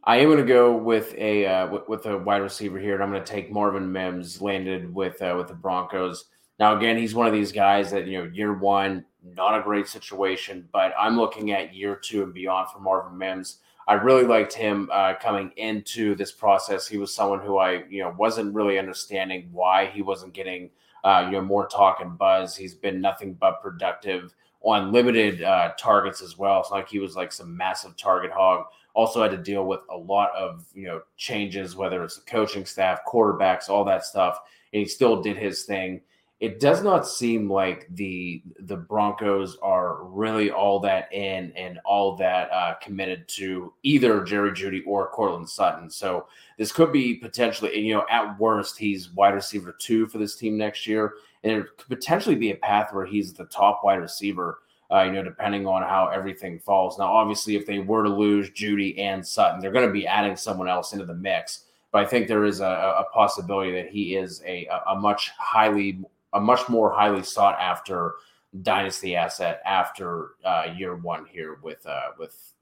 I 0.03 0.17
am 0.17 0.25
going 0.25 0.37
to 0.37 0.43
go 0.43 0.75
with 0.75 1.13
a 1.15 1.45
uh, 1.45 1.67
with, 1.67 1.87
with, 1.87 2.05
a 2.05 2.17
wide 2.17 2.41
receiver 2.41 2.79
here, 2.79 2.93
and 2.93 3.03
I'm 3.03 3.11
going 3.11 3.23
to 3.23 3.31
take 3.31 3.51
Marvin 3.51 3.91
Mims. 3.91 4.41
Landed 4.41 4.93
with 4.93 5.21
uh, 5.21 5.33
with 5.37 5.47
the 5.47 5.55
Broncos. 5.55 6.25
Now, 6.59 6.77
again, 6.77 6.95
he's 6.95 7.15
one 7.15 7.25
of 7.25 7.33
these 7.33 7.51
guys 7.51 7.89
that 7.89 8.05
you 8.05 8.19
know, 8.19 8.29
year 8.31 8.53
one, 8.53 9.03
not 9.23 9.59
a 9.59 9.63
great 9.63 9.87
situation, 9.87 10.69
but 10.71 10.93
I'm 10.99 11.17
looking 11.17 11.51
at 11.51 11.73
year 11.73 11.95
two 11.95 12.21
and 12.21 12.33
beyond 12.33 12.69
for 12.69 12.79
Marvin 12.79 13.17
Mims. 13.17 13.57
I 13.87 13.95
really 13.95 14.25
liked 14.25 14.53
him 14.53 14.87
uh, 14.93 15.15
coming 15.19 15.51
into 15.57 16.13
this 16.13 16.31
process. 16.31 16.87
He 16.87 16.97
was 16.97 17.13
someone 17.13 17.41
who 17.41 17.57
I, 17.57 17.83
you 17.89 18.03
know, 18.03 18.13
wasn't 18.15 18.53
really 18.53 18.77
understanding 18.77 19.49
why 19.51 19.87
he 19.87 20.03
wasn't 20.03 20.33
getting, 20.33 20.69
uh, 21.03 21.23
you 21.25 21.31
know, 21.31 21.41
more 21.41 21.67
talk 21.67 21.99
and 21.99 22.15
buzz. 22.15 22.55
He's 22.55 22.75
been 22.75 23.01
nothing 23.01 23.33
but 23.33 23.59
productive 23.63 24.35
on 24.63 24.91
limited 24.91 25.43
uh, 25.43 25.71
targets 25.77 26.21
as 26.21 26.37
well. 26.37 26.61
It's 26.61 26.71
not 26.71 26.77
like 26.77 26.89
he 26.89 26.99
was 26.99 27.15
like 27.15 27.31
some 27.31 27.55
massive 27.55 27.97
target 27.97 28.31
hog. 28.31 28.65
Also 28.93 29.21
had 29.21 29.31
to 29.31 29.37
deal 29.37 29.65
with 29.65 29.79
a 29.89 29.97
lot 29.97 30.31
of 30.35 30.65
you 30.73 30.85
know 30.87 31.01
changes, 31.17 31.75
whether 31.75 32.03
it's 32.03 32.17
the 32.17 32.29
coaching 32.29 32.65
staff, 32.65 32.99
quarterbacks, 33.07 33.69
all 33.69 33.85
that 33.85 34.05
stuff, 34.05 34.39
and 34.73 34.81
he 34.81 34.87
still 34.87 35.21
did 35.21 35.37
his 35.37 35.63
thing 35.63 36.01
it 36.41 36.59
does 36.59 36.83
not 36.83 37.07
seem 37.07 37.47
like 37.47 37.87
the 37.91 38.41
the 38.61 38.75
Broncos 38.75 39.57
are 39.61 40.03
really 40.05 40.49
all 40.49 40.79
that 40.79 41.13
in 41.13 41.53
and 41.55 41.79
all 41.85 42.15
that 42.17 42.51
uh, 42.51 42.73
committed 42.81 43.27
to 43.29 43.71
either 43.83 44.23
Jerry 44.23 44.51
Jeudy 44.51 44.81
or 44.87 45.11
Courtland 45.11 45.47
Sutton. 45.47 45.87
So 45.87 46.25
this 46.57 46.71
could 46.71 46.91
be 46.91 47.13
potentially, 47.13 47.77
you 47.77 47.93
know, 47.93 48.05
at 48.09 48.39
worst 48.39 48.75
he's 48.79 49.11
wide 49.11 49.35
receiver 49.35 49.75
two 49.79 50.07
for 50.07 50.17
this 50.17 50.35
team 50.35 50.57
next 50.57 50.87
year, 50.87 51.13
and 51.43 51.53
it 51.53 51.77
could 51.77 51.87
potentially 51.87 52.35
be 52.35 52.51
a 52.51 52.55
path 52.55 52.93
where 52.93 53.05
he's 53.05 53.33
the 53.33 53.45
top 53.45 53.81
wide 53.83 53.95
receiver. 53.95 54.59
Uh, 54.91 55.03
you 55.03 55.13
know, 55.13 55.23
depending 55.23 55.65
on 55.65 55.81
how 55.83 56.09
everything 56.09 56.59
falls. 56.59 56.99
Now, 56.99 57.05
obviously, 57.13 57.55
if 57.55 57.65
they 57.65 57.79
were 57.79 58.03
to 58.03 58.09
lose 58.09 58.49
Jeudy 58.49 58.99
and 58.99 59.25
Sutton, 59.25 59.61
they're 59.61 59.71
going 59.71 59.87
to 59.87 59.93
be 59.93 60.05
adding 60.05 60.35
someone 60.35 60.67
else 60.67 60.91
into 60.91 61.05
the 61.05 61.13
mix. 61.13 61.63
But 61.93 62.03
I 62.03 62.09
think 62.09 62.27
there 62.27 62.43
is 62.43 62.59
a, 62.59 62.65
a 62.65 63.05
possibility 63.13 63.71
that 63.71 63.87
he 63.87 64.17
is 64.17 64.43
a, 64.45 64.67
a 64.89 64.95
much 64.97 65.29
highly 65.37 66.03
a 66.33 66.41
much 66.41 66.67
more 66.67 66.91
highly 66.91 67.23
sought 67.23 67.57
after 67.59 68.15
dynasty 68.61 69.15
asset 69.15 69.61
after 69.65 70.31
uh, 70.43 70.65
year 70.75 70.95
one 70.95 71.25
here 71.25 71.57
with 71.61 71.85
uh, 71.85 72.09
with 72.17 72.53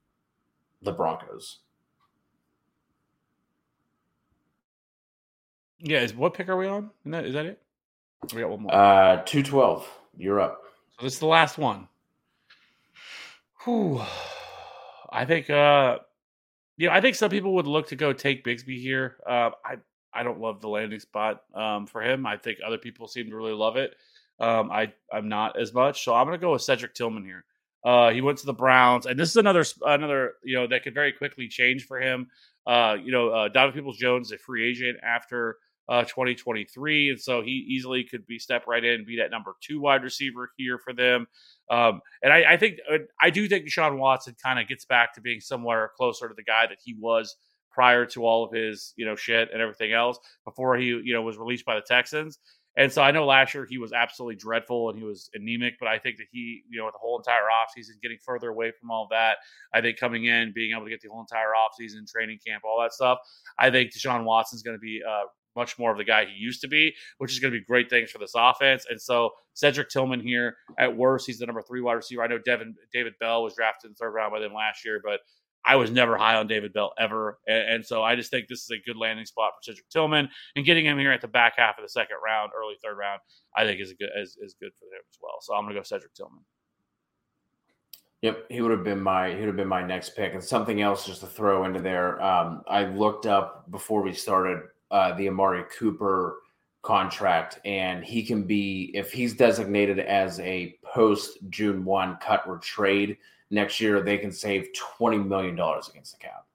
the 0.82 0.92
Broncos. 0.92 1.60
Yeah, 5.80 6.02
is 6.02 6.14
what 6.14 6.34
pick 6.34 6.50
are 6.50 6.58
we 6.58 6.68
on? 6.68 6.92
Is 7.06 7.12
that, 7.12 7.26
is 7.26 7.34
that 7.34 7.46
it? 7.46 7.62
We 8.34 8.42
got 8.42 8.50
one 8.50 8.62
more. 8.64 8.76
Uh, 8.76 9.24
two 9.26 9.44
twelve. 9.44 9.88
You're 10.18 10.40
up. 10.40 10.62
So 11.00 11.06
this 11.06 11.14
is 11.14 11.20
the 11.20 11.28
last 11.28 11.58
one. 11.58 11.88
Whew. 13.64 14.02
I 15.12 15.26
think. 15.26 15.50
Uh, 15.50 16.00
you 16.78 16.88
know, 16.88 16.94
I 16.94 17.02
think 17.02 17.16
some 17.16 17.30
people 17.30 17.56
would 17.56 17.68
look 17.68 17.88
to 17.90 17.96
go 17.96 18.14
take 18.14 18.46
Bigsby 18.46 18.82
here. 18.82 19.18
Uh, 19.28 19.52
I 19.66 19.78
I 20.14 20.24
don't 20.24 20.40
love 20.40 20.62
the 20.62 20.70
landing 20.70 21.00
spot 21.00 21.44
um, 21.54 21.88
for 21.88 22.02
him. 22.02 22.26
I 22.26 22.38
think 22.38 22.60
other 22.66 22.78
people 22.78 23.08
seem 23.08 23.30
to 23.30 23.36
really 23.36 23.54
love 23.54 23.76
it. 23.78 23.96
Um, 24.40 24.72
I 24.72 24.94
I'm 25.12 25.28
not 25.28 25.60
as 25.60 25.74
much, 25.74 26.04
so 26.04 26.14
I'm 26.14 26.26
going 26.26 26.40
to 26.40 26.42
go 26.42 26.54
with 26.54 26.62
Cedric 26.62 26.94
Tillman 26.94 27.26
here. 27.26 27.44
Uh, 27.84 28.12
he 28.12 28.22
went 28.22 28.38
to 28.40 28.46
the 28.46 28.54
Browns, 28.54 29.06
and 29.06 29.20
this 29.20 29.30
is 29.30 29.36
another 29.36 29.66
another 29.86 30.34
you 30.44 30.56
know 30.56 30.68
that 30.68 30.84
could 30.84 30.94
very 30.94 31.12
quickly 31.12 31.48
change 31.48 31.86
for 31.86 32.00
him. 32.00 32.28
Uh, 32.66 32.96
you 33.02 33.12
know, 33.12 33.30
uh, 33.30 33.48
Donovan 33.50 33.74
Peoples 33.80 33.98
Jones 33.98 34.28
is 34.28 34.34
a 34.34 34.38
free 34.38 34.70
agent 34.70 34.98
after 35.04 35.58
uh, 35.90 36.04
2023, 36.04 37.10
and 37.10 37.20
so 37.20 37.42
he 37.42 37.66
easily 37.68 38.04
could 38.04 38.26
be 38.28 38.38
step 38.38 38.68
right 38.68 38.86
in 38.86 38.94
and 38.94 39.06
be 39.08 39.18
that 39.18 39.32
number 39.32 39.56
two 39.60 39.82
wide 39.82 40.04
receiver 40.04 40.52
here 40.56 40.78
for 40.78 40.94
them. 40.94 41.26
Um, 41.70 42.02
and 42.22 42.32
I, 42.32 42.54
I 42.54 42.58
think 42.58 42.78
uh, 42.92 43.00
I 43.20 43.32
do 43.32 43.48
think 43.48 43.66
Deshaun 43.66 43.98
Watson 43.98 44.36
kind 44.42 44.60
of 44.60 44.68
gets 44.68 44.86
back 44.86 45.14
to 45.16 45.22
being 45.22 45.40
somewhere 45.40 45.92
closer 45.98 46.28
to 46.28 46.34
the 46.36 46.44
guy 46.44 46.68
that 46.68 46.78
he 46.84 46.96
was 47.00 47.36
prior 47.72 48.06
to 48.06 48.24
all 48.24 48.44
of 48.44 48.54
his, 48.54 48.94
you 48.98 49.06
know, 49.06 49.16
shit 49.16 49.50
and 49.52 49.62
everything 49.62 49.92
else 49.92 50.20
before 50.46 50.78
he, 50.78 50.86
you 50.86 51.14
know, 51.14 51.22
was 51.22 51.38
released 51.38 51.66
by 51.66 51.76
the 51.76 51.82
Texans. 51.82 52.38
And 52.78 52.92
so 52.92 53.02
I 53.02 53.12
know 53.12 53.26
last 53.26 53.54
year 53.54 53.66
he 53.70 53.78
was 53.78 53.92
absolutely 53.92 54.36
dreadful 54.36 54.90
and 54.90 54.98
he 54.98 55.04
was 55.04 55.30
anemic, 55.34 55.76
but 55.80 55.90
I 55.90 55.98
think 55.98 56.18
that 56.18 56.28
he, 56.32 56.64
you 56.70 56.80
know, 56.80 56.86
the 56.86 56.98
whole 56.98 57.18
entire 57.18 57.44
offseason 57.44 58.02
getting 58.02 58.20
further 58.24 58.50
away 58.50 58.72
from 58.80 58.92
all 58.92 59.08
that. 59.12 59.38
I 59.74 59.82
think 59.82 59.98
coming 59.98 60.26
in, 60.26 60.54
being 60.54 60.72
able 60.72 60.86
to 60.86 60.90
get 60.90 61.02
the 61.02 61.10
whole 61.10 61.20
entire 61.20 61.50
offseason, 61.50 62.10
training 62.10 62.40
camp, 62.46 62.64
all 62.64 62.80
that 62.82 62.94
stuff. 62.94 63.20
I 63.58 63.70
think 63.70 63.92
Deshaun 63.92 64.24
Watson's 64.24 64.62
going 64.62 64.78
to 64.78 64.82
be 64.82 65.02
uh, 65.08 65.24
much 65.60 65.78
more 65.78 65.92
of 65.92 65.98
the 65.98 66.04
guy 66.04 66.26
he 66.26 66.34
used 66.34 66.62
to 66.62 66.68
be, 66.68 66.94
which 67.18 67.32
is 67.32 67.40
going 67.40 67.54
to 67.54 67.60
be 67.60 67.66
great 67.66 67.90
things 67.90 68.10
for 68.10 68.18
this 68.18 68.34
offense. 68.36 68.86
And 68.90 69.00
so 69.00 69.32
Cedric 69.54 69.90
Tillman 69.90 70.22
here, 70.22 70.56
at 70.80 70.96
worst, 70.96 71.28
he's 71.28 71.40
the 71.40 71.46
number 71.46 71.62
three 71.62 71.82
wide 71.82 71.94
receiver. 71.94 72.24
I 72.24 72.28
know 72.28 72.40
Devin 72.40 72.76
David 72.94 73.14
Bell 73.20 73.44
was 73.44 73.56
drafted 73.56 73.90
in 73.90 73.92
the 73.92 73.98
third 73.98 74.12
round 74.12 74.32
by 74.32 74.40
them 74.40 74.54
last 74.54 74.86
year, 74.86 75.02
but 75.04 75.20
I 75.66 75.76
was 75.76 75.92
never 75.92 76.18
high 76.18 76.36
on 76.36 76.48
David 76.48 76.72
Bell 76.74 76.94
ever. 76.98 77.40
And, 77.48 77.74
and, 77.74 77.86
so 77.86 78.02
I 78.02 78.16
just 78.16 78.32
think 78.32 78.48
this 78.48 78.64
is 78.64 78.72
a 78.72 78.82
good 78.86 78.96
landing 78.96 79.26
spot 79.26 79.52
for 79.56 79.62
Cedric 79.62 79.90
Tillman. 79.90 80.30
And 80.56 80.66
getting 80.66 80.86
him 80.86 80.98
here 80.98 81.12
at 81.12 81.22
the 81.22 81.28
back 81.28 81.54
half 81.58 81.78
of 81.78 81.84
the 81.84 81.90
second 81.90 82.18
round, 82.26 82.52
early 82.58 82.76
third 82.82 82.98
round, 82.98 83.20
I 83.56 83.66
think 83.66 83.82
is 83.82 83.94
good 84.00 84.10
is, 84.18 84.38
is 84.42 84.56
good 84.60 84.72
for 84.80 84.86
him 84.86 85.02
as 85.10 85.18
well. 85.22 85.36
So 85.42 85.54
I'm 85.54 85.66
gonna 85.66 85.76
go 85.76 85.84
Cedric 85.84 86.14
Tillman. 86.14 86.40
Yep, 88.22 88.46
he 88.50 88.62
would 88.62 88.72
have 88.72 88.84
been 88.84 89.02
my 89.02 89.30
he 89.30 89.40
would 89.40 89.48
have 89.48 89.56
been 89.56 89.68
my 89.68 89.84
next 89.86 90.16
pick. 90.16 90.34
And 90.34 90.44
something 90.44 90.82
else 90.82 91.06
just 91.06 91.22
to 91.22 91.28
throw 91.28 91.66
into 91.66 91.82
there. 91.82 92.22
Um, 92.22 92.64
I 92.68 92.86
looked 92.86 93.26
up 93.26 93.70
before 93.72 94.02
we 94.02 94.14
started 94.14 94.62
uh, 94.92 95.14
the 95.16 95.28
Amari 95.28 95.64
Cooper 95.78 96.38
contract, 96.82 97.60
and 97.66 98.04
he 98.04 98.24
can 98.24 98.44
be 98.44 98.92
if 98.94 99.12
he's 99.12 99.34
designated 99.34 100.00
as 100.00 100.40
a 100.40 100.78
post 100.84 101.38
June 101.50 101.84
one 101.84 102.18
cut 102.18 102.44
or 102.48 102.58
trade 102.58 103.18
next 103.50 103.80
year 103.80 104.02
they 104.02 104.18
can 104.18 104.32
save 104.32 104.70
$20 105.00 105.28
million 105.28 105.56
against 105.56 106.14
the 106.14 106.20
cap. 106.20 106.46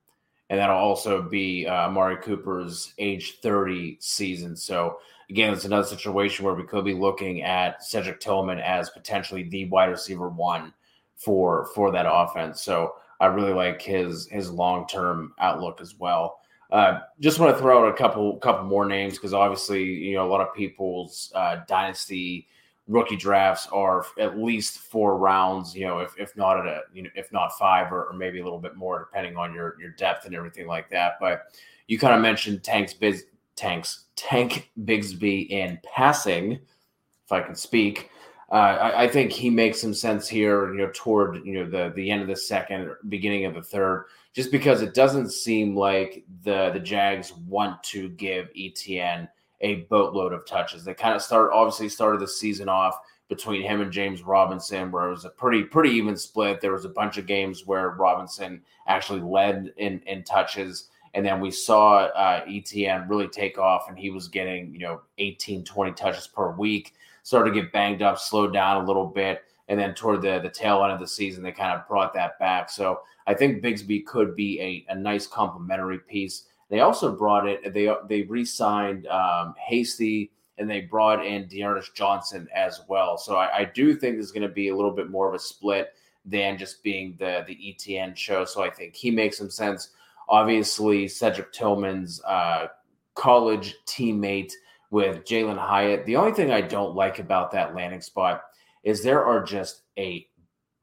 And 0.50 0.60
that'll 0.60 0.76
also 0.76 1.22
be 1.22 1.66
uh, 1.66 1.72
Amari 1.72 2.16
Cooper's 2.18 2.92
age 2.98 3.38
30 3.40 3.96
season. 4.00 4.54
So, 4.56 4.98
again, 5.30 5.52
it's 5.52 5.64
another 5.64 5.86
situation 5.86 6.44
where 6.44 6.54
we 6.54 6.64
could 6.64 6.84
be 6.84 6.92
looking 6.92 7.42
at 7.42 7.82
Cedric 7.82 8.20
Tillman 8.20 8.58
as 8.60 8.90
potentially 8.90 9.44
the 9.44 9.64
wide 9.66 9.86
receiver 9.86 10.28
one 10.28 10.72
for 11.16 11.66
for 11.74 11.90
that 11.92 12.06
offense. 12.08 12.60
So, 12.60 12.94
I 13.20 13.26
really 13.26 13.54
like 13.54 13.80
his 13.80 14.28
his 14.28 14.50
long 14.50 14.86
term 14.86 15.32
outlook 15.38 15.80
as 15.80 15.94
well. 15.94 16.40
Uh, 16.74 16.98
just 17.20 17.38
want 17.38 17.54
to 17.54 17.62
throw 17.62 17.86
out 17.86 17.94
a 17.94 17.96
couple 17.96 18.36
couple 18.38 18.64
more 18.64 18.84
names 18.84 19.14
because 19.14 19.32
obviously 19.32 19.84
you 19.84 20.16
know 20.16 20.26
a 20.26 20.30
lot 20.30 20.40
of 20.40 20.52
people's 20.54 21.30
uh, 21.36 21.58
dynasty 21.68 22.48
rookie 22.88 23.16
drafts 23.16 23.66
are 23.72 24.04
at 24.18 24.38
least 24.38 24.78
four 24.78 25.16
rounds, 25.16 25.74
you 25.74 25.86
know, 25.86 26.00
if, 26.00 26.12
if 26.18 26.36
not 26.36 26.58
at 26.58 26.66
a, 26.66 26.80
you 26.92 27.02
know, 27.02 27.08
if 27.14 27.32
not 27.32 27.56
five 27.56 27.92
or, 27.92 28.06
or, 28.06 28.12
maybe 28.12 28.40
a 28.40 28.44
little 28.44 28.58
bit 28.58 28.76
more, 28.76 29.08
depending 29.10 29.36
on 29.36 29.54
your, 29.54 29.76
your 29.80 29.90
depth 29.92 30.26
and 30.26 30.34
everything 30.34 30.66
like 30.66 30.90
that. 30.90 31.14
But 31.20 31.56
you 31.86 31.98
kind 31.98 32.14
of 32.14 32.20
mentioned 32.20 32.62
tanks, 32.62 32.92
biz, 32.92 33.24
tanks, 33.56 34.04
tank 34.16 34.70
Bigsby 34.84 35.48
in 35.48 35.78
passing, 35.82 36.52
if 36.52 37.32
I 37.32 37.40
can 37.40 37.54
speak. 37.54 38.10
Uh, 38.54 38.78
I, 38.80 39.02
I, 39.02 39.08
think 39.08 39.32
he 39.32 39.50
makes 39.50 39.80
some 39.80 39.92
sense 39.92 40.28
here, 40.28 40.72
you 40.72 40.78
know, 40.78 40.90
toward 40.94 41.44
you 41.44 41.54
know 41.54 41.68
the 41.68 41.92
the 41.96 42.08
end 42.08 42.22
of 42.22 42.28
the 42.28 42.36
second, 42.36 42.88
beginning 43.08 43.46
of 43.46 43.54
the 43.54 43.62
third, 43.62 44.06
just 44.32 44.52
because 44.52 44.80
it 44.80 44.94
doesn't 44.94 45.32
seem 45.32 45.74
like 45.74 46.24
the 46.44 46.70
the 46.72 46.78
Jags 46.78 47.32
want 47.48 47.82
to 47.82 48.10
give 48.10 48.48
ETN 48.54 49.28
a 49.62 49.74
boatload 49.90 50.32
of 50.32 50.46
touches. 50.46 50.84
They 50.84 50.94
kind 50.94 51.16
of 51.16 51.22
start 51.22 51.50
obviously 51.52 51.88
started 51.88 52.20
the 52.20 52.28
season 52.28 52.68
off 52.68 52.96
between 53.28 53.60
him 53.60 53.80
and 53.80 53.90
James 53.90 54.22
Robinson, 54.22 54.92
where 54.92 55.08
it 55.08 55.10
was 55.10 55.24
a 55.24 55.30
pretty 55.30 55.64
pretty 55.64 55.90
even 55.90 56.16
split. 56.16 56.60
There 56.60 56.70
was 56.70 56.84
a 56.84 56.90
bunch 56.90 57.18
of 57.18 57.26
games 57.26 57.66
where 57.66 57.90
Robinson 57.90 58.62
actually 58.86 59.20
led 59.20 59.72
in 59.78 60.00
in 60.06 60.22
touches. 60.22 60.90
And 61.14 61.26
then 61.26 61.40
we 61.40 61.50
saw 61.50 62.06
uh, 62.06 62.44
ETN 62.44 63.08
really 63.08 63.28
take 63.28 63.58
off, 63.58 63.88
and 63.88 63.96
he 63.96 64.10
was 64.10 64.26
getting, 64.26 64.72
you 64.72 64.80
know, 64.80 65.02
18, 65.18 65.62
20 65.62 65.92
touches 65.92 66.26
per 66.26 66.50
week. 66.50 66.94
Started 67.24 67.52
to 67.52 67.60
get 67.60 67.72
banged 67.72 68.02
up, 68.02 68.18
slowed 68.18 68.52
down 68.52 68.84
a 68.84 68.86
little 68.86 69.06
bit. 69.06 69.42
And 69.66 69.80
then 69.80 69.94
toward 69.94 70.22
the, 70.22 70.38
the 70.40 70.50
tail 70.50 70.84
end 70.84 70.92
of 70.92 71.00
the 71.00 71.08
season, 71.08 71.42
they 71.42 71.50
kind 71.50 71.72
of 71.72 71.88
brought 71.88 72.14
that 72.14 72.38
back. 72.38 72.70
So 72.70 73.00
I 73.26 73.34
think 73.34 73.62
Bigsby 73.62 74.04
could 74.06 74.36
be 74.36 74.60
a, 74.60 74.92
a 74.92 74.94
nice 74.94 75.26
complementary 75.26 75.98
piece. 75.98 76.46
They 76.70 76.80
also 76.80 77.16
brought 77.16 77.48
it. 77.48 77.72
They 77.72 77.92
they 78.08 78.22
re-signed 78.22 79.06
um, 79.06 79.54
Hasty 79.58 80.30
and 80.58 80.70
they 80.70 80.82
brought 80.82 81.24
in 81.24 81.48
D'Ernest 81.48 81.94
Johnson 81.94 82.48
as 82.54 82.82
well. 82.88 83.18
So 83.18 83.36
I, 83.36 83.58
I 83.58 83.64
do 83.64 83.94
think 83.94 84.16
there's 84.16 84.30
going 84.30 84.46
to 84.46 84.54
be 84.54 84.68
a 84.68 84.76
little 84.76 84.92
bit 84.92 85.10
more 85.10 85.28
of 85.28 85.34
a 85.34 85.38
split 85.38 85.94
than 86.24 86.58
just 86.58 86.82
being 86.82 87.16
the 87.18 87.44
the 87.46 87.54
ETN 87.54 88.16
show. 88.16 88.44
So 88.44 88.62
I 88.62 88.70
think 88.70 88.94
he 88.94 89.10
makes 89.10 89.38
some 89.38 89.50
sense. 89.50 89.90
Obviously, 90.28 91.06
Cedric 91.08 91.52
Tillman's 91.52 92.22
uh, 92.24 92.68
college 93.14 93.76
teammate 93.86 94.52
with 94.94 95.24
Jalin 95.24 95.58
Hyatt. 95.58 96.06
The 96.06 96.14
only 96.14 96.30
thing 96.30 96.52
I 96.52 96.60
don't 96.60 96.94
like 96.94 97.18
about 97.18 97.50
that 97.50 97.74
landing 97.74 98.00
spot 98.00 98.42
is 98.84 99.02
there 99.02 99.24
are 99.24 99.42
just 99.42 99.82
a 99.98 100.24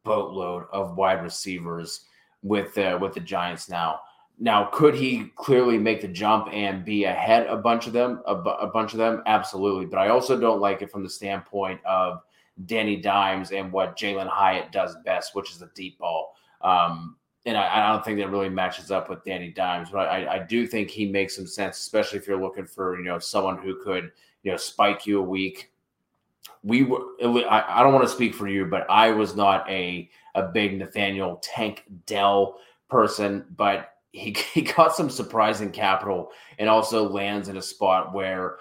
boatload 0.03 0.65
of 0.73 0.97
wide 0.97 1.23
receivers 1.23 2.01
with 2.43 2.73
the 2.73 2.97
with 2.99 3.13
the 3.13 3.21
Giants 3.21 3.69
now. 3.69 4.01
Now, 4.37 4.65
could 4.73 4.95
he 4.95 5.31
clearly 5.37 5.77
make 5.77 6.01
the 6.01 6.09
jump 6.09 6.49
and 6.51 6.83
be 6.83 7.05
ahead 7.05 7.47
a 7.47 7.55
bunch 7.55 7.87
of 7.87 7.93
them? 7.93 8.21
A, 8.27 8.35
a 8.35 8.67
bunch 8.67 8.91
of 8.91 8.97
them, 8.97 9.23
absolutely. 9.27 9.85
But 9.85 9.99
I 9.99 10.09
also 10.09 10.37
don't 10.37 10.59
like 10.59 10.81
it 10.81 10.91
from 10.91 11.03
the 11.03 11.09
standpoint 11.09 11.79
of 11.85 12.19
Danny 12.65 12.97
Dimes 12.97 13.53
and 13.53 13.71
what 13.71 13.97
Jalin 13.97 14.27
Hyatt 14.27 14.73
does 14.73 14.97
best, 15.05 15.35
which 15.35 15.51
is 15.51 15.59
the 15.59 15.71
deep 15.73 15.97
ball. 15.99 16.35
Um, 16.59 17.15
and 17.45 17.57
I, 17.57 17.79
I, 17.79 17.91
don't 17.91 18.05
think 18.05 18.19
that 18.19 18.29
really 18.29 18.49
matches 18.49 18.91
up 18.91 19.09
with 19.09 19.23
Danny 19.23 19.49
Dimes, 19.49 19.89
but 19.89 20.07
I, 20.07 20.35
I, 20.35 20.39
do 20.43 20.67
think 20.67 20.89
he 20.89 21.07
makes 21.07 21.35
some 21.35 21.47
sense, 21.47 21.79
especially 21.79 22.19
if 22.19 22.27
you're 22.27 22.39
looking 22.39 22.65
for 22.65 22.97
you 22.97 23.05
know 23.05 23.19
someone 23.19 23.57
who 23.57 23.81
could 23.83 24.11
you 24.43 24.51
know 24.51 24.57
spike 24.57 25.07
you 25.07 25.19
a 25.19 25.23
week. 25.23 25.71
We 26.63 26.83
were 26.83 27.01
I, 27.21 27.81
don't 27.81 27.93
want 27.93 28.07
to 28.07 28.13
speak 28.13 28.35
for 28.35 28.47
you, 28.47 28.65
but 28.65 28.87
I 28.89 29.11
was 29.11 29.35
not 29.35 29.67
a 29.69 30.09
a 30.35 30.43
big 30.43 30.77
Nathaniel 30.77 31.41
Tank 31.41 31.83
Dell 32.05 32.59
person, 32.89 33.45
but 33.55 33.93
he, 34.11 34.31
he 34.53 34.61
got 34.61 34.95
some 34.95 35.09
surprising 35.09 35.71
capital 35.71 36.29
and 36.59 36.69
also 36.69 37.09
lands 37.09 37.49
in 37.49 37.57
a 37.57 37.61
spot 37.61 38.13
where 38.13 38.57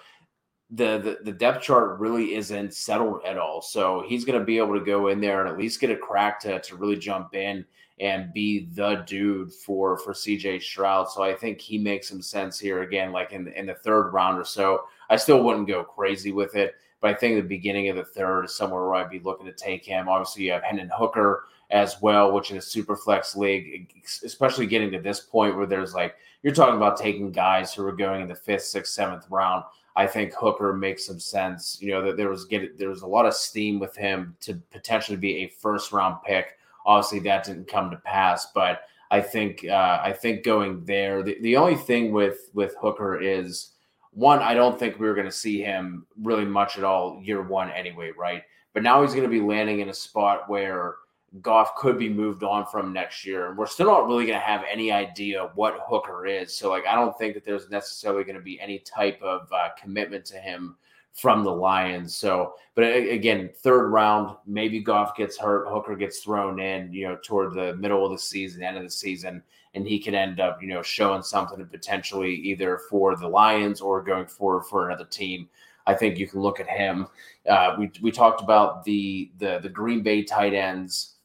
the, 0.72 0.99
the, 0.99 1.18
the 1.24 1.33
depth 1.33 1.62
chart 1.62 1.99
really 1.99 2.35
isn't 2.37 2.72
settled 2.72 3.20
at 3.26 3.37
all. 3.37 3.61
So 3.61 4.05
he's 4.07 4.24
going 4.24 4.39
to 4.39 4.45
be 4.45 4.59
able 4.59 4.78
to 4.78 4.85
go 4.85 5.09
in 5.09 5.20
there 5.20 5.41
and 5.41 5.51
at 5.51 5.59
least 5.59 5.81
get 5.81 5.91
a 5.91 5.97
crack 5.97 6.39
to, 6.41 6.61
to 6.61 6.76
really 6.76 6.97
jump 6.97 7.35
in 7.35 7.64
and 8.01 8.32
be 8.32 8.66
the 8.72 9.05
dude 9.07 9.53
for 9.53 9.98
for 9.98 10.12
CJ 10.12 10.62
Stroud. 10.62 11.11
So 11.11 11.22
I 11.22 11.34
think 11.34 11.61
he 11.61 11.78
makes 11.78 12.09
some 12.09 12.22
sense 12.22 12.59
here 12.59 12.82
again, 12.82 13.12
like 13.12 13.32
in 13.32 13.44
the, 13.44 13.59
in 13.59 13.66
the 13.66 13.74
third 13.74 14.11
round 14.11 14.38
or 14.38 14.44
so. 14.44 14.84
I 15.11 15.16
still 15.16 15.42
wouldn't 15.42 15.68
go 15.68 15.84
crazy 15.84 16.32
with 16.32 16.57
it, 16.57 16.74
but 17.01 17.11
I 17.11 17.14
think 17.14 17.36
the 17.36 17.46
beginning 17.48 17.88
of 17.88 17.96
the 17.96 18.05
third 18.05 18.44
is 18.44 18.55
somewhere 18.55 18.84
where 18.84 18.94
I'd 18.94 19.11
be 19.11 19.18
looking 19.20 19.46
to 19.46 19.53
take 19.53 19.84
him. 19.84 20.09
Obviously, 20.09 20.44
you 20.44 20.53
have 20.53 20.62
Hendon 20.62 20.90
Hooker 20.96 21.44
as 21.70 22.01
well, 22.01 22.32
which 22.32 22.51
in 22.51 22.57
a 22.57 22.62
super 22.62 22.96
flex 22.96 23.36
league, 23.36 23.92
especially 24.24 24.66
getting 24.66 24.90
to 24.90 25.01
this 25.01 25.20
point 25.20 25.57
where 25.57 25.66
there's 25.66 25.94
like 25.94 26.16
you're 26.42 26.55
talking 26.55 26.76
about 26.76 26.98
taking 26.98 27.30
guys 27.30 27.74
who 27.74 27.86
are 27.86 27.92
going 27.92 28.22
in 28.22 28.28
the 28.28 28.34
fifth, 28.34 28.64
sixth, 28.64 28.92
seventh 28.92 29.26
round. 29.30 29.64
I 29.96 30.07
think 30.07 30.32
Hooker 30.32 30.72
makes 30.72 31.05
some 31.05 31.20
sense. 31.20 31.78
You 31.80 31.92
know 31.92 32.03
that 32.03 32.16
there 32.16 32.30
was 32.30 32.46
get 32.46 32.78
there 32.78 32.88
was 32.88 33.03
a 33.03 33.07
lot 33.07 33.26
of 33.26 33.34
steam 33.34 33.78
with 33.78 33.94
him 33.94 34.36
to 34.40 34.55
potentially 34.70 35.18
be 35.18 35.38
a 35.38 35.48
first 35.48 35.92
round 35.92 36.22
pick. 36.24 36.57
Obviously, 36.87 37.20
that 37.20 37.45
didn't 37.45 37.68
come 37.68 37.91
to 37.91 37.97
pass, 37.99 38.49
but 38.55 38.83
I 39.11 39.20
think 39.20 39.64
uh, 39.68 40.01
I 40.03 40.12
think 40.12 40.45
going 40.45 40.85
there. 40.85 41.22
The, 41.22 41.37
the 41.41 41.57
only 41.57 41.76
thing 41.76 42.12
with 42.12 42.51
with 42.55 42.74
Hooker 42.81 43.20
is 43.20 43.72
one. 44.12 44.41
I 44.41 44.55
don't 44.55 44.78
think 44.78 44.99
we 44.99 45.07
were 45.07 45.14
going 45.14 45.26
to 45.26 45.33
see 45.33 45.62
him 45.62 46.07
really 46.22 46.45
much 46.45 46.78
at 46.78 46.85
all 46.85 47.20
year 47.22 47.43
one 47.43 47.70
anyway, 47.70 48.12
right? 48.16 48.43
But 48.72 48.83
now 48.83 49.03
he's 49.03 49.12
going 49.12 49.24
to 49.24 49.28
be 49.28 49.41
landing 49.41 49.81
in 49.81 49.89
a 49.89 49.95
spot 49.95 50.49
where 50.49 50.97
Goff 51.43 51.74
could 51.76 51.99
be 51.99 52.09
moved 52.09 52.43
on 52.43 52.66
from 52.66 52.93
next 52.93 53.24
year. 53.24 53.49
And 53.49 53.59
we're 53.59 53.66
still 53.66 53.87
not 53.87 54.07
really 54.07 54.26
going 54.26 54.39
to 54.39 54.45
have 54.45 54.64
any 54.70 54.93
idea 54.93 55.51
what 55.55 55.78
Hooker 55.87 56.26
is. 56.26 56.57
So, 56.57 56.70
like, 56.70 56.87
I 56.87 56.95
don't 56.95 57.16
think 57.18 57.35
that 57.35 57.45
there's 57.45 57.68
necessarily 57.68 58.24
going 58.24 58.37
to 58.37 58.43
be 58.43 58.61
any 58.61 58.78
type 58.81 59.20
of 59.22 59.49
uh, 59.53 59.68
commitment 59.81 60.24
to 60.26 60.37
him 60.37 60.76
from 61.14 61.44
the 61.44 61.50
Lions. 61.50 62.16
So, 62.16 62.54
but 62.74 62.82
again, 62.82 63.50
third 63.62 63.90
round, 63.90 64.36
maybe 64.46 64.80
Goff 64.80 65.16
gets 65.16 65.36
hurt, 65.36 65.68
Hooker 65.68 65.96
gets 65.96 66.20
thrown 66.20 66.61
in, 66.61 66.92
you 66.92 67.08
know, 67.08 67.18
toward 67.22 67.54
the 67.54 67.74
middle 67.76 68.04
of 68.04 68.12
the 68.12 68.18
season, 68.18 68.62
end 68.62 68.76
of 68.76 68.82
the 68.82 68.90
season, 68.90 69.42
and 69.74 69.86
he 69.86 69.98
can 69.98 70.14
end 70.14 70.40
up, 70.40 70.62
you 70.62 70.68
know, 70.68 70.82
showing 70.82 71.22
something 71.22 71.64
potentially 71.66 72.34
either 72.34 72.80
for 72.88 73.16
the 73.16 73.28
Lions 73.28 73.80
or 73.80 74.02
going 74.02 74.26
forward 74.26 74.64
for 74.64 74.88
another 74.88 75.04
team. 75.04 75.48
I 75.86 75.94
think 75.94 76.18
you 76.18 76.28
can 76.28 76.40
look 76.40 76.61
at 76.61 76.68
him. 76.68 77.06
Uh, 77.48 77.74
we 77.78 77.90
we 78.00 78.11
talked 78.11 78.42
about 78.42 78.84
the 78.84 79.30
the 79.38 79.58
the 79.62 79.68
Green 79.68 80.02
Bay 80.02 80.22
tight 80.22 80.54
ends 80.54 81.16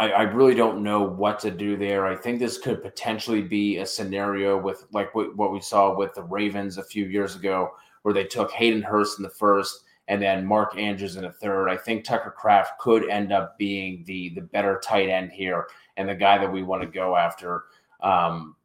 I, 0.00 0.10
I, 0.12 0.22
really 0.22 0.54
don't 0.54 0.82
know 0.82 1.02
what 1.02 1.38
to 1.40 1.50
do 1.50 1.76
there. 1.76 2.06
I 2.06 2.16
think 2.16 2.38
this 2.38 2.56
could 2.56 2.82
potentially 2.82 3.42
be 3.42 3.76
a 3.76 3.86
scenario 3.86 4.58
with 4.58 4.86
like 4.92 5.14
what, 5.14 5.36
what 5.36 5.52
we 5.52 5.60
saw 5.60 5.94
with 5.94 6.14
the 6.14 6.22
Ravens 6.22 6.78
a 6.78 6.82
few 6.82 7.04
years 7.04 7.36
ago, 7.36 7.72
where 8.02 8.14
they 8.14 8.24
took 8.24 8.50
Hayden 8.52 8.82
Hurst 8.82 9.18
in 9.18 9.22
the 9.22 9.30
first 9.30 9.84
and 10.08 10.20
then 10.20 10.44
Mark 10.44 10.76
Andrews 10.76 11.16
in 11.16 11.22
the 11.22 11.30
third. 11.30 11.68
I 11.68 11.76
think 11.76 12.04
Tucker 12.04 12.34
Kraft 12.36 12.80
could 12.80 13.08
end 13.08 13.32
up 13.32 13.56
being 13.58 14.02
the 14.06 14.30
the 14.30 14.40
better 14.40 14.80
tight 14.82 15.08
end 15.08 15.30
here 15.30 15.68
and 15.96 16.08
the 16.08 16.14
guy 16.14 16.36
that 16.36 16.50
we 16.50 16.62
want 16.62 16.82
to 16.82 16.88
go 16.88 17.16
after. 17.16 17.64
Um, 18.02 18.56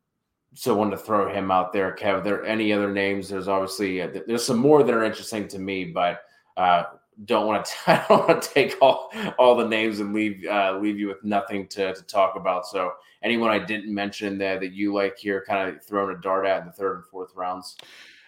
so 0.56 0.74
I 0.74 0.78
wanted 0.78 0.92
to 0.92 1.04
throw 1.04 1.32
him 1.32 1.52
out 1.52 1.72
there. 1.72 1.96
Kev, 1.96 2.24
there 2.24 2.44
any 2.46 2.74
other 2.74 2.92
names? 2.92 3.30
There's 3.30 3.48
obviously 3.48 4.02
uh, 4.02 4.10
there's 4.26 4.44
some 4.44 4.58
more 4.58 4.84
that 4.84 4.94
are 4.94 5.04
interesting 5.04 5.48
to 5.50 5.60
me, 5.60 5.86
but 5.86 6.22
uh, 6.58 6.84
don't 7.26 7.46
want 7.46 7.66
to 7.66 7.74
I 7.88 8.06
don't 8.10 8.28
want 8.28 8.42
to 8.42 8.50
take 8.50 8.76
all 8.82 9.12
all 9.38 9.56
the 9.56 9.68
names 9.68 10.00
and 10.00 10.14
leave 10.14 10.46
uh, 10.50 10.80
leave 10.82 10.98
you 10.98 11.08
with 11.08 11.24
nothing 11.24 11.68
to, 11.70 11.94
to 11.94 12.02
talk 12.04 12.36
about. 12.38 12.66
So 12.66 12.94
anyone 13.22 13.52
I 13.52 13.60
didn't 13.60 13.94
mention 13.94 14.40
there 14.40 14.60
that 14.60 14.74
you 14.74 14.94
like 14.94 15.18
here, 15.18 15.44
kind 15.48 15.70
of 15.70 15.84
throwing 15.84 16.16
a 16.16 16.20
dart 16.20 16.48
at 16.48 16.62
in 16.62 16.66
the 16.66 16.72
third 16.72 16.96
and 16.96 17.06
fourth 17.06 17.36
rounds. 17.36 17.78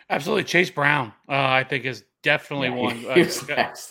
Absolutely, 0.10 0.46
Chase 0.46 0.70
Brown. 0.70 1.14
Uh, 1.28 1.34
I 1.34 1.64
think 1.64 1.86
is 1.86 2.04
definitely 2.24 2.70
yeah, 2.70 2.76
one. 2.76 3.06
Uh, 3.06 3.26
got, 3.48 3.90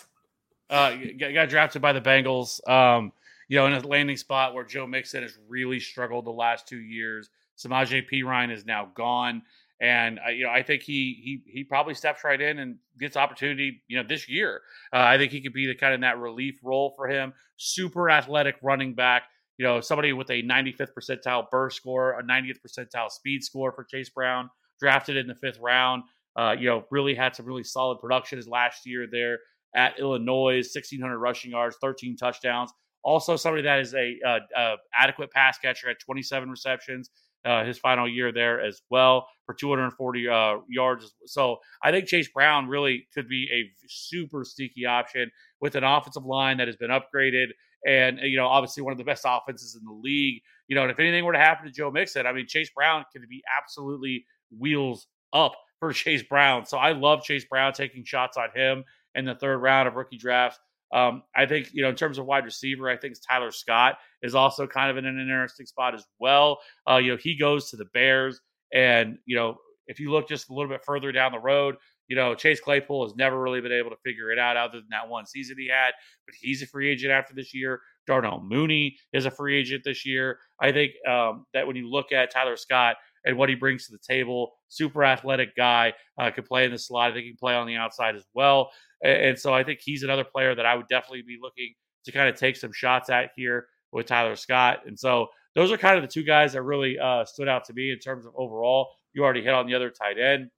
uh, 0.71 0.97
got, 1.35 1.49
drafted 1.49 1.83
by 1.83 1.93
the 1.93 2.01
Bengals. 2.01 2.67
Um, 2.69 3.13
you 3.49 3.57
know, 3.57 3.67
in 3.67 3.73
a 3.73 3.81
landing 3.81 4.17
spot 4.17 4.55
where 4.55 4.65
Joe 4.65 4.87
Mixon 4.87 5.23
has 5.23 5.39
really 5.49 5.79
struggled 5.79 6.25
the 6.25 6.33
last 6.33 6.67
two 6.67 6.79
years. 6.79 7.29
Samaje 7.57 8.05
Perine 8.11 8.53
is 8.53 8.67
now 8.67 8.91
gone. 8.95 9.43
And 9.81 10.19
uh, 10.27 10.31
you 10.31 10.45
know, 10.45 10.51
I 10.51 10.63
think 10.63 10.83
he 10.83 11.43
he 11.45 11.53
he 11.53 11.65
probably 11.65 11.95
steps 11.95 12.25
right 12.25 12.41
in 12.41 12.59
and 12.59 12.77
gets 12.99 13.17
opportunity. 13.17 13.83
You 13.89 13.99
know, 13.99 14.09
this 14.09 14.29
year, 14.29 14.63
uh, 14.93 15.01
I 15.01 15.19
think 15.19 15.33
he 15.33 15.43
could 15.43 15.53
be 15.53 15.67
the 15.67 15.75
kind 15.75 15.95
of 15.95 16.01
that 16.01 16.19
relief 16.19 16.59
role 16.63 16.95
for 16.97 17.07
him. 17.09 17.35
Super 17.57 18.09
athletic 18.09 18.57
running 18.63 18.95
back. 18.95 19.25
You 19.59 19.67
know, 19.67 19.81
somebody 19.81 20.13
with 20.13 20.31
a 20.31 20.43
95th 20.43 20.93
percentile 20.99 21.51
burst 21.51 21.77
score, 21.77 22.19
a 22.19 22.23
90th 22.23 22.59
percentile 22.67 23.11
speed 23.11 23.43
score 23.43 23.73
for 23.73 23.85
Chase 23.85 24.11
Brown, 24.11 24.51
drafted 24.81 25.17
in 25.17 25.27
the 25.27 25.35
fifth 25.35 25.59
round. 25.61 26.03
Uh, 26.37 26.55
you 26.59 26.69
know, 26.69 26.85
really 26.91 27.15
had 27.15 27.35
some 27.35 27.47
really 27.47 27.65
solid 27.65 27.99
production 27.99 28.37
his 28.37 28.47
last 28.47 28.85
year 28.85 29.07
there 29.11 29.39
at 29.75 29.99
Illinois, 29.99 30.57
1,600 30.57 31.19
rushing 31.19 31.51
yards, 31.51 31.77
13 31.81 32.17
touchdowns. 32.17 32.73
Also, 33.03 33.37
somebody 33.37 33.63
that 33.63 33.79
is 33.79 33.95
a, 33.95 34.17
a, 34.27 34.59
uh, 34.59 34.77
adequate 34.95 35.31
pass 35.31 35.59
catcher 35.59 35.89
at 35.89 35.97
27 36.01 36.51
receptions, 36.51 37.11
uh, 37.45 37.65
his 37.65 37.79
final 37.79 38.09
year 38.09 38.33
there 38.33 38.61
as 38.61 38.83
well 38.91 39.29
for 39.45 39.55
240 39.55 40.29
uh, 40.29 40.57
yards. 40.69 41.15
So 41.27 41.59
I 41.83 41.93
think 41.93 42.09
Chase 42.09 42.29
Brown 42.29 42.67
really 42.67 43.07
could 43.15 43.29
be 43.29 43.49
a 43.53 43.71
super 43.89 44.45
sneaky 44.45 44.85
option 44.87 45.31
with 45.61 45.77
an 45.77 45.85
offensive 45.85 46.25
line 46.25 46.57
that 46.59 46.67
has 46.67 46.77
been 46.77 46.91
upgraded. 46.91 47.47
And, 47.87 48.19
you 48.23 48.37
know, 48.37 48.49
obviously 48.49 48.83
one 48.83 48.91
of 48.91 48.99
the 48.99 49.05
best 49.05 49.25
offenses 49.25 49.79
in 49.81 49.87
the 49.87 49.93
league. 49.93 50.43
You 50.67 50.75
know, 50.75 50.83
and 50.83 50.91
if 50.91 50.99
anything 50.99 51.25
were 51.25 51.33
to 51.33 51.39
happen 51.39 51.67
to 51.67 51.73
Joe 51.73 51.93
Mixon, 51.93 52.27
I 52.27 52.33
mean, 52.33 52.49
Chase 52.49 52.71
Brown 52.75 53.05
could 53.13 53.23
be 53.29 53.43
absolutely 53.57 54.27
wheels 54.57 55.07
up 55.33 55.55
for 55.81 55.93
Chase 55.95 56.23
Brown. 56.23 56.67
So 56.67 56.79
I 56.79 56.93
love 56.93 57.23
Chase 57.23 57.45
Brown 57.45 57.73
taking 57.73 58.05
shots 58.05 58.37
on 58.37 58.49
him 58.55 58.85
in 59.15 59.25
the 59.25 59.35
third 59.35 59.59
round 59.59 59.89
of 59.89 59.95
rookie 59.95 60.19
drafts. 60.19 60.59
Um, 60.93 61.23
I 61.35 61.47
think, 61.47 61.71
you 61.73 61.83
know, 61.83 61.89
in 61.89 61.97
terms 61.97 62.19
of 62.19 62.27
wide 62.27 62.45
receiver, 62.45 62.89
I 62.89 62.97
think 62.97 63.17
Tyler 63.27 63.51
Scott 63.51 63.99
is 64.23 64.35
also 64.35 64.67
kind 64.67 64.91
of 64.91 64.97
in 64.97 65.07
an 65.07 65.19
interesting 65.19 65.67
spot 65.67 65.95
as 65.95 66.05
well. 66.21 66.59
Uh, 66.89 66.97
you 66.99 67.11
know, 67.11 67.17
he 67.17 67.37
goes 67.37 67.71
to 67.71 67.77
the 67.77 67.87
Bears. 67.87 68.41
And, 68.73 69.19
you 69.27 69.37
know, 69.37 69.57
if 69.89 69.99
you 69.99 70.11
look 70.11 70.29
just 70.29 70.49
a 70.49 70.53
little 70.53 70.69
bit 70.69 70.85
further 70.85 71.13
down 71.13 71.33
the 71.33 71.39
road, 71.39 71.77
you 72.09 72.15
know, 72.15 72.35
Chase 72.35 72.61
Claypool 72.61 73.05
has 73.05 73.17
never 73.17 73.41
really 73.41 73.61
been 73.61 73.73
able 73.73 73.91
to 73.91 73.97
figure 74.05 74.31
it 74.31 74.39
out 74.39 74.57
other 74.57 74.79
than 74.79 74.89
that 74.91 75.09
one 75.09 75.27
season 75.27 75.57
he 75.59 75.69
had, 75.69 75.93
but 76.25 76.35
he's 76.41 76.63
a 76.63 76.67
free 76.67 76.89
agent 76.89 77.13
after 77.13 77.35
this 77.35 77.53
year. 77.53 77.81
Darnell 78.07 78.41
Mooney 78.41 78.97
is 79.13 79.27
a 79.27 79.31
free 79.31 79.57
agent 79.57 79.83
this 79.85 80.07
year. 80.07 80.39
I 80.61 80.71
think 80.71 80.93
um, 81.09 81.47
that 81.53 81.67
when 81.67 81.75
you 81.75 81.91
look 81.91 82.13
at 82.13 82.31
Tyler 82.31 82.57
Scott 82.57 82.97
and 83.27 83.37
what 83.37 83.49
he 83.49 83.55
brings 83.55 83.87
to 83.87 83.93
the 83.93 83.99
table, 83.99 84.53
super 84.69 85.05
athletic 85.05 85.55
guy, 85.57 85.93
uh, 86.19 86.31
can 86.31 86.45
play 86.45 86.65
in 86.65 86.71
the 86.71 86.79
slot. 86.79 87.11
I 87.11 87.15
think 87.15 87.25
he 87.25 87.31
can 87.33 87.39
play 87.39 87.55
on 87.55 87.67
the 87.67 87.77
outside 87.77 88.17
as 88.17 88.25
well. 88.33 88.71
And, 89.03 89.13
and 89.13 89.39
so 89.39 89.53
I 89.53 89.65
think 89.65 89.81
he's 89.83 90.03
another 90.03 90.25
player 90.25 90.55
that 90.55 90.65
I 90.65 90.75
would 90.75 90.89
definitely 90.89 91.23
be 91.23 91.39
looking 91.41 91.75
to 92.05 92.13
kind 92.13 92.29
of 92.29 92.37
take 92.37 92.57
some 92.57 92.73
shots 92.73 93.11
at 93.11 93.31
here 93.37 93.67
with 93.93 94.07
Tyler 94.07 94.37
Scott. 94.37 94.81
And 94.87 94.99
so 94.99 95.29
those 95.55 95.73
are 95.73 95.77
kind 95.77 95.97
of 95.97 96.03
the 96.03 96.09
two 96.09 96.23
guys 96.23 96.53
that 96.53 96.63
really 96.63 96.99
uh, 96.99 97.25
stood 97.25 97.49
out 97.49 97.65
to 97.65 97.73
me 97.73 97.91
in 97.91 97.99
terms 97.99 98.27
of 98.27 98.33
overall. 98.37 98.91
You 99.13 99.25
already 99.25 99.43
hit 99.43 99.53
on 99.53 99.67
the 99.67 99.75
other 99.75 99.91
tight 99.91 100.19
end. 100.19 100.51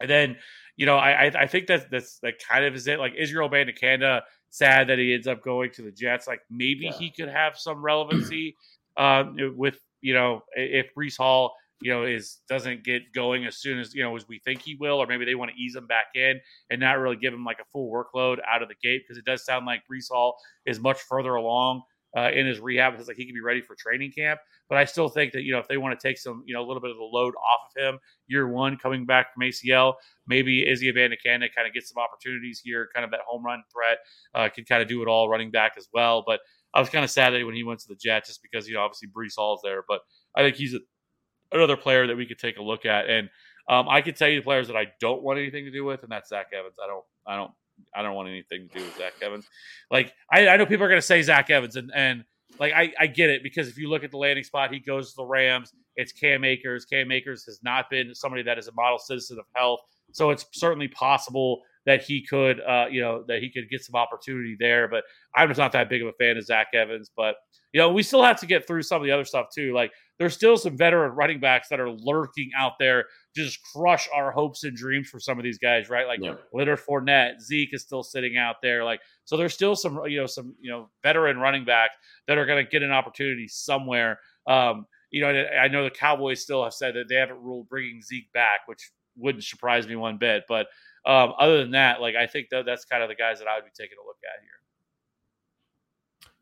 And 0.00 0.08
then, 0.08 0.36
you 0.76 0.86
know, 0.86 0.96
I 0.96 1.24
I 1.24 1.46
think 1.48 1.66
that 1.66 1.90
that's 1.90 2.20
that 2.20 2.34
kind 2.38 2.64
of 2.64 2.74
is 2.74 2.86
it. 2.86 3.00
Like 3.00 3.14
Israel 3.16 3.48
Abanikanda, 3.48 4.22
sad 4.50 4.88
that 4.88 4.98
he 4.98 5.12
ends 5.12 5.26
up 5.26 5.42
going 5.42 5.70
to 5.72 5.82
the 5.82 5.90
Jets. 5.90 6.28
Like 6.28 6.40
maybe 6.50 6.84
yeah. 6.84 6.92
he 6.92 7.10
could 7.10 7.28
have 7.28 7.58
some 7.58 7.82
relevancy 7.82 8.56
um, 8.96 9.36
with 9.56 9.80
you 10.00 10.14
know 10.14 10.42
if 10.54 10.86
Breece 10.96 11.16
Hall 11.16 11.54
you 11.80 11.92
know 11.92 12.04
is 12.04 12.38
doesn't 12.48 12.84
get 12.84 13.12
going 13.14 13.46
as 13.46 13.56
soon 13.56 13.78
as 13.78 13.94
you 13.94 14.02
know 14.02 14.14
as 14.16 14.26
we 14.28 14.38
think 14.40 14.62
he 14.62 14.74
will, 14.74 14.98
or 14.98 15.06
maybe 15.06 15.24
they 15.24 15.34
want 15.34 15.50
to 15.50 15.56
ease 15.56 15.76
him 15.76 15.86
back 15.86 16.06
in 16.14 16.40
and 16.70 16.80
not 16.80 16.98
really 16.98 17.16
give 17.16 17.32
him 17.32 17.44
like 17.44 17.60
a 17.60 17.64
full 17.72 17.90
workload 17.90 18.38
out 18.48 18.62
of 18.62 18.68
the 18.68 18.74
gate 18.82 19.02
because 19.04 19.18
it 19.18 19.24
does 19.24 19.44
sound 19.44 19.66
like 19.66 19.82
Breece 19.90 20.08
Hall 20.10 20.36
is 20.66 20.80
much 20.80 21.00
further 21.00 21.34
along 21.34 21.82
uh, 22.16 22.30
in 22.32 22.46
his 22.46 22.58
rehab. 22.60 22.94
It's 22.94 23.08
like 23.08 23.16
he 23.16 23.26
could 23.26 23.34
be 23.34 23.40
ready 23.40 23.60
for 23.60 23.76
training 23.76 24.12
camp. 24.12 24.40
But 24.68 24.78
I 24.78 24.84
still 24.84 25.08
think 25.08 25.32
that 25.32 25.42
you 25.42 25.52
know 25.52 25.58
if 25.58 25.68
they 25.68 25.76
want 25.76 25.98
to 25.98 26.08
take 26.08 26.18
some 26.18 26.42
you 26.46 26.54
know 26.54 26.60
a 26.60 26.66
little 26.66 26.80
bit 26.80 26.90
of 26.90 26.96
the 26.96 27.02
load 27.02 27.34
off 27.36 27.70
of 27.70 27.82
him 27.82 27.98
year 28.26 28.48
one 28.48 28.76
coming 28.76 29.06
back 29.06 29.32
from 29.32 29.42
ACL, 29.42 29.94
maybe 30.26 30.68
Izzy 30.68 30.92
Abanikanda 30.92 31.48
kind 31.54 31.66
of 31.66 31.72
get 31.72 31.86
some 31.86 32.02
opportunities 32.02 32.60
here, 32.62 32.88
kind 32.94 33.04
of 33.04 33.10
that 33.12 33.20
home 33.26 33.44
run 33.44 33.62
threat, 33.72 33.98
uh, 34.34 34.48
can 34.52 34.64
kind 34.64 34.82
of 34.82 34.88
do 34.88 35.02
it 35.02 35.08
all 35.08 35.28
running 35.28 35.50
back 35.50 35.72
as 35.78 35.88
well. 35.92 36.24
But 36.26 36.40
I 36.74 36.80
was 36.80 36.90
kind 36.90 37.04
of 37.04 37.10
sad 37.10 37.32
when 37.32 37.54
he 37.54 37.64
went 37.64 37.80
to 37.80 37.88
the 37.88 37.96
Jets 37.96 38.28
just 38.28 38.42
because 38.42 38.68
you 38.68 38.74
know 38.74 38.82
obviously 38.82 39.08
Breece 39.08 39.34
Hall's 39.36 39.60
there, 39.62 39.82
but 39.86 40.00
I 40.34 40.42
think 40.42 40.56
he's 40.56 40.74
a, 40.74 40.80
another 41.52 41.76
player 41.76 42.06
that 42.06 42.16
we 42.16 42.26
could 42.26 42.38
take 42.38 42.58
a 42.58 42.62
look 42.62 42.86
at 42.86 43.08
and. 43.08 43.28
Um, 43.70 43.86
I 43.86 44.00
can 44.00 44.14
tell 44.14 44.30
you 44.30 44.40
the 44.40 44.44
players 44.44 44.68
that 44.68 44.78
I 44.78 44.86
don't 44.98 45.22
want 45.22 45.38
anything 45.38 45.66
to 45.66 45.70
do 45.70 45.84
with, 45.84 46.02
and 46.02 46.10
that's 46.10 46.30
Zach 46.30 46.46
Evans. 46.54 46.76
I 46.82 46.86
don't, 46.86 47.04
I 47.26 47.36
don't 47.36 47.50
I 47.94 48.02
don't 48.02 48.14
want 48.14 48.28
anything 48.28 48.68
to 48.68 48.78
do 48.78 48.84
with 48.84 48.96
Zach 48.96 49.14
Evans. 49.22 49.46
Like 49.90 50.12
I, 50.32 50.48
I 50.48 50.56
know 50.56 50.66
people 50.66 50.84
are 50.84 50.88
going 50.88 51.00
to 51.00 51.06
say 51.06 51.22
Zach 51.22 51.50
Evans, 51.50 51.76
and 51.76 51.90
and 51.94 52.24
like 52.58 52.72
I, 52.72 52.92
I 52.98 53.06
get 53.06 53.30
it 53.30 53.42
because 53.42 53.68
if 53.68 53.78
you 53.78 53.88
look 53.88 54.04
at 54.04 54.10
the 54.10 54.16
landing 54.16 54.44
spot, 54.44 54.72
he 54.72 54.80
goes 54.80 55.10
to 55.10 55.16
the 55.16 55.24
Rams. 55.24 55.72
It's 55.96 56.12
Cam 56.12 56.44
Akers. 56.44 56.84
Cam 56.84 57.10
Akers 57.10 57.44
has 57.44 57.60
not 57.62 57.90
been 57.90 58.14
somebody 58.14 58.42
that 58.44 58.58
is 58.58 58.68
a 58.68 58.72
model 58.72 58.98
citizen 58.98 59.38
of 59.38 59.46
health, 59.54 59.80
so 60.12 60.30
it's 60.30 60.46
certainly 60.52 60.88
possible 60.88 61.62
that 61.88 62.02
he 62.02 62.22
could, 62.22 62.60
uh, 62.60 62.84
you 62.90 63.00
know, 63.00 63.24
that 63.28 63.40
he 63.40 63.50
could 63.50 63.70
get 63.70 63.82
some 63.82 63.94
opportunity 63.94 64.54
there. 64.60 64.88
But 64.88 65.04
I'm 65.34 65.48
just 65.48 65.56
not 65.56 65.72
that 65.72 65.88
big 65.88 66.02
of 66.02 66.08
a 66.08 66.12
fan 66.12 66.36
of 66.36 66.44
Zach 66.44 66.66
Evans. 66.74 67.10
But 67.16 67.36
you 67.72 67.80
know, 67.80 67.90
we 67.90 68.02
still 68.02 68.22
have 68.22 68.38
to 68.40 68.46
get 68.46 68.66
through 68.66 68.82
some 68.82 69.00
of 69.00 69.06
the 69.06 69.10
other 69.10 69.24
stuff 69.24 69.46
too. 69.54 69.72
Like 69.72 69.92
there's 70.18 70.34
still 70.34 70.58
some 70.58 70.76
veteran 70.76 71.12
running 71.12 71.40
backs 71.40 71.70
that 71.70 71.80
are 71.80 71.88
lurking 71.90 72.50
out 72.58 72.72
there, 72.78 73.06
just 73.34 73.58
crush 73.74 74.06
our 74.14 74.30
hopes 74.30 74.64
and 74.64 74.76
dreams 74.76 75.08
for 75.08 75.18
some 75.18 75.38
of 75.38 75.44
these 75.44 75.56
guys, 75.56 75.88
right? 75.88 76.06
Like 76.06 76.20
yeah. 76.22 76.34
Leonard 76.52 76.78
Fournette, 76.78 77.40
Zeke 77.40 77.72
is 77.72 77.80
still 77.84 78.02
sitting 78.02 78.36
out 78.36 78.56
there. 78.62 78.84
Like 78.84 79.00
so, 79.24 79.38
there's 79.38 79.54
still 79.54 79.74
some, 79.74 79.98
you 80.04 80.20
know, 80.20 80.26
some 80.26 80.54
you 80.60 80.70
know 80.70 80.90
veteran 81.02 81.38
running 81.38 81.64
backs 81.64 81.94
that 82.26 82.36
are 82.36 82.44
going 82.44 82.62
to 82.62 82.70
get 82.70 82.82
an 82.82 82.92
opportunity 82.92 83.48
somewhere. 83.48 84.18
Um, 84.46 84.84
you 85.10 85.22
know, 85.22 85.28
I 85.28 85.68
know 85.68 85.84
the 85.84 85.90
Cowboys 85.90 86.42
still 86.42 86.62
have 86.64 86.74
said 86.74 86.94
that 86.96 87.08
they 87.08 87.14
haven't 87.14 87.40
ruled 87.40 87.70
bringing 87.70 88.02
Zeke 88.02 88.30
back, 88.34 88.60
which 88.66 88.90
wouldn't 89.18 89.44
surprise 89.44 89.86
me 89.86 89.96
one 89.96 90.18
bit. 90.18 90.44
But 90.48 90.66
um, 91.08 91.32
other 91.38 91.58
than 91.58 91.70
that, 91.70 92.02
like 92.02 92.14
I 92.14 92.26
think 92.26 92.48
that 92.50 92.66
that's 92.66 92.84
kind 92.84 93.02
of 93.02 93.08
the 93.08 93.14
guys 93.14 93.38
that 93.38 93.48
I 93.48 93.56
would 93.56 93.64
be 93.64 93.70
taking 93.76 93.96
a 94.02 94.06
look 94.06 94.18
at 94.22 94.42
here. 94.42 94.50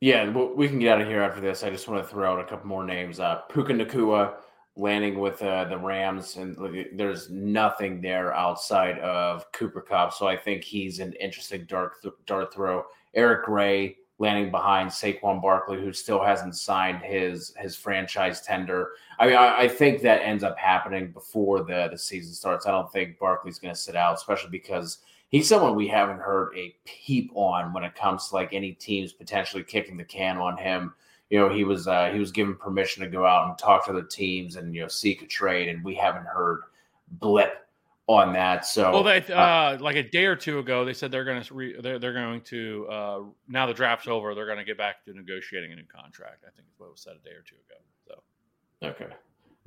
Yeah, 0.01 0.29
we 0.29 0.69
can 0.69 0.81
get 0.81 0.97
out 0.97 1.01
of 1.01 1.09
here 1.09 1.23
after 1.23 1.41
this. 1.41 1.63
I 1.63 1.71
just 1.71 1.89
want 1.89 2.03
to 2.03 2.09
throw 2.09 2.33
out 2.33 2.41
a 2.41 2.45
couple 2.45 2.67
more 2.67 2.85
names. 2.85 3.19
Uh, 3.19 3.37
Puka 3.49 3.73
Nacua 3.73 4.35
landing 4.77 5.19
with 5.19 5.41
uh, 5.41 5.65
the 5.65 5.79
Rams, 5.79 6.37
and 6.37 6.57
there's 6.95 7.31
nothing 7.31 8.03
there 8.03 8.35
outside 8.35 8.99
of 8.99 9.51
Cooper 9.53 9.81
Kupp. 9.81 10.13
So 10.13 10.27
I 10.27 10.37
think 10.37 10.65
he's 10.65 10.99
an 10.99 11.15
interesting 11.15 11.65
dart, 11.67 11.93
dart 12.27 12.53
throw. 12.53 12.85
Eric 13.15 13.47
Gray 13.47 13.97
landing 14.19 14.51
behind 14.51 14.91
Saquon 14.91 15.43
Barkley, 15.43 15.81
who 15.81 15.93
still 15.93 16.23
hasn't 16.23 16.57
signed 16.57 17.03
his 17.03 17.55
his 17.59 17.77
franchise 17.77 18.41
tender. 18.41 18.93
I 19.19 19.27
mean, 19.27 19.37
I, 19.37 19.61
I, 19.63 19.69
think 19.69 20.01
that 20.03 20.23
ends 20.23 20.43
up 20.43 20.59
happening 20.59 21.13
before 21.13 21.63
the 21.63 21.89
the 21.91 21.99
season 21.99 22.33
starts. 22.33 22.67
I 22.67 22.71
don't 22.71 22.91
think 22.91 23.19
Barkley's 23.19 23.59
going 23.59 23.75
to 23.75 23.81
sit 23.81 23.97
out, 23.97 24.15
especially 24.15 24.51
because 24.51 24.99
he's 25.29 25.49
someone 25.49 25.75
we 25.75 25.89
haven't 25.89 26.21
heard 26.21 26.57
a 26.57 26.75
peep 26.85 27.31
on 27.35 27.73
when 27.73 27.85
it 27.85 27.95
comes 27.95 28.29
to 28.29 28.35
like 28.35 28.53
any 28.53 28.73
teams 28.73 29.13
potentially 29.13 29.63
kicking 29.63 29.97
the 29.97 30.05
can 30.05 30.39
on 30.39 30.57
him. 30.57 30.95
You 31.29 31.41
know, 31.41 31.53
he 31.53 31.65
was 31.65 31.87
uh, 31.87 32.11
he 32.11 32.19
was 32.19 32.33
given 32.33 32.55
permission 32.55 33.03
to 33.03 33.11
go 33.11 33.27
out 33.27 33.49
and 33.49 33.59
talk 33.59 33.85
to 33.85 33.91
other 33.91 34.03
teams 34.03 34.57
and 34.57 34.75
you 34.75 34.83
know 34.83 34.89
seek 34.89 35.23
a 35.23 35.27
trade, 35.27 35.69
and 35.69 35.85
we 35.85 35.95
haven't 35.95 36.27
heard 36.27 36.63
blip 37.09 37.66
on 38.09 38.33
that. 38.33 38.65
So, 38.65 38.93
well, 38.93 39.03
they, 39.03 39.23
uh, 39.33 39.41
uh, 39.41 39.79
like 39.81 39.97
a 39.97 40.03
day 40.03 40.27
or 40.27 40.37
two 40.37 40.59
ago, 40.59 40.85
they 40.85 40.93
said 40.93 41.11
they're 41.11 41.25
going 41.25 41.43
to 41.43 41.55
re, 41.55 41.77
they're, 41.81 41.99
they're 41.99 42.13
going 42.13 42.41
to 42.43 42.87
uh, 42.89 43.21
now 43.49 43.67
the 43.67 43.75
draft's 43.75 44.09
over, 44.09 44.35
they're 44.35 44.47
going 44.47 44.59
to 44.59 44.65
get 44.65 44.79
back 44.79 45.05
to 45.05 45.15
negotiating 45.15 45.73
a 45.73 45.77
new 45.77 45.85
contract. 45.85 46.45
I 46.47 46.51
think 46.51 46.69
is 46.69 46.79
what 46.79 46.91
was 46.91 47.01
said 47.01 47.15
a 47.21 47.25
day 47.25 47.35
or 47.35 47.43
two 47.43 47.57
ago. 47.69 47.81
So, 48.07 48.89
okay, 48.89 49.15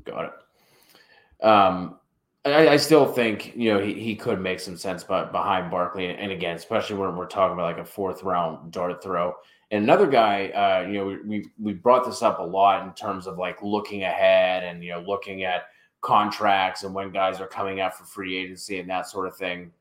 got 0.05 0.25
it. 0.25 1.45
Um, 1.45 1.99
I, 2.45 2.69
I 2.69 2.77
still 2.77 3.11
think 3.11 3.53
you 3.55 3.73
know 3.73 3.79
he, 3.79 3.93
he 3.93 4.15
could 4.15 4.39
make 4.39 4.59
some 4.59 4.77
sense, 4.77 5.03
but 5.03 5.31
behind 5.31 5.69
Barkley, 5.69 6.07
and, 6.07 6.19
and 6.19 6.31
again, 6.31 6.55
especially 6.55 6.95
when 6.95 7.15
we're 7.15 7.27
talking 7.27 7.53
about 7.53 7.75
like 7.75 7.85
a 7.85 7.85
fourth 7.85 8.23
round 8.23 8.71
dart 8.71 9.03
throw. 9.03 9.33
And 9.71 9.83
another 9.83 10.07
guy, 10.07 10.47
uh, 10.49 10.87
you 10.87 10.93
know, 10.93 11.19
we 11.25 11.45
we 11.59 11.73
brought 11.73 12.05
this 12.05 12.21
up 12.21 12.39
a 12.39 12.43
lot 12.43 12.87
in 12.87 12.93
terms 12.93 13.27
of 13.27 13.37
like 13.37 13.61
looking 13.61 14.03
ahead 14.03 14.63
and 14.63 14.83
you 14.83 14.91
know 14.91 15.01
looking 15.01 15.43
at 15.43 15.63
contracts 16.01 16.83
and 16.83 16.93
when 16.93 17.11
guys 17.11 17.39
are 17.39 17.47
coming 17.47 17.81
out 17.81 17.97
for 17.97 18.05
free 18.05 18.37
agency 18.37 18.79
and 18.79 18.89
that 18.89 19.07
sort 19.07 19.27
of 19.27 19.35
thing. 19.35 19.71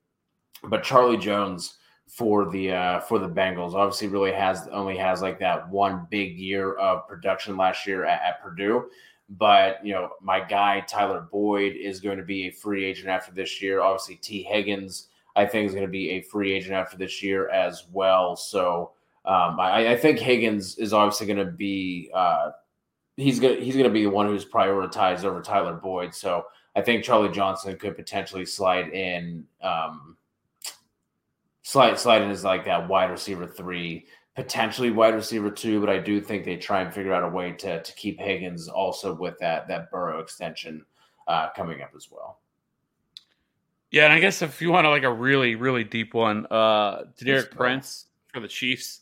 But 0.64 0.82
Charlie 0.82 1.16
Jones 1.16 1.78
for 2.08 2.50
the 2.50 2.72
uh, 2.72 3.00
for 3.00 3.18
the 3.18 3.28
Bengals 3.28 3.74
obviously 3.74 4.08
really 4.08 4.32
has 4.32 4.66
only 4.68 4.96
has 4.96 5.22
like 5.22 5.38
that 5.40 5.68
one 5.68 6.06
big 6.10 6.36
year 6.38 6.74
of 6.74 7.06
production 7.06 7.56
last 7.56 7.86
year 7.86 8.04
at, 8.04 8.22
at 8.22 8.42
Purdue. 8.42 8.88
But 9.30 9.84
you 9.84 9.92
know, 9.92 10.10
my 10.22 10.40
guy 10.40 10.80
Tyler 10.80 11.28
Boyd 11.30 11.76
is 11.76 12.00
going 12.00 12.18
to 12.18 12.24
be 12.24 12.48
a 12.48 12.52
free 12.52 12.84
agent 12.84 13.08
after 13.08 13.32
this 13.32 13.60
year. 13.60 13.80
Obviously, 13.80 14.16
Tee 14.16 14.42
Higgins 14.42 15.08
I 15.38 15.46
think 15.46 15.68
is 15.68 15.72
going 15.72 15.86
to 15.86 15.90
be 15.90 16.10
a 16.10 16.22
free 16.22 16.52
agent 16.52 16.74
after 16.74 16.96
this 16.96 17.22
year 17.22 17.48
as 17.50 17.84
well. 17.92 18.34
So 18.34 18.90
um, 19.24 19.60
I, 19.60 19.92
I, 19.92 19.96
think 19.96 20.18
Higgins 20.18 20.78
is 20.78 20.92
obviously 20.92 21.28
going 21.28 21.38
to 21.38 21.52
be 21.52 22.10
uh, 22.12 22.50
he's 23.18 23.40
gonna 23.40 23.56
he's 23.56 23.76
gonna 23.76 23.90
be 23.90 24.04
the 24.04 24.10
one 24.10 24.26
who's 24.26 24.44
prioritized 24.44 25.24
over 25.24 25.42
Tyler 25.42 25.74
Boyd. 25.74 26.14
So 26.14 26.46
I 26.76 26.82
think 26.82 27.04
Charlie 27.04 27.30
Johnson 27.30 27.76
could 27.76 27.96
potentially 27.96 28.46
slide 28.46 28.90
in, 28.90 29.44
um, 29.60 30.16
slide 31.62 31.98
slide 31.98 32.22
in 32.22 32.30
as 32.30 32.44
like 32.44 32.64
that 32.64 32.88
wide 32.88 33.10
receiver 33.10 33.46
three, 33.46 34.06
potentially 34.36 34.90
wide 34.90 35.14
receiver 35.14 35.50
two. 35.50 35.80
But 35.80 35.90
I 35.90 35.98
do 35.98 36.20
think 36.20 36.44
they 36.44 36.56
try 36.56 36.80
and 36.80 36.94
figure 36.94 37.12
out 37.12 37.24
a 37.24 37.28
way 37.28 37.52
to 37.52 37.82
to 37.82 37.94
keep 37.94 38.20
Higgins 38.20 38.68
also 38.68 39.12
with 39.12 39.36
that 39.40 39.66
that 39.68 39.90
Burrow 39.90 40.20
extension 40.20 40.84
uh, 41.26 41.48
coming 41.54 41.82
up 41.82 41.90
as 41.96 42.08
well. 42.10 42.38
Yeah, 43.90 44.04
and 44.04 44.12
I 44.12 44.20
guess 44.20 44.42
if 44.42 44.62
you 44.62 44.70
want 44.70 44.84
to 44.84 44.90
like 44.90 45.02
a 45.02 45.12
really 45.12 45.56
really 45.56 45.84
deep 45.84 46.14
one, 46.14 46.46
uh, 46.46 47.06
Derek 47.18 47.50
Prince 47.50 48.06
for 48.32 48.38
the 48.40 48.48
Chiefs. 48.48 49.00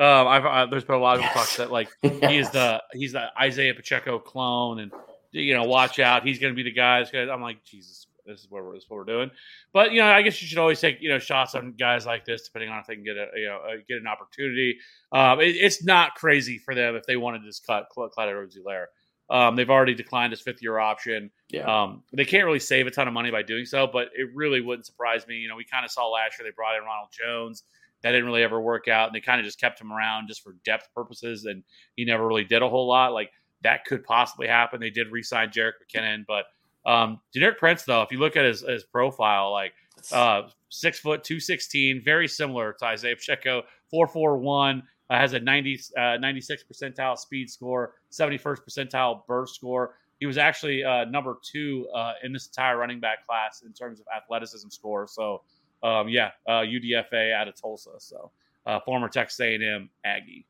Um, 0.00 0.26
I've 0.28 0.46
uh, 0.46 0.66
there's 0.66 0.84
been 0.84 0.96
a 0.96 1.00
lot 1.00 1.16
of 1.16 1.22
yes. 1.22 1.34
talk 1.34 1.56
that 1.58 1.70
like 1.70 1.90
yes. 2.02 2.30
he 2.30 2.38
is 2.38 2.50
the 2.50 2.82
he's 2.94 3.12
the 3.12 3.26
Isaiah 3.38 3.74
Pacheco 3.74 4.18
clone, 4.18 4.80
and 4.80 4.92
you 5.30 5.52
know, 5.52 5.64
watch 5.64 5.98
out, 5.98 6.26
he's 6.26 6.38
going 6.38 6.52
to 6.52 6.56
be 6.56 6.62
the 6.62 6.72
guy. 6.72 7.04
I'm 7.14 7.42
like, 7.42 7.62
Jesus, 7.64 8.06
this 8.24 8.40
is 8.40 8.46
what 8.48 8.64
we're 8.64 8.74
this 8.74 8.84
is 8.84 8.90
what 8.90 8.96
we're 8.96 9.04
doing. 9.04 9.30
But 9.74 9.92
you 9.92 10.00
know, 10.00 10.06
I 10.06 10.22
guess 10.22 10.40
you 10.40 10.48
should 10.48 10.56
always 10.56 10.80
take 10.80 11.02
you 11.02 11.10
know 11.10 11.18
shots 11.18 11.54
on 11.54 11.74
guys 11.78 12.06
like 12.06 12.24
this, 12.24 12.44
depending 12.44 12.70
on 12.70 12.78
if 12.80 12.86
they 12.86 12.94
can 12.94 13.04
get 13.04 13.18
a 13.18 13.26
you 13.36 13.46
know 13.46 13.58
uh, 13.58 13.76
get 13.86 13.98
an 13.98 14.06
opportunity. 14.06 14.78
Um, 15.12 15.40
it, 15.40 15.54
it's 15.56 15.84
not 15.84 16.14
crazy 16.14 16.56
for 16.56 16.74
them 16.74 16.96
if 16.96 17.04
they 17.04 17.16
wanted 17.16 17.40
to 17.40 17.46
just 17.46 17.66
cut 17.66 17.88
Clyde 17.90 18.10
Edwards-Helaire. 18.18 18.86
Um, 19.28 19.54
they've 19.54 19.70
already 19.70 19.94
declined 19.94 20.32
his 20.32 20.40
fifth 20.40 20.62
year 20.62 20.78
option. 20.78 21.30
Yeah. 21.50 21.82
Um, 21.82 22.02
they 22.12 22.24
can't 22.24 22.46
really 22.46 22.58
save 22.58 22.86
a 22.86 22.90
ton 22.90 23.06
of 23.06 23.14
money 23.14 23.30
by 23.30 23.42
doing 23.42 23.64
so, 23.66 23.86
but 23.86 24.08
it 24.16 24.28
really 24.34 24.60
wouldn't 24.60 24.86
surprise 24.86 25.26
me. 25.28 25.36
You 25.36 25.48
know, 25.48 25.56
we 25.56 25.64
kind 25.64 25.84
of 25.84 25.90
saw 25.90 26.08
last 26.08 26.38
year 26.38 26.48
they 26.48 26.54
brought 26.54 26.76
in 26.76 26.84
Ronald 26.84 27.10
Jones 27.12 27.62
that 28.02 28.12
didn't 28.12 28.26
really 28.26 28.42
ever 28.42 28.60
work 28.60 28.88
out. 28.88 29.08
And 29.08 29.14
they 29.14 29.20
kind 29.20 29.40
of 29.40 29.44
just 29.44 29.60
kept 29.60 29.80
him 29.80 29.92
around 29.92 30.28
just 30.28 30.42
for 30.42 30.54
depth 30.64 30.88
purposes. 30.94 31.44
And 31.44 31.62
he 31.96 32.04
never 32.04 32.26
really 32.26 32.44
did 32.44 32.62
a 32.62 32.68
whole 32.68 32.88
lot. 32.88 33.12
Like 33.12 33.30
that 33.62 33.84
could 33.84 34.04
possibly 34.04 34.46
happen. 34.46 34.80
They 34.80 34.90
did 34.90 35.10
re 35.10 35.22
sign 35.22 35.50
Jerick 35.50 35.72
McKinnon. 35.84 36.24
But 36.26 36.46
um, 36.90 37.20
Prince, 37.58 37.84
though, 37.84 38.02
if 38.02 38.10
you 38.10 38.18
look 38.18 38.36
at 38.36 38.44
his, 38.44 38.60
his 38.60 38.84
profile, 38.84 39.52
like 39.52 39.72
uh, 40.12 40.42
six 40.68 40.98
foot, 40.98 41.24
216, 41.24 42.02
very 42.04 42.28
similar 42.28 42.74
to 42.78 42.84
Isaiah 42.86 43.16
Pacheco, 43.16 43.62
441. 43.90 44.82
Uh, 45.10 45.18
has 45.18 45.32
a 45.32 45.40
90, 45.40 45.80
uh, 45.98 46.16
96 46.18 46.64
percentile 46.72 47.18
speed 47.18 47.50
score, 47.50 47.94
71st 48.12 48.58
percentile 48.58 49.26
burst 49.26 49.56
score. 49.56 49.96
He 50.20 50.26
was 50.26 50.38
actually 50.38 50.84
uh, 50.84 51.04
number 51.06 51.38
two 51.42 51.88
uh, 51.92 52.12
in 52.22 52.32
this 52.32 52.46
entire 52.46 52.76
running 52.76 53.00
back 53.00 53.26
class 53.26 53.62
in 53.66 53.72
terms 53.72 53.98
of 53.98 54.06
athleticism 54.16 54.68
score. 54.68 55.08
So 55.08 55.42
um, 55.82 56.08
yeah, 56.08 56.30
uh, 56.46 56.62
UDFA 56.62 57.34
out 57.34 57.48
of 57.48 57.60
Tulsa. 57.60 57.90
So 57.98 58.30
uh, 58.66 58.80
former 58.80 59.08
Texas 59.08 59.40
A&M 59.40 59.90
Aggie. 60.04 60.46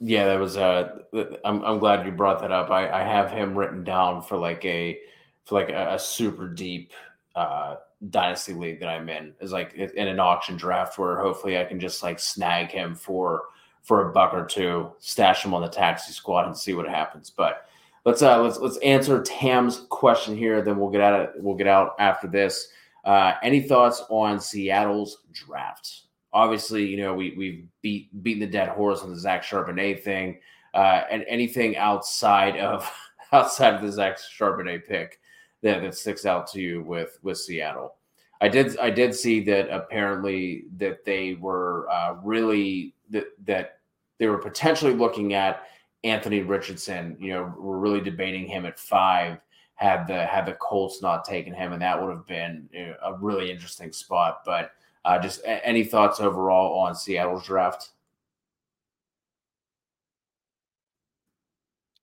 Yeah, 0.00 0.26
that 0.26 0.40
was. 0.40 0.56
Uh, 0.56 1.00
I'm 1.44 1.62
I'm 1.62 1.78
glad 1.78 2.06
you 2.06 2.12
brought 2.12 2.40
that 2.40 2.50
up. 2.50 2.70
I, 2.70 2.90
I 2.90 3.02
have 3.02 3.30
him 3.30 3.56
written 3.56 3.84
down 3.84 4.22
for 4.22 4.38
like 4.38 4.64
a 4.64 4.98
for 5.44 5.60
like 5.60 5.68
a, 5.68 5.94
a 5.94 5.98
super 5.98 6.48
deep 6.48 6.92
uh, 7.36 7.76
dynasty 8.08 8.54
league 8.54 8.80
that 8.80 8.88
I'm 8.88 9.10
in. 9.10 9.34
Is 9.40 9.52
like 9.52 9.74
in 9.74 10.08
an 10.08 10.18
auction 10.18 10.56
draft 10.56 10.98
where 10.98 11.20
hopefully 11.20 11.58
I 11.58 11.64
can 11.64 11.78
just 11.78 12.02
like 12.02 12.18
snag 12.18 12.70
him 12.70 12.94
for 12.94 13.44
for 13.82 14.08
a 14.08 14.12
buck 14.12 14.32
or 14.32 14.46
two, 14.46 14.90
stash 15.00 15.44
him 15.44 15.52
on 15.52 15.60
the 15.60 15.68
taxi 15.68 16.12
squad, 16.12 16.46
and 16.46 16.56
see 16.56 16.72
what 16.72 16.88
happens. 16.88 17.28
But 17.28 17.66
let's 18.06 18.22
uh 18.22 18.42
let's 18.42 18.58
let's 18.58 18.78
answer 18.78 19.22
Tam's 19.22 19.86
question 19.90 20.34
here. 20.34 20.62
Then 20.62 20.78
we'll 20.78 20.90
get 20.90 21.02
out 21.02 21.20
of 21.20 21.28
we'll 21.36 21.56
get 21.56 21.66
out 21.66 21.94
after 21.98 22.26
this. 22.26 22.68
Uh, 23.04 23.34
any 23.42 23.60
thoughts 23.60 24.02
on 24.10 24.40
Seattle's 24.40 25.18
draft? 25.32 26.02
Obviously, 26.32 26.86
you 26.86 26.96
know 26.96 27.14
we 27.14 27.34
we've 27.36 27.66
beat 27.82 28.22
beaten 28.22 28.40
the 28.40 28.46
dead 28.46 28.68
horse 28.68 29.02
on 29.02 29.10
the 29.10 29.18
Zach 29.18 29.42
Charbonnet 29.42 30.02
thing, 30.02 30.40
uh, 30.74 31.02
and 31.10 31.24
anything 31.28 31.76
outside 31.76 32.58
of 32.58 32.90
outside 33.32 33.74
of 33.74 33.82
the 33.82 33.90
Zach 33.90 34.18
Charbonnet 34.18 34.86
pick 34.86 35.20
that, 35.62 35.82
that 35.82 35.94
sticks 35.94 36.26
out 36.26 36.46
to 36.52 36.60
you 36.60 36.82
with 36.82 37.18
with 37.22 37.38
Seattle. 37.38 37.96
I 38.40 38.48
did 38.48 38.78
I 38.78 38.90
did 38.90 39.14
see 39.14 39.42
that 39.44 39.68
apparently 39.70 40.64
that 40.78 41.04
they 41.04 41.34
were 41.34 41.88
uh, 41.90 42.16
really 42.22 42.94
that 43.10 43.26
that 43.46 43.80
they 44.18 44.28
were 44.28 44.38
potentially 44.38 44.94
looking 44.94 45.34
at 45.34 45.64
Anthony 46.04 46.40
Richardson. 46.40 47.16
You 47.20 47.32
know, 47.34 47.54
we're 47.58 47.78
really 47.78 48.00
debating 48.00 48.46
him 48.46 48.64
at 48.66 48.78
five 48.78 49.38
had 49.80 50.06
the 50.06 50.26
had 50.26 50.44
the 50.44 50.52
Colts 50.52 51.00
not 51.00 51.24
taken 51.24 51.54
him, 51.54 51.72
and 51.72 51.80
that 51.80 52.00
would 52.00 52.10
have 52.10 52.26
been 52.26 52.68
a 53.02 53.14
really 53.14 53.50
interesting 53.50 53.92
spot. 53.92 54.42
But 54.44 54.72
uh, 55.06 55.18
just 55.18 55.40
a- 55.44 55.66
any 55.66 55.84
thoughts 55.84 56.20
overall 56.20 56.78
on 56.80 56.94
Seattle's 56.94 57.46
draft? 57.46 57.90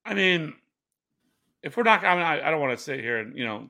I 0.03 0.13
mean, 0.15 0.55
if 1.61 1.77
we're 1.77 1.83
not, 1.83 2.03
I 2.03 2.15
mean, 2.15 2.23
I, 2.23 2.47
I 2.47 2.49
don't 2.51 2.61
want 2.61 2.75
to 2.77 2.83
sit 2.83 2.99
here 2.99 3.19
and 3.19 3.37
you 3.37 3.45
know 3.45 3.69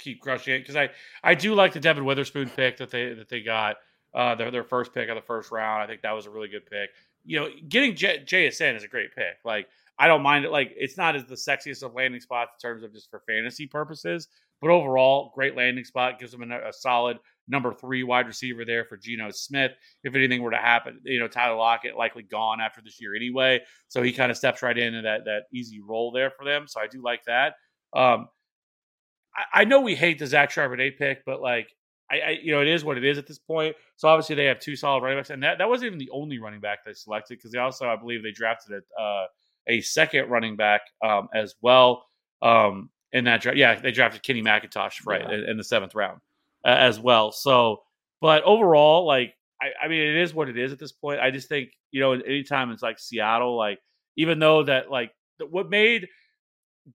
keep 0.00 0.20
crushing 0.20 0.54
it 0.54 0.58
because 0.60 0.76
I 0.76 0.90
I 1.22 1.36
do 1.36 1.54
like 1.54 1.72
the 1.72 1.80
Devon 1.80 2.04
Witherspoon 2.04 2.50
pick 2.50 2.76
that 2.78 2.90
they 2.90 3.14
that 3.14 3.28
they 3.28 3.40
got 3.40 3.76
uh, 4.14 4.34
their 4.34 4.50
their 4.50 4.64
first 4.64 4.92
pick 4.92 5.08
of 5.08 5.14
the 5.14 5.22
first 5.22 5.52
round. 5.52 5.80
I 5.80 5.86
think 5.86 6.02
that 6.02 6.12
was 6.12 6.26
a 6.26 6.30
really 6.30 6.48
good 6.48 6.66
pick. 6.66 6.90
You 7.24 7.40
know, 7.40 7.48
getting 7.68 7.94
J- 7.94 8.24
JSN 8.26 8.74
is 8.74 8.82
a 8.82 8.88
great 8.88 9.14
pick. 9.14 9.36
Like 9.44 9.68
I 9.98 10.08
don't 10.08 10.22
mind 10.22 10.44
it. 10.44 10.50
Like 10.50 10.72
it's 10.76 10.96
not 10.96 11.16
as 11.16 11.24
the 11.24 11.34
sexiest 11.34 11.82
of 11.82 11.94
landing 11.94 12.20
spots 12.20 12.52
in 12.58 12.68
terms 12.68 12.82
of 12.82 12.92
just 12.92 13.10
for 13.10 13.22
fantasy 13.28 13.66
purposes, 13.66 14.28
but 14.60 14.70
overall, 14.70 15.32
great 15.34 15.56
landing 15.56 15.84
spot 15.84 16.18
gives 16.18 16.32
them 16.32 16.50
a, 16.50 16.68
a 16.68 16.72
solid 16.72 17.18
number 17.46 17.72
three 17.72 18.02
wide 18.02 18.26
receiver 18.26 18.64
there 18.64 18.84
for 18.86 18.96
Geno 18.96 19.30
Smith. 19.30 19.72
If 20.02 20.14
anything 20.14 20.42
were 20.42 20.50
to 20.50 20.56
happen, 20.56 21.00
you 21.04 21.20
know, 21.20 21.28
Tyler 21.28 21.56
Lockett 21.56 21.96
likely 21.96 22.22
gone 22.22 22.60
after 22.60 22.80
this 22.82 23.00
year 23.00 23.14
anyway. 23.14 23.60
So 23.88 24.02
he 24.02 24.12
kind 24.12 24.30
of 24.30 24.36
steps 24.36 24.62
right 24.62 24.76
into 24.76 25.02
that 25.02 25.26
that 25.26 25.42
easy 25.52 25.80
role 25.80 26.10
there 26.12 26.30
for 26.30 26.44
them. 26.44 26.66
So 26.66 26.80
I 26.80 26.86
do 26.86 27.02
like 27.02 27.24
that. 27.26 27.54
Um, 27.94 28.28
I, 29.36 29.60
I 29.60 29.64
know 29.64 29.80
we 29.80 29.94
hate 29.94 30.18
the 30.18 30.26
Zach 30.26 30.50
Charbonnet 30.50 30.98
pick, 30.98 31.24
but 31.24 31.40
like 31.40 31.68
I, 32.10 32.20
I, 32.20 32.30
you 32.42 32.52
know, 32.52 32.60
it 32.60 32.68
is 32.68 32.84
what 32.84 32.98
it 32.98 33.04
is 33.04 33.18
at 33.18 33.26
this 33.26 33.38
point. 33.38 33.76
So 33.96 34.08
obviously 34.08 34.36
they 34.36 34.46
have 34.46 34.60
two 34.60 34.76
solid 34.76 35.02
running 35.02 35.18
backs, 35.18 35.30
and 35.30 35.42
that, 35.42 35.58
that 35.58 35.68
wasn't 35.68 35.86
even 35.86 35.98
the 35.98 36.10
only 36.10 36.38
running 36.38 36.60
back 36.60 36.84
they 36.84 36.92
selected 36.92 37.38
because 37.38 37.52
they 37.52 37.58
also, 37.58 37.88
I 37.88 37.96
believe, 37.96 38.22
they 38.22 38.32
drafted 38.32 38.82
a, 38.98 39.02
uh, 39.02 39.26
a 39.68 39.80
second 39.80 40.30
running 40.30 40.56
back 40.56 40.82
um, 41.04 41.28
as 41.34 41.54
well 41.62 42.04
um, 42.42 42.90
in 43.12 43.24
that 43.24 43.42
draft. 43.42 43.58
Yeah, 43.58 43.78
they 43.80 43.92
drafted 43.92 44.22
Kenny 44.22 44.42
McIntosh 44.42 45.06
right 45.06 45.22
yeah. 45.22 45.34
in, 45.34 45.50
in, 45.50 45.56
the 45.56 45.64
seventh 45.64 45.94
round 45.94 46.20
uh, 46.66 46.70
as 46.70 47.00
well. 47.00 47.32
So, 47.32 47.82
but 48.20 48.42
overall, 48.44 49.06
like, 49.06 49.34
I, 49.62 49.84
I, 49.84 49.88
mean, 49.88 50.00
it 50.00 50.16
is 50.16 50.34
what 50.34 50.48
it 50.48 50.58
is 50.58 50.72
at 50.72 50.78
this 50.78 50.92
point. 50.92 51.20
I 51.20 51.30
just 51.30 51.48
think 51.48 51.70
you 51.90 52.00
know, 52.00 52.12
anytime 52.12 52.72
it's 52.72 52.82
like 52.82 52.98
Seattle, 52.98 53.56
like 53.56 53.78
even 54.16 54.38
though 54.38 54.64
that 54.64 54.90
like 54.90 55.12
what 55.50 55.70
made 55.70 56.08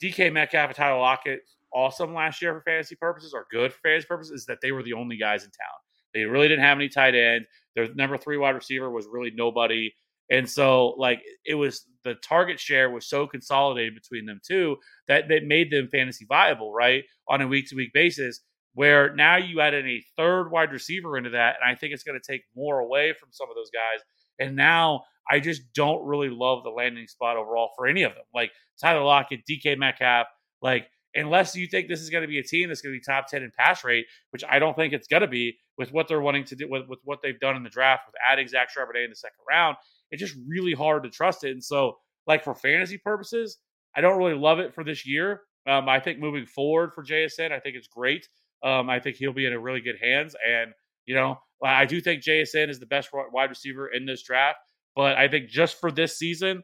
DK 0.01 0.31
Metcalf 0.31 0.69
and 0.69 0.75
Tyler 0.75 0.99
Lockett 0.99 1.39
awesome 1.73 2.13
last 2.13 2.41
year 2.41 2.53
for 2.53 2.61
fantasy 2.61 2.95
purposes 2.95 3.33
or 3.33 3.45
good 3.51 3.71
for 3.71 3.79
fantasy 3.83 4.07
purposes 4.07 4.41
is 4.41 4.45
that 4.45 4.59
they 4.61 4.71
were 4.71 4.83
the 4.83 4.93
only 4.93 5.17
guys 5.17 5.43
in 5.43 5.49
town. 5.51 5.77
They 6.13 6.23
really 6.23 6.47
didn't 6.47 6.63
have 6.63 6.77
any 6.77 6.89
tight 6.89 7.15
end. 7.15 7.45
Their 7.75 7.93
number 7.93 8.17
three 8.17 8.37
wide 8.37 8.55
receiver 8.55 8.89
was 8.89 9.07
really 9.09 9.31
nobody. 9.33 9.93
And 10.31 10.49
so, 10.49 10.89
like, 10.97 11.21
it 11.45 11.55
was 11.55 11.85
the 12.03 12.15
target 12.15 12.59
share 12.59 12.89
was 12.89 13.09
so 13.09 13.27
consolidated 13.27 13.95
between 13.95 14.25
them 14.25 14.39
two 14.45 14.77
that 15.07 15.27
that 15.29 15.43
made 15.43 15.71
them 15.71 15.89
fantasy 15.91 16.25
viable, 16.27 16.73
right, 16.73 17.03
on 17.27 17.41
a 17.41 17.47
week 17.47 17.69
to 17.69 17.75
week 17.75 17.91
basis. 17.93 18.41
Where 18.75 19.13
now 19.15 19.37
you 19.37 19.59
add 19.61 19.73
in 19.73 19.87
a 19.87 20.03
third 20.15 20.51
wide 20.51 20.71
receiver 20.71 21.17
into 21.17 21.31
that, 21.31 21.55
and 21.61 21.69
I 21.69 21.75
think 21.75 21.93
it's 21.93 22.03
going 22.03 22.19
to 22.19 22.31
take 22.31 22.43
more 22.55 22.79
away 22.79 23.13
from 23.19 23.29
some 23.31 23.49
of 23.49 23.55
those 23.55 23.71
guys. 23.73 24.01
And 24.39 24.55
now 24.55 25.03
I 25.29 25.39
just 25.39 25.73
don't 25.73 26.05
really 26.05 26.29
love 26.29 26.63
the 26.63 26.69
landing 26.69 27.07
spot 27.07 27.35
overall 27.35 27.71
for 27.75 27.87
any 27.87 28.03
of 28.03 28.13
them. 28.13 28.23
Like 28.33 28.51
Tyler 28.79 29.03
Lockett, 29.03 29.41
DK 29.49 29.77
Metcalf, 29.77 30.27
like 30.61 30.87
unless 31.15 31.55
you 31.55 31.67
think 31.67 31.87
this 31.87 32.01
is 32.01 32.09
going 32.09 32.21
to 32.21 32.27
be 32.27 32.39
a 32.39 32.43
team 32.43 32.69
that's 32.69 32.81
going 32.81 32.93
to 32.93 32.99
be 32.99 33.03
top 33.03 33.27
10 33.27 33.43
in 33.43 33.51
pass 33.57 33.83
rate, 33.83 34.05
which 34.31 34.43
I 34.49 34.59
don't 34.59 34.75
think 34.75 34.93
it's 34.93 35.07
going 35.07 35.21
to 35.21 35.27
be 35.27 35.57
with 35.77 35.91
what 35.91 36.07
they're 36.07 36.21
wanting 36.21 36.43
to 36.45 36.55
do, 36.55 36.67
with, 36.69 36.87
with 36.87 36.99
what 37.03 37.19
they've 37.23 37.39
done 37.39 37.55
in 37.55 37.63
the 37.63 37.69
draft, 37.69 38.03
with 38.07 38.15
adding 38.25 38.47
Zach 38.47 38.69
Charbonnet 38.69 39.05
in 39.05 39.09
the 39.09 39.15
second 39.15 39.39
round. 39.49 39.77
It's 40.11 40.21
just 40.21 40.37
really 40.47 40.73
hard 40.73 41.03
to 41.03 41.09
trust 41.09 41.43
it. 41.43 41.51
And 41.51 41.63
so, 41.63 41.97
like 42.27 42.43
for 42.43 42.55
fantasy 42.55 42.97
purposes, 42.97 43.57
I 43.95 44.01
don't 44.01 44.17
really 44.17 44.35
love 44.35 44.59
it 44.59 44.73
for 44.73 44.83
this 44.83 45.05
year. 45.05 45.41
Um, 45.67 45.89
I 45.89 45.99
think 45.99 46.19
moving 46.19 46.45
forward 46.45 46.91
for 46.93 47.03
JSN, 47.03 47.51
I 47.51 47.59
think 47.59 47.75
it's 47.75 47.87
great. 47.87 48.27
Um, 48.63 48.89
I 48.89 48.99
think 48.99 49.17
he'll 49.17 49.33
be 49.33 49.45
in 49.45 49.53
a 49.53 49.59
really 49.59 49.81
good 49.81 49.97
hands. 50.01 50.35
And, 50.45 50.71
you 51.05 51.15
know, 51.15 51.37
I 51.63 51.85
do 51.85 52.01
think 52.01 52.23
JSN 52.23 52.69
is 52.69 52.79
the 52.79 52.85
best 52.85 53.09
wide 53.13 53.49
receiver 53.49 53.87
in 53.87 54.05
this 54.05 54.23
draft. 54.23 54.59
But 54.95 55.17
I 55.17 55.27
think 55.27 55.49
just 55.49 55.79
for 55.79 55.91
this 55.91 56.17
season, 56.17 56.63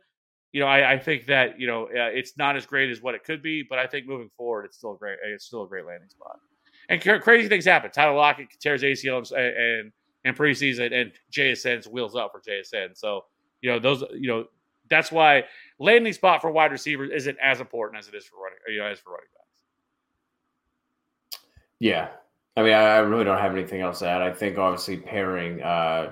you 0.52 0.62
know, 0.62 0.68
I, 0.68 0.94
I 0.94 1.00
think 1.00 1.26
that 1.26 1.60
you 1.60 1.68
know 1.68 1.84
uh, 1.84 2.12
it's 2.14 2.38
not 2.38 2.56
as 2.56 2.66
great 2.66 2.90
as 2.90 3.02
what 3.02 3.14
it 3.14 3.24
could 3.24 3.42
be, 3.42 3.64
but 3.70 3.78
I 3.78 3.88
think 3.88 4.08
moving 4.08 4.30
forward, 4.38 4.66
it's 4.66 4.78
still 4.78 4.94
a 4.94 4.98
great. 4.98 5.18
It's 5.26 5.46
still 5.46 5.64
a 5.64 5.68
great 5.68 5.86
landing 5.86 6.10
spot. 6.10 6.40
And 6.88 7.02
crazy 7.22 7.50
things 7.50 7.66
happen. 7.66 7.92
Tyler 7.92 8.16
Lockett 8.16 8.48
tears 8.62 8.82
ACL 8.82 9.30
and 9.34 9.92
and 10.24 10.38
preseason, 10.38 10.94
and 10.94 11.12
JSN's 11.36 11.88
wheels 11.88 12.16
up 12.16 12.32
for 12.32 12.42
JSN. 12.42 12.98
So 12.98 13.22
you 13.66 13.72
know 13.72 13.80
those. 13.80 14.04
You 14.14 14.28
know 14.28 14.46
that's 14.92 15.12
why 15.12 15.44
landing 15.80 16.14
spot 16.14 16.40
for 16.40 16.52
wide 16.52 16.72
receivers 16.72 17.10
isn't 17.12 17.36
as 17.42 17.60
important 17.60 17.98
as 17.98 18.08
it 18.08 18.14
is 18.14 18.26
for 18.26 18.36
running. 18.44 18.60
You 18.68 18.80
know, 18.80 18.86
as 18.86 19.00
for 19.00 19.10
running 19.10 19.26
backs. 19.34 21.40
Yeah, 21.80 22.10
I 22.56 22.62
mean, 22.62 22.74
I, 22.74 23.00
really 23.00 23.24
don't 23.24 23.40
have 23.40 23.54
anything 23.54 23.82
else 23.82 24.00
to 24.00 24.08
add. 24.08 24.22
I 24.22 24.32
think 24.32 24.60
obviously 24.60 24.98
pairing 24.98 25.64
uh, 25.64 26.12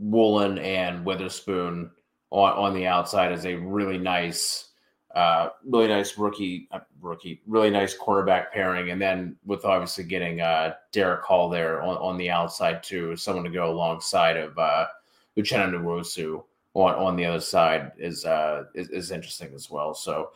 Woolen 0.00 0.58
and 0.58 1.04
Witherspoon 1.04 1.90
on, 2.30 2.52
on 2.52 2.74
the 2.74 2.86
outside 2.86 3.32
is 3.32 3.46
a 3.46 3.54
really 3.54 3.96
nice, 3.96 4.70
uh, 5.14 5.50
really 5.64 5.88
nice 5.88 6.18
rookie, 6.18 6.68
uh, 6.72 6.80
rookie, 7.00 7.40
really 7.46 7.70
nice 7.70 7.96
cornerback 7.96 8.50
pairing. 8.50 8.90
And 8.90 9.00
then 9.00 9.36
with 9.46 9.64
obviously 9.64 10.04
getting 10.04 10.40
uh, 10.40 10.74
Derick 10.90 11.22
Hall 11.22 11.48
there 11.48 11.80
on, 11.80 11.96
on 11.98 12.18
the 12.18 12.28
outside 12.28 12.82
too, 12.82 13.16
someone 13.16 13.44
to 13.44 13.50
go 13.50 13.70
alongside 13.70 14.36
of 14.36 14.58
uh, 14.58 14.86
Uchenna 15.38 15.72
Nwosu 15.72 16.42
on, 16.74 16.94
on 16.94 17.16
the 17.16 17.24
other 17.26 17.40
side 17.40 17.92
is, 17.98 18.24
uh, 18.24 18.64
is, 18.74 18.88
is 18.90 19.10
interesting 19.10 19.52
as 19.54 19.70
well. 19.70 19.94
So 19.94 20.30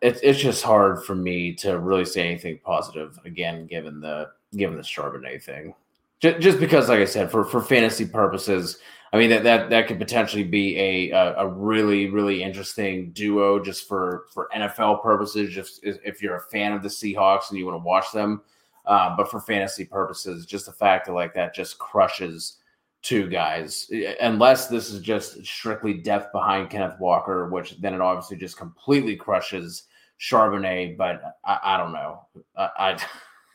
it's 0.00 0.20
it's 0.22 0.40
just 0.40 0.62
hard 0.62 1.04
for 1.04 1.14
me 1.14 1.52
to 1.54 1.78
really 1.78 2.04
say 2.04 2.28
anything 2.28 2.58
positive 2.64 3.18
again, 3.24 3.66
given 3.66 4.00
the 4.00 4.30
given 4.56 4.76
the 4.76 4.82
Charbonnet 4.82 5.42
thing. 5.42 5.74
Just, 6.20 6.40
just 6.40 6.60
because, 6.60 6.88
like 6.88 7.00
I 7.00 7.04
said, 7.04 7.30
for 7.30 7.44
for 7.44 7.60
fantasy 7.60 8.06
purposes, 8.06 8.78
I 9.12 9.18
mean 9.18 9.30
that 9.30 9.44
that 9.44 9.70
that 9.70 9.88
could 9.88 9.98
potentially 9.98 10.44
be 10.44 10.78
a 10.78 11.10
a, 11.10 11.34
a 11.38 11.46
really 11.48 12.08
really 12.10 12.42
interesting 12.42 13.10
duo 13.12 13.62
just 13.62 13.88
for 13.88 14.26
for 14.32 14.48
NFL 14.54 15.02
purposes. 15.02 15.52
Just 15.52 15.80
if 15.82 16.22
you're 16.22 16.36
a 16.36 16.42
fan 16.42 16.72
of 16.72 16.82
the 16.82 16.88
Seahawks 16.88 17.50
and 17.50 17.58
you 17.58 17.66
want 17.66 17.76
to 17.76 17.84
watch 17.84 18.12
them, 18.12 18.42
uh, 18.86 19.16
but 19.16 19.30
for 19.30 19.40
fantasy 19.40 19.84
purposes, 19.84 20.46
just 20.46 20.66
the 20.66 20.72
fact 20.72 21.06
that 21.06 21.12
like 21.12 21.34
that 21.34 21.54
just 21.54 21.78
crushes 21.78 22.58
two 23.02 23.28
guys. 23.28 23.90
Unless 24.20 24.68
this 24.68 24.90
is 24.90 25.00
just 25.00 25.44
strictly 25.44 25.94
depth 25.94 26.32
behind 26.32 26.70
Kenneth 26.70 26.98
Walker, 26.98 27.48
which 27.48 27.80
then 27.80 27.94
it 27.94 28.00
obviously 28.00 28.36
just 28.36 28.56
completely 28.56 29.16
crushes 29.16 29.84
Charbonnet. 30.20 30.96
But 30.96 31.22
I, 31.44 31.58
I 31.62 31.76
don't 31.76 31.92
know. 31.92 32.26
I, 32.56 32.98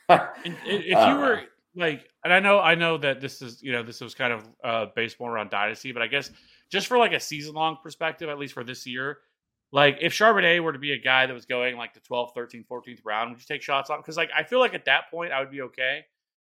I 0.10 0.28
if 0.66 0.86
you 0.86 1.16
were 1.18 1.44
like 1.76 2.08
and 2.24 2.34
I 2.34 2.40
know 2.40 2.60
I 2.60 2.76
know 2.76 2.98
that 2.98 3.22
this 3.22 3.42
is 3.42 3.64
you 3.64 3.72
know 3.72 3.84
this 3.84 4.02
was 4.02 4.14
kind 4.14 4.34
of 4.34 4.44
uh, 4.64 4.86
based 4.96 5.20
more 5.20 5.32
around 5.32 5.50
dynasty, 5.50 5.92
but 5.92 6.02
I 6.02 6.08
guess 6.08 6.30
just 6.70 6.88
for 6.88 6.98
like 6.98 7.14
a 7.14 7.20
season 7.20 7.56
long 7.56 7.78
perspective, 7.82 8.30
at 8.30 8.38
least 8.38 8.54
for 8.54 8.64
this 8.66 8.86
year, 8.86 9.20
like 9.72 9.98
if 10.02 10.14
Charbonnet 10.14 10.62
were 10.62 10.74
to 10.74 10.80
be 10.80 10.92
a 10.92 10.98
guy 10.98 11.26
that 11.26 11.34
was 11.34 11.46
going 11.46 11.78
like 11.78 11.94
the 11.94 12.02
12th, 12.02 12.36
13th, 12.36 12.68
14th 12.68 13.00
round, 13.06 13.32
would 13.32 13.40
you 13.40 13.46
take 13.48 13.62
shots 13.62 13.90
on? 13.90 14.00
Because 14.00 14.18
like 14.18 14.30
I 14.36 14.44
feel 14.44 14.60
like 14.60 14.74
at 14.74 14.86
that 14.86 15.10
point 15.10 15.32
I 15.32 15.40
would 15.40 15.52
be 15.52 15.62
okay 15.62 16.06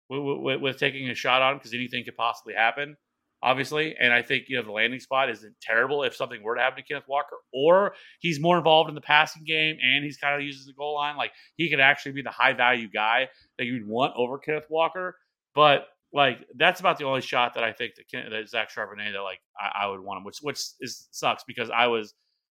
with, 0.08 0.40
with, 0.40 0.60
with 0.60 0.78
taking 0.78 1.08
a 1.08 1.14
shot 1.14 1.42
on 1.42 1.52
him 1.52 1.58
because 1.58 1.74
anything 1.74 2.04
could 2.04 2.16
possibly 2.16 2.54
happen, 2.54 2.96
obviously. 3.42 3.94
And 3.98 4.12
I 4.12 4.22
think 4.22 4.44
you 4.48 4.56
know 4.56 4.62
the 4.62 4.72
landing 4.72 5.00
spot 5.00 5.30
isn't 5.30 5.54
terrible 5.60 6.02
if 6.02 6.16
something 6.16 6.42
were 6.42 6.54
to 6.54 6.60
happen 6.60 6.82
to 6.82 6.82
Kenneth 6.82 7.08
Walker, 7.08 7.36
or 7.52 7.94
he's 8.20 8.40
more 8.40 8.58
involved 8.58 8.88
in 8.88 8.94
the 8.94 9.00
passing 9.00 9.44
game 9.44 9.76
and 9.82 10.04
he's 10.04 10.16
kind 10.16 10.34
of 10.34 10.42
uses 10.42 10.66
the 10.66 10.72
goal 10.72 10.94
line. 10.94 11.16
Like 11.16 11.32
he 11.56 11.70
could 11.70 11.80
actually 11.80 12.12
be 12.12 12.22
the 12.22 12.30
high 12.30 12.52
value 12.52 12.88
guy 12.88 13.28
that 13.58 13.64
you'd 13.64 13.86
want 13.86 14.14
over 14.16 14.38
Kenneth 14.38 14.66
Walker. 14.70 15.16
But 15.54 15.88
like 16.12 16.38
that's 16.56 16.80
about 16.80 16.98
the 16.98 17.04
only 17.04 17.20
shot 17.20 17.54
that 17.54 17.64
I 17.64 17.72
think 17.72 17.94
that, 17.96 18.30
that 18.30 18.48
Zach 18.48 18.70
Charbonnet 18.70 19.12
that 19.12 19.20
like 19.20 19.40
I, 19.60 19.84
I, 19.84 19.86
would 19.88 20.00
want 20.00 20.18
him, 20.18 20.24
which 20.24 20.38
which 20.40 20.60
is 20.80 21.08
sucks 21.10 21.44
because 21.46 21.70
I 21.70 21.88
was 21.88 22.14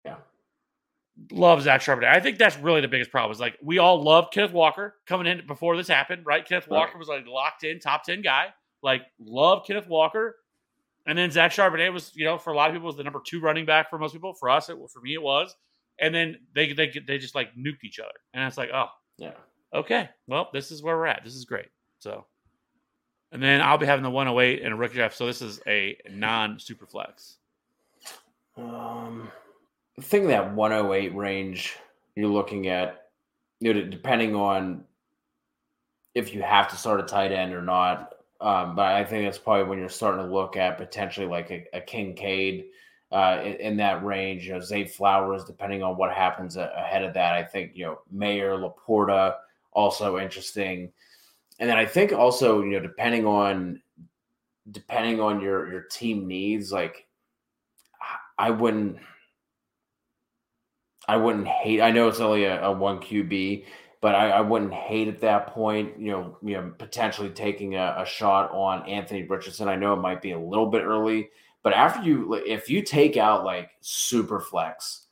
yeah 0.05 0.17
love 1.31 1.63
Zach 1.63 1.81
Charbonnet. 1.81 2.09
I 2.09 2.21
think 2.21 2.39
that's 2.39 2.59
really 2.59 2.81
the 2.81 2.89
biggest 2.89 3.11
problem. 3.11 3.33
Is 3.33 3.41
like 3.41 3.59
we 3.63 3.79
all 3.79 4.03
loved 4.03 4.33
Kenneth 4.33 4.53
Walker 4.53 4.97
coming 5.07 5.27
in 5.27 5.47
before 5.47 5.77
this 5.77 5.89
happened, 5.89 6.27
right? 6.27 6.47
Kenneth 6.47 6.69
Walker 6.69 6.93
right. 6.93 6.99
was 6.99 7.09
like 7.09 7.27
locked 7.27 7.65
in 7.65 7.81
top 7.81 8.05
ten 8.05 8.23
guy, 8.23 8.49
like 8.83 9.03
love 9.19 9.65
Kenneth 9.67 9.89
Walker, 9.89 10.37
and 11.07 11.17
then 11.17 11.31
Zach 11.31 11.53
Charbonnet 11.53 11.93
was 11.93 12.13
you 12.15 12.25
know 12.25 12.39
for 12.39 12.53
a 12.53 12.57
lot 12.57 12.71
of 12.71 12.75
people 12.75 12.87
was 12.87 12.97
the 12.97 13.05
number 13.05 13.21
two 13.25 13.41
running 13.41 13.67
back 13.67 13.91
for 13.91 13.99
most 13.99 14.13
people. 14.13 14.35
For 14.35 14.51
us, 14.51 14.69
it 14.69 14.77
for 14.93 15.01
me 15.01 15.15
it 15.15 15.23
was, 15.23 15.57
and 16.01 16.15
then 16.15 16.39
they 16.55 16.73
they 16.73 16.93
they 17.07 17.19
just 17.19 17.35
like 17.35 17.55
nuked 17.57 17.85
each 17.85 17.99
other, 17.99 18.11
and 18.35 18.45
it's 18.45 18.59
like 18.59 18.71
oh 18.73 18.89
yeah 19.19 19.33
okay 19.75 20.09
well 20.29 20.49
this 20.53 20.71
is 20.71 20.83
where 20.83 20.97
we're 20.97 21.07
at. 21.07 21.23
This 21.25 21.35
is 21.35 21.45
great. 21.45 21.69
So 21.99 22.25
and 23.33 23.43
then 23.43 23.61
I'll 23.61 23.79
be 23.79 23.87
having 23.87 24.03
the 24.03 24.11
108 24.11 24.63
and 24.63 24.73
a 24.73 24.77
rookie 24.77 24.95
draft. 24.95 25.17
So 25.17 25.27
this 25.27 25.43
is 25.43 25.61
a 25.67 25.97
non 26.11 26.59
super 26.59 26.87
flex. 26.87 27.37
Um, 28.57 29.31
Think 30.01 30.29
that 30.29 30.55
108 30.55 31.15
range 31.15 31.77
you're 32.15 32.29
looking 32.29 32.69
at, 32.69 33.07
you 33.61 33.75
know, 33.75 33.83
depending 33.85 34.35
on 34.35 34.85
if 36.15 36.35
you 36.35 36.43
have 36.43 36.69
to 36.69 36.77
start 36.77 37.01
a 37.01 37.05
tight 37.05 37.33
end 37.33 37.53
or 37.53 37.63
not. 37.63 38.15
Um, 38.41 38.77
but 38.77 38.87
I 38.87 39.05
think 39.05 39.25
that's 39.25 39.39
probably 39.39 39.65
when 39.65 39.79
you're 39.79 39.89
starting 39.89 40.25
to 40.25 40.33
look 40.33 40.57
at 40.57 40.79
potentially 40.79 41.27
like 41.27 41.51
a, 41.51 41.67
a 41.73 41.81
Kincaid 41.81 42.67
uh, 43.11 43.41
in, 43.45 43.55
in, 43.55 43.77
that 43.79 44.05
range. 44.05 44.47
You 44.47 44.55
know, 44.55 44.61
Zay 44.61 44.85
Flowers, 44.85 45.45
depending 45.45 45.83
on 45.83 45.97
what 45.97 46.13
happens 46.13 46.57
a, 46.57 46.73
ahead 46.77 47.03
of 47.03 47.15
that. 47.15 47.35
I 47.35 47.43
think 47.43 47.73
you 47.75 47.85
know 47.87 47.99
Mayer, 48.13 48.57
Laporta, 48.57 49.37
also 49.73 50.19
interesting 50.19 50.93
and 51.59 51.69
then 51.69 51.77
I 51.77 51.87
think 51.87 52.13
also, 52.13 52.63
you 52.63 52.73
know, 52.73 52.81
depending 52.81 53.27
on 53.27 53.81
depending 54.71 55.21
on 55.21 55.41
your 55.41 55.71
your 55.71 55.83
team 55.83 56.27
needs, 56.27 56.71
like 56.73 57.07
I 58.39 58.51
wouldn't 58.51 58.99
I 61.09 61.17
wouldn't 61.17 61.49
hate. 61.49 61.81
I 61.81 61.91
know 61.91 62.07
it's 62.07 62.21
only 62.21 62.45
a, 62.45 62.63
a 62.63 62.71
one 62.71 62.99
QB, 62.99 63.65
but 64.03 64.15
I, 64.15 64.31
I, 64.31 64.41
wouldn't 64.43 64.75
hate 64.75 65.09
at 65.09 65.21
that 65.23 65.49
point. 65.49 65.99
You 65.99 66.13
know, 66.13 66.39
you 66.43 66.55
know, 66.55 66.73
potentially 66.79 67.31
taking 67.31 67.77
a, 67.77 67.97
a, 67.99 68.07
shot 68.07 68.51
on 68.53 68.87
Anthony 68.87 69.23
Richardson. 69.23 69.69
I 69.69 69.77
know 69.77 69.95
it 69.95 70.03
might 70.03 70.21
be 70.21 70.33
a 70.33 70.39
little 70.39 70.67
bit 70.67 70.85
early, 70.85 71.31
but 71.63 71.73
after 71.73 72.03
you, 72.03 72.35
if 72.35 72.69
you 72.69 72.83
take 72.83 73.17
out 73.17 73.43
like 73.43 73.71
super 73.81 74.39
flex, 74.39 75.07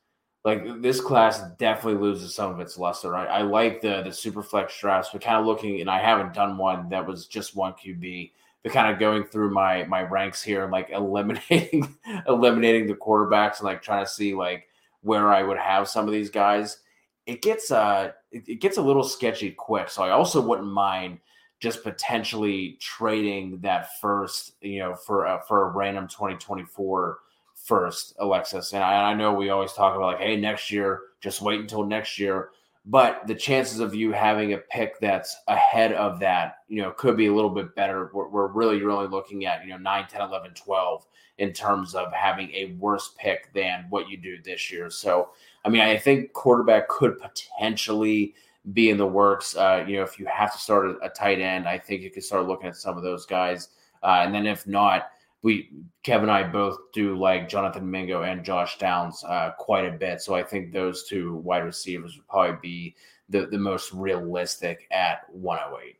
like 0.44 0.82
this 0.82 1.00
class 1.00 1.40
definitely 1.58 2.00
loses 2.00 2.34
some 2.34 2.52
of 2.52 2.60
its 2.60 2.78
luster. 2.78 3.16
I, 3.16 3.24
I 3.24 3.42
like 3.42 3.80
the 3.80 4.02
the 4.02 4.12
super 4.12 4.42
flex 4.42 4.78
drafts, 4.78 5.10
but 5.12 5.22
kind 5.22 5.38
of 5.38 5.46
looking, 5.46 5.80
and 5.80 5.90
I 5.90 5.98
haven't 5.98 6.34
done 6.34 6.58
one 6.58 6.90
that 6.90 7.06
was 7.06 7.26
just 7.26 7.56
one 7.56 7.72
QB. 7.72 8.32
But 8.62 8.72
kind 8.72 8.92
of 8.92 9.00
going 9.00 9.24
through 9.24 9.50
my 9.50 9.84
my 9.84 10.02
ranks 10.02 10.42
here 10.42 10.62
and 10.62 10.72
like 10.72 10.90
eliminating 10.92 11.96
eliminating 12.28 12.86
the 12.86 12.94
quarterbacks 12.94 13.60
and 13.60 13.64
like 13.64 13.80
trying 13.80 14.04
to 14.04 14.10
see 14.10 14.34
like 14.34 14.68
where 15.06 15.32
I 15.32 15.44
would 15.44 15.56
have 15.56 15.88
some 15.88 16.06
of 16.06 16.12
these 16.12 16.30
guys. 16.30 16.80
It 17.26 17.40
gets 17.40 17.70
uh 17.70 18.10
it, 18.32 18.60
gets 18.60 18.76
a 18.76 18.82
little 18.82 19.04
sketchy 19.04 19.52
quick. 19.52 19.88
So 19.88 20.02
I 20.02 20.10
also 20.10 20.40
wouldn't 20.40 20.68
mind 20.68 21.20
just 21.60 21.84
potentially 21.84 22.76
trading 22.80 23.60
that 23.60 23.98
first, 24.00 24.52
you 24.60 24.80
know, 24.80 24.94
for 24.94 25.26
uh, 25.26 25.40
for 25.42 25.68
a 25.68 25.70
random 25.70 26.08
2024 26.08 27.18
first, 27.54 28.14
Alexis. 28.18 28.72
And 28.72 28.82
I, 28.82 29.12
I 29.12 29.14
know 29.14 29.32
we 29.32 29.50
always 29.50 29.72
talk 29.72 29.94
about 29.94 30.14
like, 30.14 30.20
hey, 30.20 30.36
next 30.36 30.72
year, 30.72 31.00
just 31.20 31.40
wait 31.40 31.60
until 31.60 31.84
next 31.84 32.18
year. 32.18 32.50
But 32.88 33.26
the 33.26 33.34
chances 33.34 33.80
of 33.80 33.96
you 33.96 34.12
having 34.12 34.52
a 34.52 34.58
pick 34.58 35.00
that's 35.00 35.36
ahead 35.48 35.92
of 35.92 36.20
that, 36.20 36.58
you 36.68 36.80
know, 36.80 36.92
could 36.92 37.16
be 37.16 37.26
a 37.26 37.34
little 37.34 37.50
bit 37.50 37.74
better. 37.74 38.10
We're, 38.14 38.28
we're 38.28 38.46
really, 38.46 38.80
really 38.80 39.08
looking 39.08 39.44
at, 39.44 39.64
you 39.64 39.70
know, 39.70 39.76
9, 39.76 40.06
10, 40.08 40.20
11, 40.20 40.54
12 40.54 41.06
in 41.38 41.52
terms 41.52 41.96
of 41.96 42.12
having 42.12 42.48
a 42.52 42.76
worse 42.78 43.12
pick 43.18 43.52
than 43.52 43.86
what 43.90 44.08
you 44.08 44.16
do 44.16 44.40
this 44.40 44.70
year. 44.70 44.88
So, 44.88 45.30
I 45.64 45.68
mean, 45.68 45.82
I 45.82 45.96
think 45.96 46.32
quarterback 46.32 46.88
could 46.88 47.18
potentially 47.18 48.34
be 48.72 48.90
in 48.90 48.98
the 48.98 49.06
works. 49.06 49.56
Uh, 49.56 49.84
you 49.86 49.96
know, 49.96 50.04
if 50.04 50.18
you 50.18 50.26
have 50.26 50.52
to 50.52 50.58
start 50.58 50.86
a, 50.86 50.98
a, 51.04 51.08
tight 51.08 51.40
end, 51.40 51.68
I 51.68 51.78
think 51.78 52.02
you 52.02 52.10
could 52.10 52.24
start 52.24 52.46
looking 52.46 52.68
at 52.68 52.76
some 52.76 52.96
of 52.96 53.02
those 53.02 53.26
guys. 53.26 53.68
Uh, 54.02 54.22
and 54.24 54.32
then 54.32 54.46
if 54.46 54.64
not, 54.66 55.10
we 55.42 55.70
Kevin 56.02 56.28
and 56.28 56.32
I 56.32 56.42
both 56.42 56.78
do 56.92 57.16
like 57.16 57.48
Jonathan 57.48 57.88
Mingo 57.88 58.22
and 58.22 58.44
Josh 58.44 58.78
Downs 58.78 59.22
uh, 59.24 59.52
quite 59.58 59.84
a 59.84 59.92
bit. 59.92 60.20
So 60.20 60.34
I 60.34 60.42
think 60.42 60.72
those 60.72 61.04
two 61.04 61.36
wide 61.36 61.64
receivers 61.64 62.16
would 62.16 62.26
probably 62.26 62.58
be 62.62 62.96
the, 63.28 63.46
the 63.46 63.58
most 63.58 63.92
realistic 63.92 64.86
at 64.90 65.20
108. 65.30 65.96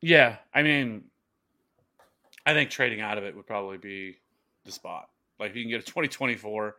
Yeah, 0.00 0.36
I 0.52 0.62
mean, 0.62 1.04
I 2.44 2.54
think 2.54 2.70
trading 2.70 3.00
out 3.00 3.18
of 3.18 3.24
it 3.24 3.36
would 3.36 3.46
probably 3.46 3.78
be 3.78 4.18
the 4.64 4.72
spot. 4.72 5.08
Like 5.38 5.54
you 5.54 5.62
can 5.62 5.70
get 5.70 5.80
a 5.80 5.84
2024, 5.84 6.76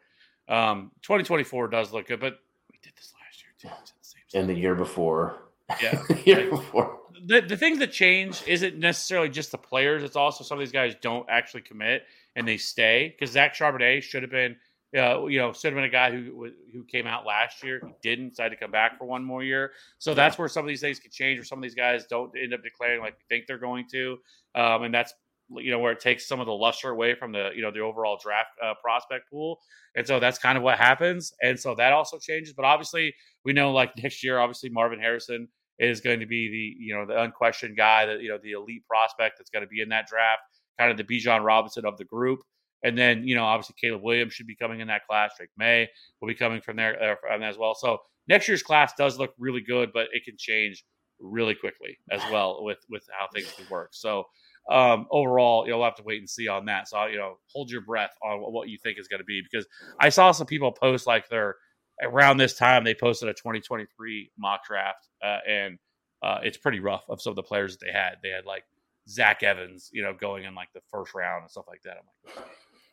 um, 0.50 0.92
2024 1.02 1.70
does 1.70 1.94
look 1.94 2.08
good, 2.08 2.20
but 2.20 2.40
we 2.70 2.78
did 2.82 2.92
this 2.98 3.14
last 3.22 3.42
year 3.42 3.72
too. 3.72 4.38
And 4.38 4.50
the 4.50 4.54
year 4.54 4.76
before. 4.76 5.44
Yeah. 5.82 6.02
the 6.10 6.22
year 6.26 6.50
before 6.50 7.03
the, 7.26 7.42
the 7.42 7.58
things 7.58 7.80
that 7.80 7.92
change 7.92 8.44
isn't 8.48 8.78
necessarily 8.78 9.30
just 9.30 9.52
the 9.52 9.58
players. 9.58 10.04
It's 10.04 10.16
also 10.16 10.44
some 10.44 10.58
of 10.58 10.60
these 10.60 10.72
guys 10.72 10.96
don't 11.02 11.28
actually 11.30 11.62
commit 11.62 12.04
and 12.36 12.48
they 12.48 12.58
stay 12.58 13.14
because 13.14 13.34
Zach 13.34 13.56
Charbonnet 13.56 14.04
should 14.04 14.24
have 14.24 14.32
been, 14.32 14.56
uh, 14.98 15.26
you 15.26 15.40
know, 15.40 15.54
should 15.54 15.74
have 15.74 15.76
been 15.76 15.84
a 15.84 15.90
guy 15.90 16.12
who 16.12 16.52
who 16.72 16.84
came 16.84 17.08
out 17.08 17.26
last 17.26 17.64
year. 17.64 17.82
He 17.86 17.94
didn't 18.02 18.30
decide 18.30 18.50
to 18.50 18.56
come 18.56 18.72
back 18.72 18.98
for 18.98 19.06
one 19.06 19.24
more 19.24 19.44
year. 19.44 19.72
So 20.00 20.14
that's 20.14 20.38
where 20.38 20.48
some 20.48 20.66
of 20.66 20.68
these 20.68 20.82
things 20.82 21.00
can 21.00 21.12
change, 21.12 21.40
or 21.40 21.44
some 21.44 21.60
of 21.60 21.64
these 21.64 21.76
guys 21.76 22.06
don't 22.06 22.32
end 22.42 22.54
up 22.54 22.64
declaring 22.64 23.02
like 23.02 23.16
we 23.18 23.36
think 23.36 23.48
they're 23.48 23.58
going 23.58 23.86
to, 23.92 24.18
um, 24.56 24.84
and 24.84 24.94
that's 24.94 25.14
you 25.50 25.72
know 25.72 25.80
where 25.80 25.92
it 25.92 26.00
takes 26.00 26.28
some 26.28 26.40
of 26.40 26.46
the 26.46 26.54
luster 26.54 26.90
away 26.90 27.16
from 27.16 27.32
the 27.32 27.52
you 27.56 27.62
know 27.62 27.72
the 27.72 27.80
overall 27.80 28.18
draft 28.22 28.50
uh, 28.64 28.74
prospect 28.82 29.30
pool 29.30 29.60
and 29.96 30.08
so 30.08 30.20
that's 30.20 30.40
kind 30.40 30.58
of 30.58 30.64
what 30.64 30.78
happens 30.78 31.34
and 31.42 31.60
so 31.60 31.76
that 31.76 31.92
also 31.92 32.18
changes 32.18 32.54
but 32.54 32.66
obviously 32.66 33.14
we 33.44 33.54
know 33.54 33.72
like 33.72 33.92
next 34.02 34.24
year 34.24 34.40
obviously 34.40 34.70
marvin 34.70 35.00
harrison 35.00 35.48
is 35.80 36.02
going 36.02 36.20
to 36.20 36.26
be 36.26 36.50
the 36.50 36.84
you 36.84 36.94
know 36.94 37.06
the 37.06 37.22
unquestioned 37.22 37.78
guy 37.78 38.06
that 38.06 38.22
you 38.22 38.30
know 38.30 38.38
the 38.42 38.52
elite 38.52 38.86
prospect 38.88 39.38
that's 39.38 39.50
going 39.50 39.64
to 39.64 39.68
be 39.68 39.82
in 39.82 39.90
that 39.90 40.08
draft, 40.08 40.42
kind 40.80 40.92
of 40.92 40.98
the 40.98 41.04
Bijan 41.04 41.44
Robinson 41.44 41.86
of 41.86 41.98
the 41.98 42.06
group. 42.06 42.40
And 42.84 42.98
then 42.98 43.28
you 43.28 43.36
know 43.36 43.44
obviously 43.44 43.76
Caleb 43.80 44.04
Williams 44.04 44.34
should 44.34 44.48
be 44.48 44.56
coming 44.56 44.80
in 44.80 44.88
that 44.88 45.06
class. 45.08 45.32
Drake 45.38 45.50
Maye 45.58 45.88
will 46.22 46.28
be 46.28 46.36
coming 46.36 46.62
from 46.62 46.76
there 46.78 47.18
uh, 47.32 47.40
as 47.42 47.58
well. 47.58 47.76
So 47.76 48.00
next 48.28 48.48
year's 48.48 48.64
class 48.64 48.94
does 48.98 49.18
look 49.18 49.34
really 49.38 49.62
good, 49.62 49.92
but 49.94 50.08
it 50.14 50.24
can 50.26 50.36
change 50.38 50.84
really 51.20 51.56
quickly 51.56 51.98
as 52.12 52.22
well 52.32 52.64
with 52.64 52.80
with 52.90 53.04
how 53.18 53.28
things 53.34 53.52
can 53.58 53.66
work. 53.70 53.90
So 53.94 54.26
um, 54.70 55.08
overall, 55.12 55.68
you'll 55.68 55.84
have 55.84 55.96
to 55.96 56.04
wait 56.04 56.20
and 56.20 56.30
see 56.30 56.48
on 56.48 56.66
that. 56.66 56.88
So 56.88 57.06
you 57.08 57.18
know, 57.18 57.38
hold 57.52 57.72
your 57.72 57.82
breath 57.82 58.16
on 58.24 58.40
what 58.40 58.70
you 58.70 58.78
think 58.82 59.00
is 59.00 59.08
going 59.08 59.20
to 59.20 59.26
be 59.26 59.42
because 59.42 59.68
I 60.00 60.10
saw 60.10 60.32
some 60.32 60.48
people 60.48 60.72
post 60.72 61.08
like 61.08 61.28
their 61.30 61.56
around 62.04 62.38
this 62.38 62.54
time 62.54 62.84
they 62.84 62.94
posted 62.94 63.30
a 63.30 63.34
2023 63.34 64.32
mock 64.38 64.66
draft 64.66 65.10
uh, 65.24 65.40
and 65.48 65.80
uh, 66.22 66.40
it's 66.44 66.58
pretty 66.58 66.80
rough 66.80 67.04
of 67.10 67.22
some 67.22 67.32
of 67.32 67.36
the 67.36 67.44
players 67.44 67.78
that 67.78 67.86
they 67.86 67.92
had. 67.92 68.16
They 68.24 68.30
had 68.30 68.46
like 68.46 68.64
zach 69.10 69.44
evans 69.44 69.90
you 69.92 70.02
know 70.02 70.14
going 70.14 70.46
in 70.46 70.56
like 70.56 70.70
the 70.74 70.80
first 70.90 71.14
round 71.14 71.42
and 71.42 71.52
stuff 71.52 71.66
like 71.68 71.82
that. 71.84 71.98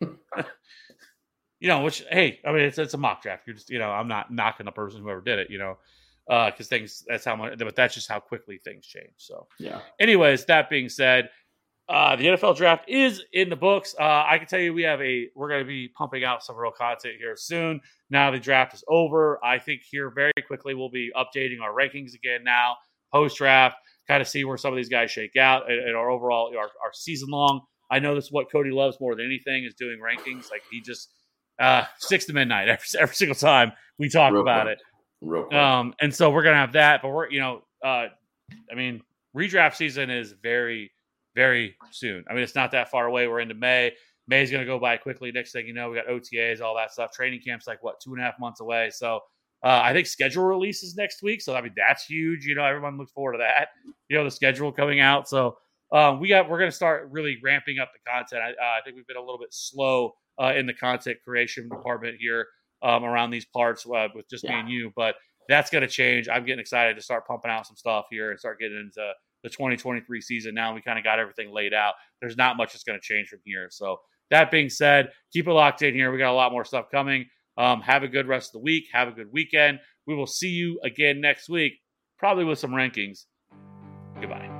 I'm 0.03 0.19
like 0.37 0.47
you 1.61 1.69
know 1.69 1.83
which 1.83 2.03
hey 2.11 2.41
i 2.45 2.51
mean 2.53 2.63
it's, 2.63 2.79
it's 2.79 2.95
a 2.95 2.99
mock 2.99 3.23
draft. 3.23 3.47
You're 3.47 3.55
just 3.55 3.71
you 3.71 3.79
know 3.79 3.91
i'm 3.91 4.09
not 4.09 4.33
knocking 4.33 4.67
the 4.67 4.73
person 4.73 5.03
whoever 5.03 5.21
did 5.21 5.39
it 5.39 5.51
you 5.51 5.59
know 5.59 5.77
because 6.27 6.67
uh, 6.67 6.69
things 6.69 7.05
that's 7.07 7.25
how 7.25 7.37
much 7.37 7.59
but 7.59 7.77
that's 7.77 7.95
just 7.95 8.09
how 8.09 8.19
quickly 8.19 8.59
things 8.59 8.87
change 8.87 9.13
so. 9.17 9.47
Yeah. 9.59 9.81
Anyways 10.01 10.45
that 10.47 10.71
being 10.71 10.89
said 10.89 11.31
uh, 11.91 12.15
the 12.15 12.25
NFL 12.25 12.57
draft 12.57 12.89
is 12.89 13.23
in 13.33 13.49
the 13.49 13.57
books. 13.57 13.97
Uh, 13.99 14.25
I 14.27 14.39
can 14.39 14.47
tell 14.47 14.61
you 14.61 14.73
we 14.73 14.83
have 14.83 15.01
a 15.03 15.29
we're 15.35 15.49
going 15.49 15.61
to 15.61 15.69
be 15.69 15.89
pumping 15.89 16.23
out 16.23 16.45
some 16.45 16.57
real 16.57 16.71
content 16.71 17.15
here 17.19 17.35
soon. 17.37 17.81
Now 18.11 18.31
the 18.31 18.39
draft 18.39 18.75
is 18.75 18.85
over. 18.89 19.45
I 19.45 19.59
think 19.59 19.83
here 19.91 20.11
very 20.11 20.33
quickly 20.47 20.75
we'll 20.75 20.91
be 20.91 21.11
updating 21.17 21.61
our 21.61 21.73
rankings 21.73 22.15
again 22.15 22.45
now 22.45 22.77
post 23.13 23.39
draft, 23.39 23.77
kind 24.07 24.23
of 24.23 24.29
see 24.29 24.45
where 24.45 24.57
some 24.57 24.73
of 24.73 24.77
these 24.77 24.89
guys 24.89 25.11
shake 25.11 25.37
out 25.37 25.69
and, 25.69 25.81
and 25.81 25.97
our 25.97 26.11
overall 26.11 26.53
our, 26.57 26.63
our, 26.63 26.93
season 26.93 27.29
long. 27.29 27.61
I 27.91 27.99
know 27.99 28.15
this 28.15 28.27
is 28.27 28.33
what 28.33 28.53
Cody 28.53 28.71
loves 28.71 28.97
more 29.01 29.17
than 29.17 29.27
anything 29.27 29.65
is 29.65 29.75
doing 29.75 29.99
rankings. 29.99 30.49
Like 30.49 30.63
he 30.71 30.81
just 30.81 31.13
uh, 31.59 31.85
six 31.99 32.25
to 32.27 32.33
midnight 32.33 32.69
every, 32.69 32.85
every 33.01 33.17
single 33.17 33.35
time 33.35 33.73
we 33.99 34.09
talk 34.09 34.33
real 34.33 34.43
about 34.43 34.67
quick. 34.67 34.79
it. 34.79 34.83
Real 35.21 35.43
quick. 35.45 35.59
Um, 35.59 35.95
and 36.01 36.15
so 36.15 36.31
we're 36.31 36.45
gonna 36.45 36.55
have 36.55 36.75
that, 36.75 37.03
but 37.03 37.09
we're 37.09 37.29
you 37.31 37.41
know, 37.41 37.63
uh, 37.85 38.07
I 38.71 38.77
mean, 38.77 39.03
redraft 39.37 39.75
season 39.75 40.09
is 40.09 40.35
very 40.41 40.93
very 41.35 41.77
soon. 41.91 42.25
I 42.29 42.35
mean, 42.35 42.43
it's 42.43 42.55
not 42.55 42.73
that 42.73 42.91
far 42.91 43.07
away. 43.07 43.29
We're 43.29 43.41
into 43.41 43.55
May. 43.55 43.93
May's 44.29 44.51
going 44.51 44.61
to 44.63 44.67
go 44.67 44.79
by 44.79 44.97
quickly. 44.97 45.33
Next 45.33 45.53
thing 45.53 45.67
you 45.67 45.75
know, 45.75 45.91
we 45.91 45.97
got 45.97 46.07
OTAs, 46.07 46.61
all 46.61 46.77
that 46.77 46.93
stuff. 46.93 47.13
Training 47.13 47.41
camp's 47.45 47.67
like 47.67 47.83
what 47.83 48.01
two 48.01 48.13
and 48.13 48.21
a 48.21 48.25
half 48.25 48.39
months 48.39 48.61
away. 48.61 48.91
So 48.91 49.21
uh, 49.65 49.81
I 49.83 49.93
think 49.93 50.07
schedule 50.07 50.45
releases 50.45 50.97
next 50.97 51.23
week. 51.23 51.43
So 51.43 51.55
I 51.55 51.61
mean, 51.61 51.73
that's 51.77 52.05
huge. 52.05 52.47
You 52.47 52.55
know, 52.55 52.65
everyone 52.65 52.97
looks 52.97 53.13
forward 53.13 53.33
to 53.33 53.39
that. 53.39 53.69
You 54.09 54.17
know, 54.17 54.25
the 54.25 54.31
schedule 54.31 54.73
coming 54.73 55.01
out. 55.01 55.29
So 55.29 55.57
um, 55.93 56.21
we 56.21 56.29
got 56.29 56.49
we're 56.49 56.59
going 56.59 56.71
to 56.71 56.77
start 56.77 57.09
really 57.11 57.39
ramping 57.43 57.79
up 57.79 57.91
the 57.93 58.11
content. 58.11 58.43
I, 58.43 58.51
uh, 58.51 58.79
I, 58.79 58.81
think 58.85 58.97
we've 58.97 59.07
been 59.07 59.17
a 59.17 59.21
little 59.21 59.39
bit 59.39 59.53
slow 59.53 60.13
uh, 60.41 60.53
in 60.57 60.67
the 60.67 60.75
content 60.75 61.19
creation 61.27 61.69
department 61.69 62.17
here 62.21 62.47
um, 62.83 63.05
around 63.05 63.31
these 63.31 63.47
parts 63.47 63.85
uh, 63.87 64.09
with 64.15 64.29
just 64.31 64.45
yeah. 64.45 64.53
me 64.53 64.61
and 64.61 64.71
you, 64.71 64.93
but 64.95 65.17
that's 65.49 65.71
going 65.71 65.83
to 65.83 65.89
change. 65.89 66.29
I'm 66.29 66.45
getting 66.45 66.61
excited 66.61 66.95
to 66.97 67.03
start 67.03 67.27
pumping 67.27 67.51
out 67.51 67.67
some 67.67 67.77
stuff 67.77 68.07
here 68.11 68.31
and 68.31 68.39
start 68.39 68.61
getting 68.61 68.79
into 68.79 69.13
the 69.43 69.51
2023 69.51 70.21
season. 70.21 70.55
Now 70.55 70.75
we 70.75 70.83
kind 70.83 70.99
of 70.99 71.05
got 71.05 71.19
everything 71.19 71.53
laid 71.53 71.75
out. 71.75 71.95
There's 72.21 72.37
not 72.37 72.57
much 72.57 72.73
that's 72.73 72.85
going 72.85 72.99
to 72.99 73.03
change 73.03 73.29
from 73.29 73.41
here. 73.45 73.69
So 73.71 73.99
that 74.31 74.51
being 74.51 74.69
said, 74.69 75.11
keep 75.33 75.47
it 75.47 75.53
locked 75.53 75.83
in 75.83 75.95
here. 75.95 76.13
We 76.13 76.19
got 76.19 76.33
a 76.33 76.35
lot 76.35 76.53
more 76.53 76.65
stuff 76.65 76.87
coming. 76.91 77.27
Um, 77.59 77.81
have 77.83 78.03
a 78.03 78.09
good 78.09 78.27
rest 78.27 78.51
of 78.51 78.61
the 78.61 78.65
week. 78.65 78.85
Have 78.93 79.09
a 79.09 79.13
good 79.13 79.33
weekend. 79.33 79.81
We 80.07 80.15
will 80.15 80.27
see 80.27 80.49
you 80.49 80.81
again 80.85 81.21
next 81.21 81.49
week, 81.49 81.75
probably 82.19 82.45
with 82.45 82.59
some 82.59 82.71
rankings. 82.71 83.27
Goodbye. 84.21 84.60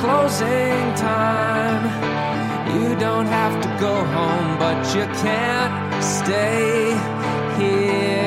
closing 0.00 0.94
time. 0.94 1.84
You 2.72 2.96
don't 2.96 3.26
have 3.26 3.54
to 3.62 3.68
go 3.78 3.94
home, 4.16 4.58
but 4.58 4.78
you 4.94 5.04
can't 5.22 6.02
stay 6.02 6.96
here. 7.58 8.19